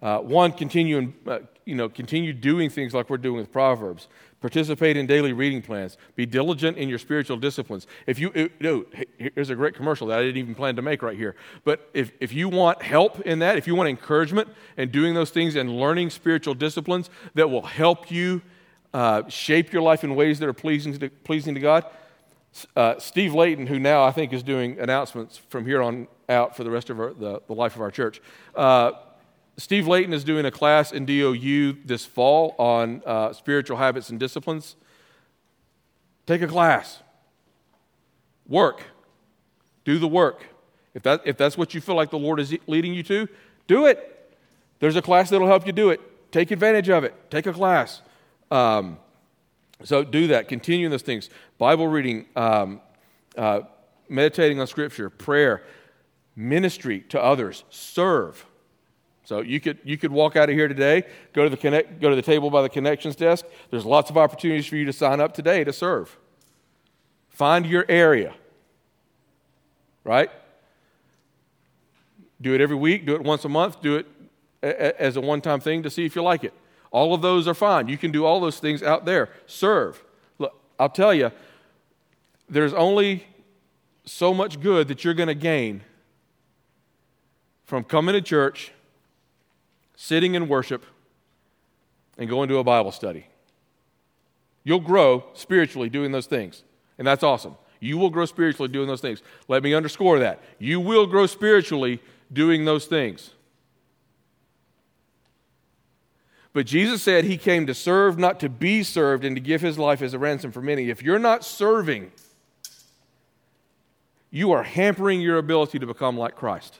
Uh, 0.02 0.18
one, 0.18 0.50
continue, 0.52 1.12
uh, 1.26 1.40
you 1.66 1.74
know, 1.74 1.88
continue 1.88 2.32
doing 2.32 2.70
things 2.70 2.94
like 2.94 3.10
we're 3.10 3.18
doing 3.18 3.36
with 3.36 3.52
Proverbs. 3.52 4.08
Participate 4.40 4.96
in 4.96 5.06
daily 5.06 5.34
reading 5.34 5.60
plans. 5.60 5.98
Be 6.16 6.24
diligent 6.24 6.78
in 6.78 6.88
your 6.88 6.98
spiritual 6.98 7.36
disciplines. 7.36 7.86
If 8.06 8.18
you, 8.18 8.32
it, 8.34 9.02
here's 9.18 9.50
a 9.50 9.54
great 9.54 9.74
commercial 9.74 10.06
that 10.06 10.18
I 10.18 10.22
didn't 10.22 10.38
even 10.38 10.54
plan 10.54 10.76
to 10.76 10.82
make 10.82 11.02
right 11.02 11.16
here. 11.16 11.36
But 11.64 11.90
if, 11.92 12.12
if 12.18 12.32
you 12.32 12.48
want 12.48 12.80
help 12.80 13.20
in 13.20 13.40
that, 13.40 13.58
if 13.58 13.66
you 13.66 13.74
want 13.74 13.90
encouragement 13.90 14.48
in 14.78 14.90
doing 14.90 15.12
those 15.12 15.28
things 15.28 15.56
and 15.56 15.76
learning 15.76 16.08
spiritual 16.08 16.54
disciplines 16.54 17.10
that 17.34 17.50
will 17.50 17.66
help 17.66 18.10
you 18.10 18.40
uh, 18.94 19.28
shape 19.28 19.70
your 19.70 19.82
life 19.82 20.02
in 20.02 20.14
ways 20.14 20.38
that 20.38 20.48
are 20.48 20.54
pleasing 20.54 20.98
to, 20.98 21.10
pleasing 21.10 21.54
to 21.54 21.60
God, 21.60 21.84
uh, 22.76 22.98
Steve 22.98 23.34
Layton, 23.34 23.66
who 23.66 23.78
now 23.78 24.04
I 24.04 24.10
think 24.10 24.32
is 24.32 24.42
doing 24.42 24.78
announcements 24.78 25.38
from 25.48 25.66
here 25.66 25.82
on 25.82 26.08
out 26.28 26.56
for 26.56 26.64
the 26.64 26.70
rest 26.70 26.90
of 26.90 27.00
our, 27.00 27.12
the, 27.12 27.42
the 27.46 27.54
life 27.54 27.74
of 27.74 27.80
our 27.80 27.90
church, 27.90 28.20
uh, 28.54 28.92
Steve 29.56 29.86
Layton 29.86 30.12
is 30.12 30.24
doing 30.24 30.46
a 30.46 30.50
class 30.50 30.90
in 30.90 31.04
DOU 31.04 31.76
this 31.84 32.06
fall 32.06 32.54
on 32.58 33.02
uh, 33.04 33.32
spiritual 33.32 33.76
habits 33.76 34.08
and 34.08 34.18
disciplines. 34.18 34.76
Take 36.26 36.42
a 36.42 36.46
class. 36.46 37.02
Work. 38.48 38.82
Do 39.84 39.98
the 39.98 40.08
work. 40.08 40.46
If, 40.94 41.02
that, 41.02 41.22
if 41.24 41.36
that's 41.36 41.58
what 41.58 41.74
you 41.74 41.80
feel 41.80 41.94
like 41.94 42.10
the 42.10 42.18
Lord 42.18 42.40
is 42.40 42.56
leading 42.66 42.94
you 42.94 43.02
to, 43.04 43.28
do 43.66 43.86
it. 43.86 44.36
There's 44.78 44.96
a 44.96 45.02
class 45.02 45.30
that'll 45.30 45.46
help 45.46 45.66
you 45.66 45.72
do 45.72 45.90
it. 45.90 46.00
Take 46.32 46.50
advantage 46.50 46.88
of 46.88 47.04
it. 47.04 47.14
Take 47.30 47.46
a 47.46 47.52
class. 47.52 48.00
Um, 48.50 48.98
so 49.82 50.04
do 50.04 50.28
that. 50.28 50.48
Continue 50.48 50.86
in 50.86 50.90
those 50.90 51.02
things. 51.02 51.30
Bible 51.58 51.88
reading, 51.88 52.26
um, 52.36 52.80
uh, 53.36 53.60
meditating 54.08 54.60
on 54.60 54.66
Scripture, 54.66 55.10
prayer, 55.10 55.62
ministry 56.36 57.00
to 57.08 57.22
others, 57.22 57.64
serve. 57.70 58.44
So 59.24 59.40
you 59.40 59.60
could, 59.60 59.78
you 59.84 59.96
could 59.96 60.10
walk 60.10 60.36
out 60.36 60.50
of 60.50 60.56
here 60.56 60.66
today, 60.66 61.04
go 61.32 61.44
to, 61.44 61.50
the 61.50 61.56
connect, 61.56 62.00
go 62.00 62.10
to 62.10 62.16
the 62.16 62.22
table 62.22 62.50
by 62.50 62.62
the 62.62 62.68
connections 62.68 63.14
desk. 63.14 63.46
There's 63.70 63.84
lots 63.84 64.10
of 64.10 64.18
opportunities 64.18 64.66
for 64.66 64.76
you 64.76 64.84
to 64.86 64.92
sign 64.92 65.20
up 65.20 65.34
today 65.34 65.62
to 65.62 65.72
serve. 65.72 66.18
Find 67.28 67.64
your 67.64 67.84
area, 67.88 68.34
right? 70.04 70.30
Do 72.40 72.54
it 72.54 72.60
every 72.60 72.76
week, 72.76 73.06
do 73.06 73.14
it 73.14 73.22
once 73.22 73.44
a 73.44 73.48
month, 73.48 73.80
do 73.80 73.96
it 73.96 74.06
as 74.62 75.16
a 75.16 75.20
one 75.20 75.40
time 75.40 75.60
thing 75.60 75.82
to 75.84 75.90
see 75.90 76.04
if 76.04 76.16
you 76.16 76.22
like 76.22 76.44
it. 76.44 76.52
All 76.90 77.14
of 77.14 77.22
those 77.22 77.46
are 77.46 77.54
fine. 77.54 77.88
You 77.88 77.96
can 77.96 78.10
do 78.10 78.24
all 78.24 78.40
those 78.40 78.58
things 78.58 78.82
out 78.82 79.04
there. 79.04 79.30
Serve. 79.46 80.02
Look, 80.38 80.52
I'll 80.78 80.88
tell 80.88 81.14
you, 81.14 81.30
there's 82.48 82.74
only 82.74 83.24
so 84.04 84.34
much 84.34 84.60
good 84.60 84.88
that 84.88 85.04
you're 85.04 85.14
going 85.14 85.28
to 85.28 85.34
gain 85.34 85.82
from 87.64 87.84
coming 87.84 88.14
to 88.14 88.20
church 88.20 88.72
sitting 90.00 90.34
in 90.34 90.48
worship, 90.48 90.82
and 92.16 92.26
going 92.26 92.48
to 92.48 92.56
a 92.56 92.64
Bible 92.64 92.90
study. 92.90 93.26
You'll 94.64 94.80
grow 94.80 95.24
spiritually 95.34 95.90
doing 95.90 96.10
those 96.10 96.24
things, 96.24 96.62
and 96.96 97.06
that's 97.06 97.22
awesome. 97.22 97.54
You 97.80 97.98
will 97.98 98.08
grow 98.08 98.24
spiritually 98.24 98.70
doing 98.70 98.88
those 98.88 99.02
things. 99.02 99.22
Let 99.46 99.62
me 99.62 99.74
underscore 99.74 100.18
that. 100.20 100.42
You 100.58 100.80
will 100.80 101.06
grow 101.06 101.26
spiritually 101.26 102.00
doing 102.32 102.64
those 102.64 102.86
things. 102.86 103.34
But 106.52 106.66
Jesus 106.66 107.02
said 107.02 107.24
he 107.24 107.36
came 107.36 107.66
to 107.66 107.74
serve, 107.74 108.18
not 108.18 108.40
to 108.40 108.48
be 108.48 108.82
served, 108.82 109.24
and 109.24 109.36
to 109.36 109.40
give 109.40 109.60
his 109.60 109.78
life 109.78 110.02
as 110.02 110.14
a 110.14 110.18
ransom 110.18 110.50
for 110.50 110.60
many. 110.60 110.90
If 110.90 111.02
you're 111.02 111.18
not 111.18 111.44
serving, 111.44 112.10
you 114.30 114.50
are 114.52 114.64
hampering 114.64 115.20
your 115.20 115.38
ability 115.38 115.78
to 115.78 115.86
become 115.86 116.18
like 116.18 116.34
Christ. 116.34 116.78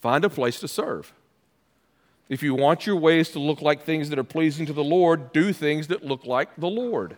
Find 0.00 0.24
a 0.24 0.30
place 0.30 0.58
to 0.60 0.68
serve. 0.68 1.12
If 2.28 2.42
you 2.42 2.54
want 2.54 2.86
your 2.86 2.96
ways 2.96 3.30
to 3.30 3.38
look 3.38 3.62
like 3.62 3.82
things 3.82 4.10
that 4.10 4.18
are 4.18 4.24
pleasing 4.24 4.66
to 4.66 4.72
the 4.72 4.84
Lord, 4.84 5.32
do 5.32 5.52
things 5.52 5.86
that 5.86 6.04
look 6.04 6.26
like 6.26 6.56
the 6.56 6.68
Lord. 6.68 7.16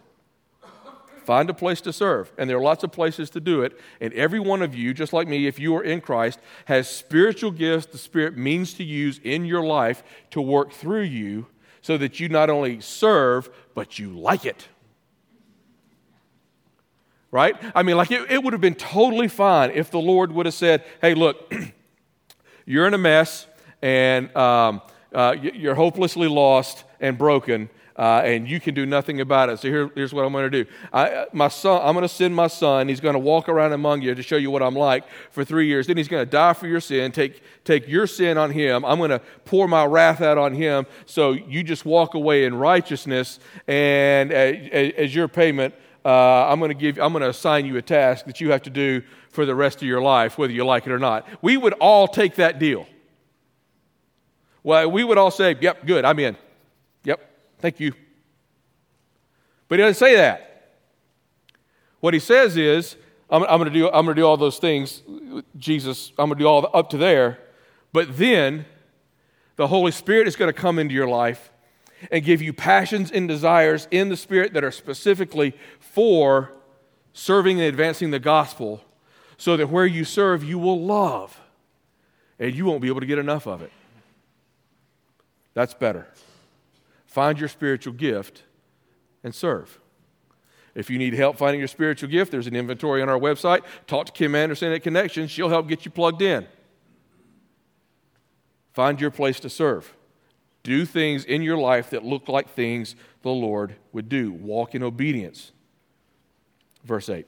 Find 1.30 1.48
a 1.48 1.54
place 1.54 1.80
to 1.82 1.92
serve. 1.92 2.32
And 2.36 2.50
there 2.50 2.56
are 2.56 2.60
lots 2.60 2.82
of 2.82 2.90
places 2.90 3.30
to 3.30 3.40
do 3.40 3.62
it. 3.62 3.78
And 4.00 4.12
every 4.14 4.40
one 4.40 4.62
of 4.62 4.74
you, 4.74 4.92
just 4.92 5.12
like 5.12 5.28
me, 5.28 5.46
if 5.46 5.60
you 5.60 5.76
are 5.76 5.84
in 5.84 6.00
Christ, 6.00 6.40
has 6.64 6.90
spiritual 6.90 7.52
gifts 7.52 7.86
the 7.86 7.98
Spirit 7.98 8.36
means 8.36 8.74
to 8.74 8.82
use 8.82 9.20
in 9.22 9.44
your 9.44 9.62
life 9.62 10.02
to 10.30 10.42
work 10.42 10.72
through 10.72 11.02
you 11.02 11.46
so 11.82 11.96
that 11.98 12.18
you 12.18 12.28
not 12.28 12.50
only 12.50 12.80
serve, 12.80 13.48
but 13.76 13.96
you 13.96 14.10
like 14.10 14.44
it. 14.44 14.66
Right? 17.30 17.54
I 17.76 17.84
mean, 17.84 17.96
like 17.96 18.10
it, 18.10 18.28
it 18.28 18.42
would 18.42 18.52
have 18.52 18.60
been 18.60 18.74
totally 18.74 19.28
fine 19.28 19.70
if 19.70 19.92
the 19.92 20.00
Lord 20.00 20.32
would 20.32 20.46
have 20.46 20.54
said, 20.56 20.82
hey, 21.00 21.14
look, 21.14 21.54
you're 22.66 22.88
in 22.88 22.94
a 22.94 22.98
mess, 22.98 23.46
and 23.80 24.34
um, 24.34 24.82
uh, 25.14 25.36
you're 25.40 25.76
hopelessly 25.76 26.26
lost 26.26 26.82
and 26.98 27.16
broken, 27.16 27.70
uh, 27.96 28.22
and 28.24 28.48
you 28.48 28.60
can 28.60 28.74
do 28.74 28.86
nothing 28.86 29.20
about 29.20 29.48
it. 29.48 29.58
So 29.58 29.68
here, 29.68 29.90
here's 29.94 30.12
what 30.12 30.24
I'm 30.24 30.32
going 30.32 30.50
to 30.50 30.64
do. 30.64 30.70
I, 30.92 31.26
my 31.32 31.48
son, 31.48 31.80
I'm 31.84 31.94
going 31.94 32.02
to 32.02 32.08
send 32.08 32.34
my 32.34 32.46
son. 32.46 32.88
He's 32.88 33.00
going 33.00 33.14
to 33.14 33.18
walk 33.18 33.48
around 33.48 33.72
among 33.72 34.02
you 34.02 34.14
to 34.14 34.22
show 34.22 34.36
you 34.36 34.50
what 34.50 34.62
I'm 34.62 34.74
like 34.74 35.04
for 35.30 35.44
three 35.44 35.66
years. 35.66 35.86
Then 35.86 35.96
he's 35.96 36.08
going 36.08 36.24
to 36.24 36.30
die 36.30 36.52
for 36.52 36.66
your 36.66 36.80
sin, 36.80 37.12
take, 37.12 37.42
take 37.64 37.88
your 37.88 38.06
sin 38.06 38.38
on 38.38 38.50
him. 38.50 38.84
I'm 38.84 38.98
going 38.98 39.10
to 39.10 39.20
pour 39.44 39.68
my 39.68 39.84
wrath 39.84 40.20
out 40.20 40.38
on 40.38 40.54
him. 40.54 40.86
So 41.06 41.32
you 41.32 41.62
just 41.62 41.84
walk 41.84 42.14
away 42.14 42.44
in 42.44 42.54
righteousness, 42.54 43.38
and 43.66 44.32
as, 44.32 44.92
as 44.96 45.14
your 45.14 45.28
payment, 45.28 45.74
uh, 46.04 46.48
I'm 46.48 46.58
going 46.58 46.70
to 46.70 46.74
give. 46.74 46.98
I'm 46.98 47.12
going 47.12 47.22
to 47.22 47.28
assign 47.28 47.66
you 47.66 47.76
a 47.76 47.82
task 47.82 48.24
that 48.24 48.40
you 48.40 48.52
have 48.52 48.62
to 48.62 48.70
do 48.70 49.02
for 49.28 49.44
the 49.44 49.54
rest 49.54 49.76
of 49.78 49.82
your 49.82 50.00
life, 50.00 50.38
whether 50.38 50.52
you 50.52 50.64
like 50.64 50.86
it 50.86 50.92
or 50.92 50.98
not. 50.98 51.26
We 51.42 51.56
would 51.56 51.74
all 51.74 52.08
take 52.08 52.36
that 52.36 52.58
deal. 52.58 52.86
Well, 54.62 54.90
we 54.90 55.04
would 55.04 55.18
all 55.18 55.30
say, 55.30 55.56
Yep, 55.60 55.86
good, 55.86 56.04
I'm 56.04 56.18
in. 56.18 56.36
Thank 57.60 57.80
you. 57.80 57.92
But 59.68 59.78
he 59.78 59.84
doesn't 59.84 59.98
say 59.98 60.16
that. 60.16 60.72
What 62.00 62.14
he 62.14 62.20
says 62.20 62.56
is, 62.56 62.96
I'm, 63.28 63.42
I'm 63.44 63.58
going 63.58 63.72
to 63.72 63.78
do, 63.78 63.86
I'm 63.86 64.04
going 64.04 64.16
to 64.16 64.20
do 64.20 64.26
all 64.26 64.36
those 64.36 64.58
things, 64.58 65.02
Jesus, 65.56 66.12
I'm 66.18 66.28
going 66.28 66.38
to 66.38 66.44
do 66.44 66.48
all 66.48 66.62
the, 66.62 66.68
up 66.68 66.90
to 66.90 66.96
there. 66.96 67.38
But 67.92 68.16
then 68.16 68.64
the 69.56 69.66
Holy 69.66 69.92
Spirit 69.92 70.26
is 70.26 70.36
going 70.36 70.52
to 70.52 70.58
come 70.58 70.78
into 70.78 70.94
your 70.94 71.08
life 71.08 71.52
and 72.10 72.24
give 72.24 72.40
you 72.40 72.52
passions 72.52 73.10
and 73.10 73.28
desires 73.28 73.86
in 73.90 74.08
the 74.08 74.16
Spirit 74.16 74.54
that 74.54 74.64
are 74.64 74.70
specifically 74.70 75.54
for 75.78 76.52
serving 77.12 77.58
and 77.58 77.68
advancing 77.68 78.10
the 78.10 78.18
gospel, 78.18 78.82
so 79.36 79.56
that 79.56 79.68
where 79.68 79.84
you 79.84 80.04
serve, 80.04 80.44
you 80.44 80.58
will 80.58 80.80
love 80.80 81.40
and 82.38 82.54
you 82.54 82.64
won't 82.64 82.80
be 82.80 82.88
able 82.88 83.00
to 83.00 83.06
get 83.06 83.18
enough 83.18 83.46
of 83.46 83.62
it. 83.62 83.72
That's 85.52 85.74
better. 85.74 86.06
Find 87.10 87.40
your 87.40 87.48
spiritual 87.48 87.92
gift 87.92 88.44
and 89.24 89.34
serve. 89.34 89.80
If 90.76 90.88
you 90.88 90.96
need 90.96 91.14
help 91.14 91.36
finding 91.36 91.58
your 91.58 91.66
spiritual 91.66 92.08
gift, 92.08 92.30
there's 92.30 92.46
an 92.46 92.54
inventory 92.54 93.02
on 93.02 93.08
our 93.08 93.18
website. 93.18 93.62
Talk 93.88 94.06
to 94.06 94.12
Kim 94.12 94.36
Anderson 94.36 94.72
at 94.72 94.84
Connections. 94.84 95.32
She'll 95.32 95.48
help 95.48 95.66
get 95.66 95.84
you 95.84 95.90
plugged 95.90 96.22
in. 96.22 96.46
Find 98.72 99.00
your 99.00 99.10
place 99.10 99.40
to 99.40 99.50
serve. 99.50 99.92
Do 100.62 100.86
things 100.86 101.24
in 101.24 101.42
your 101.42 101.56
life 101.56 101.90
that 101.90 102.04
look 102.04 102.28
like 102.28 102.48
things 102.48 102.94
the 103.22 103.30
Lord 103.30 103.74
would 103.92 104.08
do. 104.08 104.30
Walk 104.30 104.76
in 104.76 104.84
obedience. 104.84 105.50
Verse 106.84 107.08
8. 107.08 107.26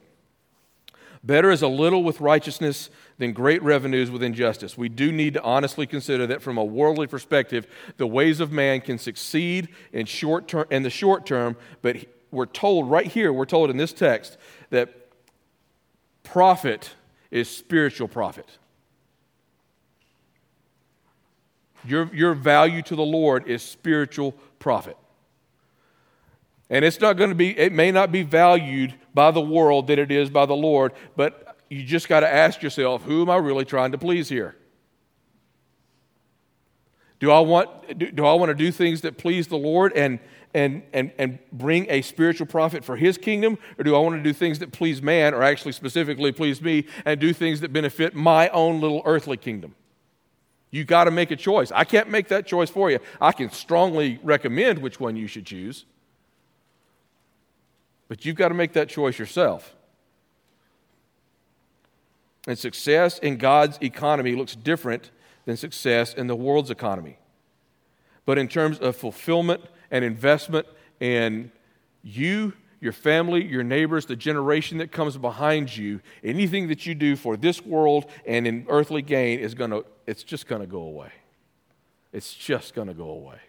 Better 1.23 1.51
is 1.51 1.61
a 1.61 1.67
little 1.67 2.03
with 2.03 2.19
righteousness 2.19 2.89
than 3.17 3.31
great 3.31 3.63
revenues 3.63 4.11
with 4.11 4.21
injustice. 4.21 4.77
We 4.77 4.89
do 4.89 5.11
need 5.11 5.35
to 5.35 5.41
honestly 5.41 5.87
consider 5.87 6.27
that 6.27 6.41
from 6.41 6.57
a 6.57 6.63
worldly 6.63 7.07
perspective, 7.07 7.65
the 7.95 8.07
ways 8.07 8.41
of 8.41 8.51
man 8.51 8.81
can 8.81 8.97
succeed 8.97 9.69
in, 9.93 10.05
short 10.05 10.49
term, 10.49 10.65
in 10.69 10.83
the 10.83 10.89
short 10.89 11.25
term, 11.25 11.55
but 11.81 11.97
we're 12.31 12.45
told 12.45 12.89
right 12.89 13.07
here, 13.07 13.31
we're 13.31 13.45
told 13.45 13.69
in 13.69 13.77
this 13.77 13.93
text 13.93 14.37
that 14.69 14.89
profit 16.23 16.91
is 17.31 17.49
spiritual 17.49 18.09
profit. 18.09 18.57
Your, 21.85 22.13
your 22.13 22.33
value 22.33 22.81
to 22.83 22.95
the 22.95 23.03
Lord 23.03 23.47
is 23.47 23.61
spiritual 23.61 24.33
profit. 24.59 24.97
And 26.73 26.83
it's 26.83 26.99
not 26.99 27.17
going 27.17 27.29
to 27.29 27.35
be, 27.35 27.55
it 27.55 27.71
may 27.71 27.91
not 27.91 28.11
be 28.11 28.23
valued 28.23 28.95
by 29.13 29.29
the 29.29 29.39
world 29.39 29.85
that 29.87 29.99
it 29.99 30.11
is 30.11 30.31
by 30.31 30.47
the 30.47 30.55
Lord, 30.55 30.91
but 31.15 31.55
you 31.69 31.83
just 31.83 32.09
got 32.09 32.21
to 32.21 32.27
ask 32.27 32.63
yourself, 32.63 33.03
who 33.03 33.21
am 33.21 33.29
I 33.29 33.35
really 33.35 33.63
trying 33.63 33.91
to 33.91 33.99
please 33.99 34.27
here? 34.27 34.55
Do 37.19 37.29
I 37.29 37.41
want, 37.41 37.99
do, 37.99 38.09
do 38.09 38.25
I 38.25 38.33
want 38.33 38.49
to 38.49 38.55
do 38.55 38.71
things 38.71 39.01
that 39.01 39.19
please 39.19 39.45
the 39.47 39.55
Lord 39.55 39.93
and, 39.93 40.17
and, 40.55 40.81
and, 40.93 41.11
and 41.19 41.37
bring 41.51 41.85
a 41.91 42.01
spiritual 42.01 42.47
profit 42.47 42.83
for 42.83 42.95
his 42.95 43.19
kingdom? 43.19 43.59
Or 43.77 43.83
do 43.83 43.95
I 43.95 43.99
want 43.99 44.15
to 44.15 44.23
do 44.23 44.33
things 44.33 44.57
that 44.57 44.71
please 44.71 44.99
man, 44.99 45.35
or 45.35 45.43
actually 45.43 45.73
specifically 45.73 46.31
please 46.31 46.59
me, 46.59 46.87
and 47.05 47.19
do 47.19 47.33
things 47.33 47.61
that 47.61 47.71
benefit 47.71 48.15
my 48.15 48.49
own 48.49 48.81
little 48.81 49.03
earthly 49.05 49.37
kingdom? 49.37 49.75
You 50.71 50.85
got 50.85 51.03
to 51.03 51.11
make 51.11 51.29
a 51.29 51.35
choice. 51.35 51.71
I 51.71 51.83
can't 51.83 52.09
make 52.09 52.29
that 52.29 52.47
choice 52.47 52.71
for 52.71 52.89
you. 52.89 52.97
I 53.21 53.31
can 53.31 53.51
strongly 53.51 54.19
recommend 54.23 54.79
which 54.79 54.99
one 54.99 55.15
you 55.15 55.27
should 55.27 55.45
choose. 55.45 55.85
But 58.13 58.25
you've 58.25 58.35
got 58.35 58.49
to 58.49 58.53
make 58.53 58.73
that 58.73 58.89
choice 58.89 59.17
yourself. 59.17 59.75
And 62.45 62.59
success 62.59 63.17
in 63.17 63.37
God's 63.37 63.79
economy 63.81 64.35
looks 64.35 64.55
different 64.55 65.09
than 65.45 65.57
success 65.57 66.13
in 66.13 66.27
the 66.27 66.35
world's 66.35 66.69
economy. 66.69 67.17
But 68.27 68.37
in 68.37 68.47
terms 68.47 68.77
of 68.77 68.95
fulfillment 68.95 69.61
and 69.89 70.05
investment 70.05 70.67
in 70.99 71.51
you, 72.03 72.53
your 72.79 72.93
family, 72.93 73.43
your 73.43 73.63
neighbors, 73.63 74.05
the 74.05 74.15
generation 74.15 74.77
that 74.77 74.91
comes 74.91 75.17
behind 75.17 75.75
you, 75.75 75.99
anything 76.23 76.67
that 76.67 76.85
you 76.85 76.93
do 76.93 77.15
for 77.15 77.35
this 77.35 77.65
world 77.65 78.05
and 78.27 78.45
in 78.45 78.67
earthly 78.69 79.01
gain 79.01 79.39
is 79.39 79.55
going 79.55 79.71
to, 79.71 79.87
it's 80.05 80.21
just 80.21 80.45
going 80.45 80.61
to 80.61 80.67
go 80.67 80.81
away. 80.81 81.11
It's 82.11 82.31
just 82.31 82.75
going 82.75 82.89
to 82.89 82.93
go 82.93 83.09
away. 83.09 83.39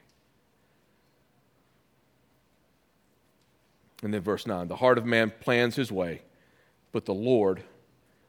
And 4.05 4.13
then 4.13 4.21
verse 4.21 4.47
9 4.47 4.69
the 4.69 4.77
heart 4.77 4.99
of 4.99 5.07
man 5.07 5.33
plans 5.41 5.75
his 5.75 5.91
way, 5.91 6.23
but 6.93 7.07
the 7.07 7.15
Lord 7.15 7.63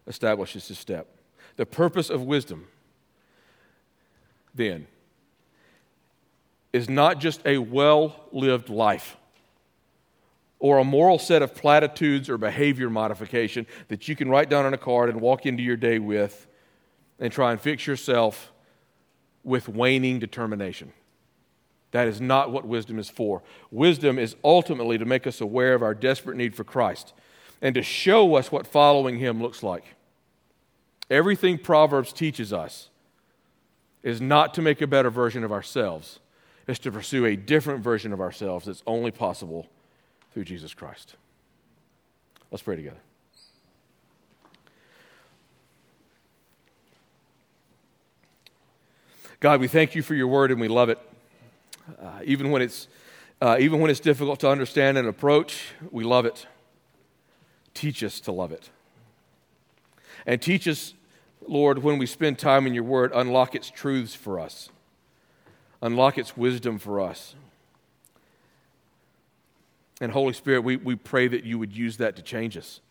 establishes 0.08 0.68
his 0.70 0.80
step. 0.80 1.08
The 1.58 1.66
purpose 1.66 2.10
of 2.10 2.24
wisdom, 2.24 2.68
then, 4.54 4.88
is 6.72 6.90
not 6.90 7.20
just 7.20 7.46
a 7.46 7.58
well 7.58 8.28
lived 8.32 8.70
life 8.70 9.18
or 10.60 10.78
a 10.78 10.84
moral 10.84 11.20
set 11.20 11.42
of 11.42 11.54
platitudes 11.54 12.30
or 12.30 12.38
behavior 12.38 12.90
modification 12.90 13.68
that 13.90 14.08
you 14.08 14.16
can 14.16 14.30
write 14.30 14.50
down 14.50 14.66
on 14.66 14.74
a 14.74 14.78
card 14.78 15.10
and 15.10 15.20
walk 15.20 15.46
into 15.46 15.62
your 15.62 15.78
day 15.78 16.00
with 16.00 16.48
and 17.20 17.32
try 17.34 17.52
and 17.52 17.60
fix 17.60 17.86
yourself 17.86 18.52
with 19.44 19.68
waning 19.68 20.20
determination. 20.20 20.92
That 21.96 22.10
is 22.10 22.20
not 22.20 22.52
what 22.52 22.68
wisdom 22.68 23.00
is 23.00 23.10
for. 23.10 23.42
Wisdom 23.72 24.20
is 24.20 24.36
ultimately 24.44 24.98
to 24.98 25.06
make 25.06 25.26
us 25.26 25.40
aware 25.40 25.74
of 25.74 25.82
our 25.82 25.94
desperate 25.94 26.36
need 26.36 26.54
for 26.54 26.66
Christ 26.66 27.14
and 27.62 27.74
to 27.74 27.82
show 27.82 28.36
us 28.36 28.52
what 28.52 28.68
following 28.68 29.18
Him 29.18 29.42
looks 29.42 29.64
like. 29.64 29.86
Everything 31.10 31.58
Proverbs 31.58 32.12
teaches 32.12 32.52
us 32.52 32.90
is 34.04 34.20
not 34.20 34.54
to 34.56 34.62
make 34.62 34.82
a 34.82 34.88
better 34.88 35.10
version 35.10 35.46
of 35.46 35.54
ourselves, 35.54 36.20
it's 36.68 36.80
to 36.80 36.92
pursue 36.92 37.26
a 37.28 37.38
different 37.38 37.82
version 37.82 38.12
of 38.12 38.20
ourselves 38.20 38.66
that's 38.66 38.84
only 38.86 39.12
possible 39.12 39.66
through 40.34 40.44
Jesus 40.44 40.74
Christ. 40.74 41.16
Let's 42.52 42.62
pray 42.62 42.76
together. 42.76 43.00
God, 49.40 49.62
we 49.62 49.70
thank 49.70 49.96
you 49.96 50.02
for 50.02 50.14
your 50.14 50.28
word 50.28 50.52
and 50.52 50.60
we 50.60 50.68
love 50.68 50.90
it. 50.90 51.00
Uh, 52.02 52.20
even, 52.24 52.52
when 52.52 52.62
it's, 52.62 52.88
uh, 53.42 53.58
even 53.60 53.80
when 53.80 53.92
it's 53.92 54.00
difficult 54.00 54.40
to 54.40 54.50
understand 54.50 54.98
and 54.98 55.08
approach, 55.08 55.68
we 55.92 56.04
love 56.04 56.26
it. 56.26 56.48
Teach 57.74 58.04
us 58.04 58.20
to 58.22 58.32
love 58.32 58.52
it. 58.52 58.70
And 60.26 60.42
teach 60.42 60.68
us, 60.68 60.94
Lord, 61.48 61.84
when 61.84 61.98
we 61.98 62.06
spend 62.06 62.40
time 62.40 62.66
in 62.66 62.74
your 62.74 62.84
word, 62.84 63.12
unlock 63.14 63.54
its 63.54 63.70
truths 63.70 64.16
for 64.16 64.40
us, 64.40 64.70
unlock 65.82 66.18
its 66.18 66.36
wisdom 66.36 66.80
for 66.80 67.00
us. 67.00 67.36
And 70.02 70.12
Holy 70.12 70.34
Spirit, 70.34 70.62
we, 70.62 70.78
we 70.78 70.96
pray 70.96 71.28
that 71.28 71.44
you 71.44 71.60
would 71.60 71.72
use 71.72 71.98
that 71.98 72.16
to 72.16 72.22
change 72.22 72.58
us. 72.58 72.82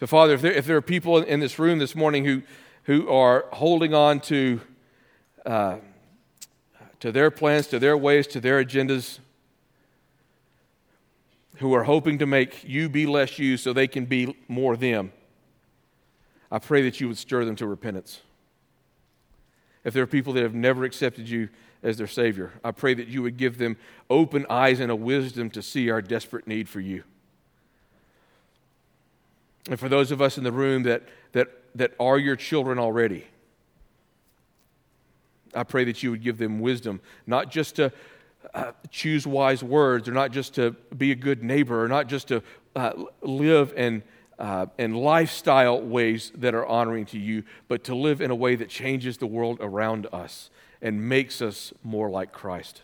So, 0.00 0.06
Father, 0.06 0.34
if 0.34 0.42
there, 0.42 0.52
if 0.52 0.66
there 0.66 0.76
are 0.76 0.82
people 0.82 1.18
in 1.18 1.40
this 1.40 1.58
room 1.58 1.78
this 1.78 1.94
morning 1.94 2.24
who, 2.24 2.42
who 2.84 3.08
are 3.08 3.46
holding 3.52 3.94
on 3.94 4.20
to 4.22 4.60
uh, 5.44 5.76
to 7.00 7.12
their 7.12 7.30
plans, 7.30 7.66
to 7.68 7.78
their 7.78 7.96
ways, 7.96 8.26
to 8.28 8.40
their 8.40 8.64
agendas, 8.64 9.18
who 11.58 11.72
are 11.74 11.84
hoping 11.84 12.18
to 12.18 12.26
make 12.26 12.64
you 12.64 12.88
be 12.88 13.06
less 13.06 13.38
you 13.38 13.56
so 13.56 13.72
they 13.72 13.86
can 13.86 14.06
be 14.06 14.36
more 14.48 14.76
them. 14.76 15.12
I 16.50 16.58
pray 16.58 16.82
that 16.82 17.00
you 17.00 17.08
would 17.08 17.18
stir 17.18 17.44
them 17.44 17.56
to 17.56 17.66
repentance. 17.66 18.20
If 19.84 19.92
there 19.92 20.02
are 20.02 20.06
people 20.06 20.32
that 20.32 20.42
have 20.42 20.54
never 20.54 20.84
accepted 20.84 21.28
you 21.28 21.48
as 21.82 21.98
their 21.98 22.06
Savior, 22.06 22.52
I 22.64 22.70
pray 22.70 22.94
that 22.94 23.08
you 23.08 23.22
would 23.22 23.36
give 23.36 23.58
them 23.58 23.76
open 24.08 24.46
eyes 24.48 24.80
and 24.80 24.90
a 24.90 24.96
wisdom 24.96 25.50
to 25.50 25.62
see 25.62 25.90
our 25.90 26.00
desperate 26.00 26.46
need 26.46 26.68
for 26.68 26.80
you. 26.80 27.04
And 29.68 29.78
for 29.78 29.88
those 29.88 30.10
of 30.10 30.20
us 30.20 30.38
in 30.38 30.44
the 30.44 30.52
room 30.52 30.82
that, 30.84 31.02
that, 31.32 31.48
that 31.74 31.94
are 32.00 32.18
your 32.18 32.36
children 32.36 32.78
already, 32.78 33.26
I 35.54 35.62
pray 35.62 35.84
that 35.84 36.02
you 36.02 36.10
would 36.10 36.22
give 36.22 36.38
them 36.38 36.60
wisdom, 36.60 37.00
not 37.26 37.50
just 37.50 37.76
to 37.76 37.92
uh, 38.52 38.72
choose 38.90 39.26
wise 39.26 39.62
words, 39.62 40.08
or 40.08 40.12
not 40.12 40.30
just 40.30 40.54
to 40.54 40.72
be 40.96 41.10
a 41.12 41.14
good 41.14 41.42
neighbor, 41.42 41.82
or 41.82 41.88
not 41.88 42.08
just 42.08 42.28
to 42.28 42.42
uh, 42.76 42.92
live 43.22 43.72
in, 43.76 44.02
uh, 44.38 44.66
in 44.78 44.94
lifestyle 44.94 45.80
ways 45.80 46.32
that 46.36 46.54
are 46.54 46.66
honoring 46.66 47.06
to 47.06 47.18
you, 47.18 47.42
but 47.68 47.84
to 47.84 47.94
live 47.94 48.20
in 48.20 48.30
a 48.30 48.34
way 48.34 48.54
that 48.56 48.68
changes 48.68 49.16
the 49.18 49.26
world 49.26 49.58
around 49.60 50.06
us 50.12 50.50
and 50.82 51.08
makes 51.08 51.40
us 51.40 51.72
more 51.82 52.10
like 52.10 52.32
Christ. 52.32 52.82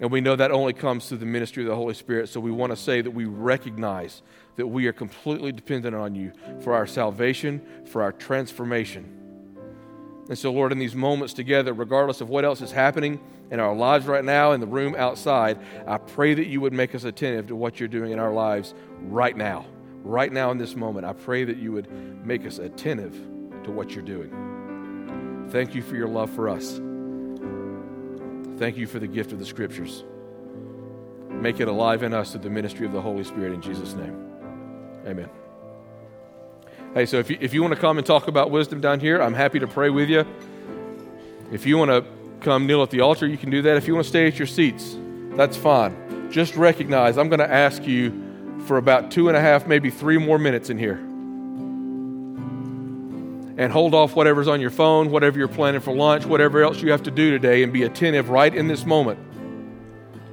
And 0.00 0.10
we 0.10 0.20
know 0.20 0.36
that 0.36 0.50
only 0.50 0.72
comes 0.72 1.08
through 1.08 1.18
the 1.18 1.26
ministry 1.26 1.62
of 1.62 1.68
the 1.68 1.76
Holy 1.76 1.94
Spirit. 1.94 2.28
So 2.28 2.40
we 2.40 2.50
want 2.50 2.70
to 2.70 2.76
say 2.76 3.00
that 3.00 3.10
we 3.10 3.26
recognize 3.26 4.22
that 4.56 4.66
we 4.66 4.86
are 4.86 4.92
completely 4.92 5.52
dependent 5.52 5.94
on 5.94 6.14
you 6.14 6.32
for 6.60 6.74
our 6.74 6.86
salvation, 6.86 7.60
for 7.86 8.02
our 8.02 8.12
transformation. 8.12 9.23
And 10.28 10.38
so, 10.38 10.52
Lord, 10.52 10.72
in 10.72 10.78
these 10.78 10.94
moments 10.94 11.34
together, 11.34 11.72
regardless 11.72 12.20
of 12.20 12.30
what 12.30 12.44
else 12.44 12.62
is 12.62 12.72
happening 12.72 13.20
in 13.50 13.60
our 13.60 13.74
lives 13.74 14.06
right 14.06 14.24
now, 14.24 14.52
in 14.52 14.60
the 14.60 14.66
room 14.66 14.94
outside, 14.96 15.58
I 15.86 15.98
pray 15.98 16.32
that 16.34 16.46
you 16.46 16.60
would 16.62 16.72
make 16.72 16.94
us 16.94 17.04
attentive 17.04 17.48
to 17.48 17.56
what 17.56 17.78
you're 17.78 17.88
doing 17.88 18.12
in 18.12 18.18
our 18.18 18.32
lives 18.32 18.74
right 19.00 19.36
now. 19.36 19.66
Right 20.02 20.32
now, 20.32 20.50
in 20.50 20.58
this 20.58 20.76
moment, 20.76 21.04
I 21.04 21.12
pray 21.12 21.44
that 21.44 21.58
you 21.58 21.72
would 21.72 21.90
make 22.26 22.46
us 22.46 22.58
attentive 22.58 23.12
to 23.64 23.70
what 23.70 23.94
you're 23.94 24.04
doing. 24.04 25.46
Thank 25.50 25.74
you 25.74 25.82
for 25.82 25.96
your 25.96 26.08
love 26.08 26.30
for 26.30 26.48
us. 26.48 26.80
Thank 28.58 28.76
you 28.76 28.86
for 28.86 28.98
the 28.98 29.06
gift 29.06 29.32
of 29.32 29.38
the 29.38 29.46
Scriptures. 29.46 30.04
Make 31.28 31.60
it 31.60 31.68
alive 31.68 32.02
in 32.02 32.14
us 32.14 32.32
through 32.32 32.42
the 32.42 32.50
ministry 32.50 32.86
of 32.86 32.92
the 32.92 33.00
Holy 33.00 33.24
Spirit 33.24 33.52
in 33.52 33.60
Jesus' 33.60 33.94
name. 33.94 34.16
Amen. 35.06 35.28
Hey, 36.94 37.06
so 37.06 37.18
if 37.18 37.28
you, 37.28 37.36
if 37.40 37.52
you 37.52 37.60
want 37.60 37.74
to 37.74 37.80
come 37.80 37.98
and 37.98 38.06
talk 38.06 38.28
about 38.28 38.52
wisdom 38.52 38.80
down 38.80 39.00
here, 39.00 39.20
I'm 39.20 39.34
happy 39.34 39.58
to 39.58 39.66
pray 39.66 39.90
with 39.90 40.08
you. 40.08 40.24
If 41.50 41.66
you 41.66 41.76
want 41.76 41.90
to 41.90 42.04
come 42.40 42.68
kneel 42.68 42.84
at 42.84 42.90
the 42.90 43.00
altar, 43.00 43.26
you 43.26 43.36
can 43.36 43.50
do 43.50 43.62
that. 43.62 43.76
If 43.76 43.88
you 43.88 43.94
want 43.94 44.04
to 44.04 44.08
stay 44.08 44.28
at 44.28 44.38
your 44.38 44.46
seats, 44.46 44.96
that's 45.30 45.56
fine. 45.56 46.30
Just 46.30 46.54
recognize 46.54 47.18
I'm 47.18 47.28
going 47.28 47.40
to 47.40 47.50
ask 47.50 47.84
you 47.84 48.60
for 48.66 48.76
about 48.76 49.10
two 49.10 49.26
and 49.26 49.36
a 49.36 49.40
half, 49.40 49.66
maybe 49.66 49.90
three 49.90 50.18
more 50.18 50.38
minutes 50.38 50.70
in 50.70 50.78
here. 50.78 50.98
And 53.56 53.72
hold 53.72 53.92
off 53.92 54.14
whatever's 54.14 54.46
on 54.46 54.60
your 54.60 54.70
phone, 54.70 55.10
whatever 55.10 55.36
you're 55.36 55.48
planning 55.48 55.80
for 55.80 55.92
lunch, 55.92 56.24
whatever 56.26 56.62
else 56.62 56.80
you 56.80 56.92
have 56.92 57.02
to 57.04 57.10
do 57.10 57.32
today, 57.32 57.64
and 57.64 57.72
be 57.72 57.82
attentive 57.82 58.30
right 58.30 58.54
in 58.54 58.68
this 58.68 58.86
moment 58.86 59.18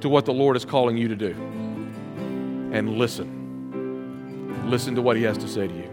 to 0.00 0.08
what 0.08 0.26
the 0.26 0.32
Lord 0.32 0.56
is 0.56 0.64
calling 0.64 0.96
you 0.96 1.08
to 1.08 1.16
do. 1.16 1.32
And 2.72 2.98
listen. 2.98 3.40
Listen 4.70 4.94
to 4.94 5.02
what 5.02 5.16
He 5.16 5.24
has 5.24 5.38
to 5.38 5.48
say 5.48 5.66
to 5.66 5.74
you. 5.74 5.88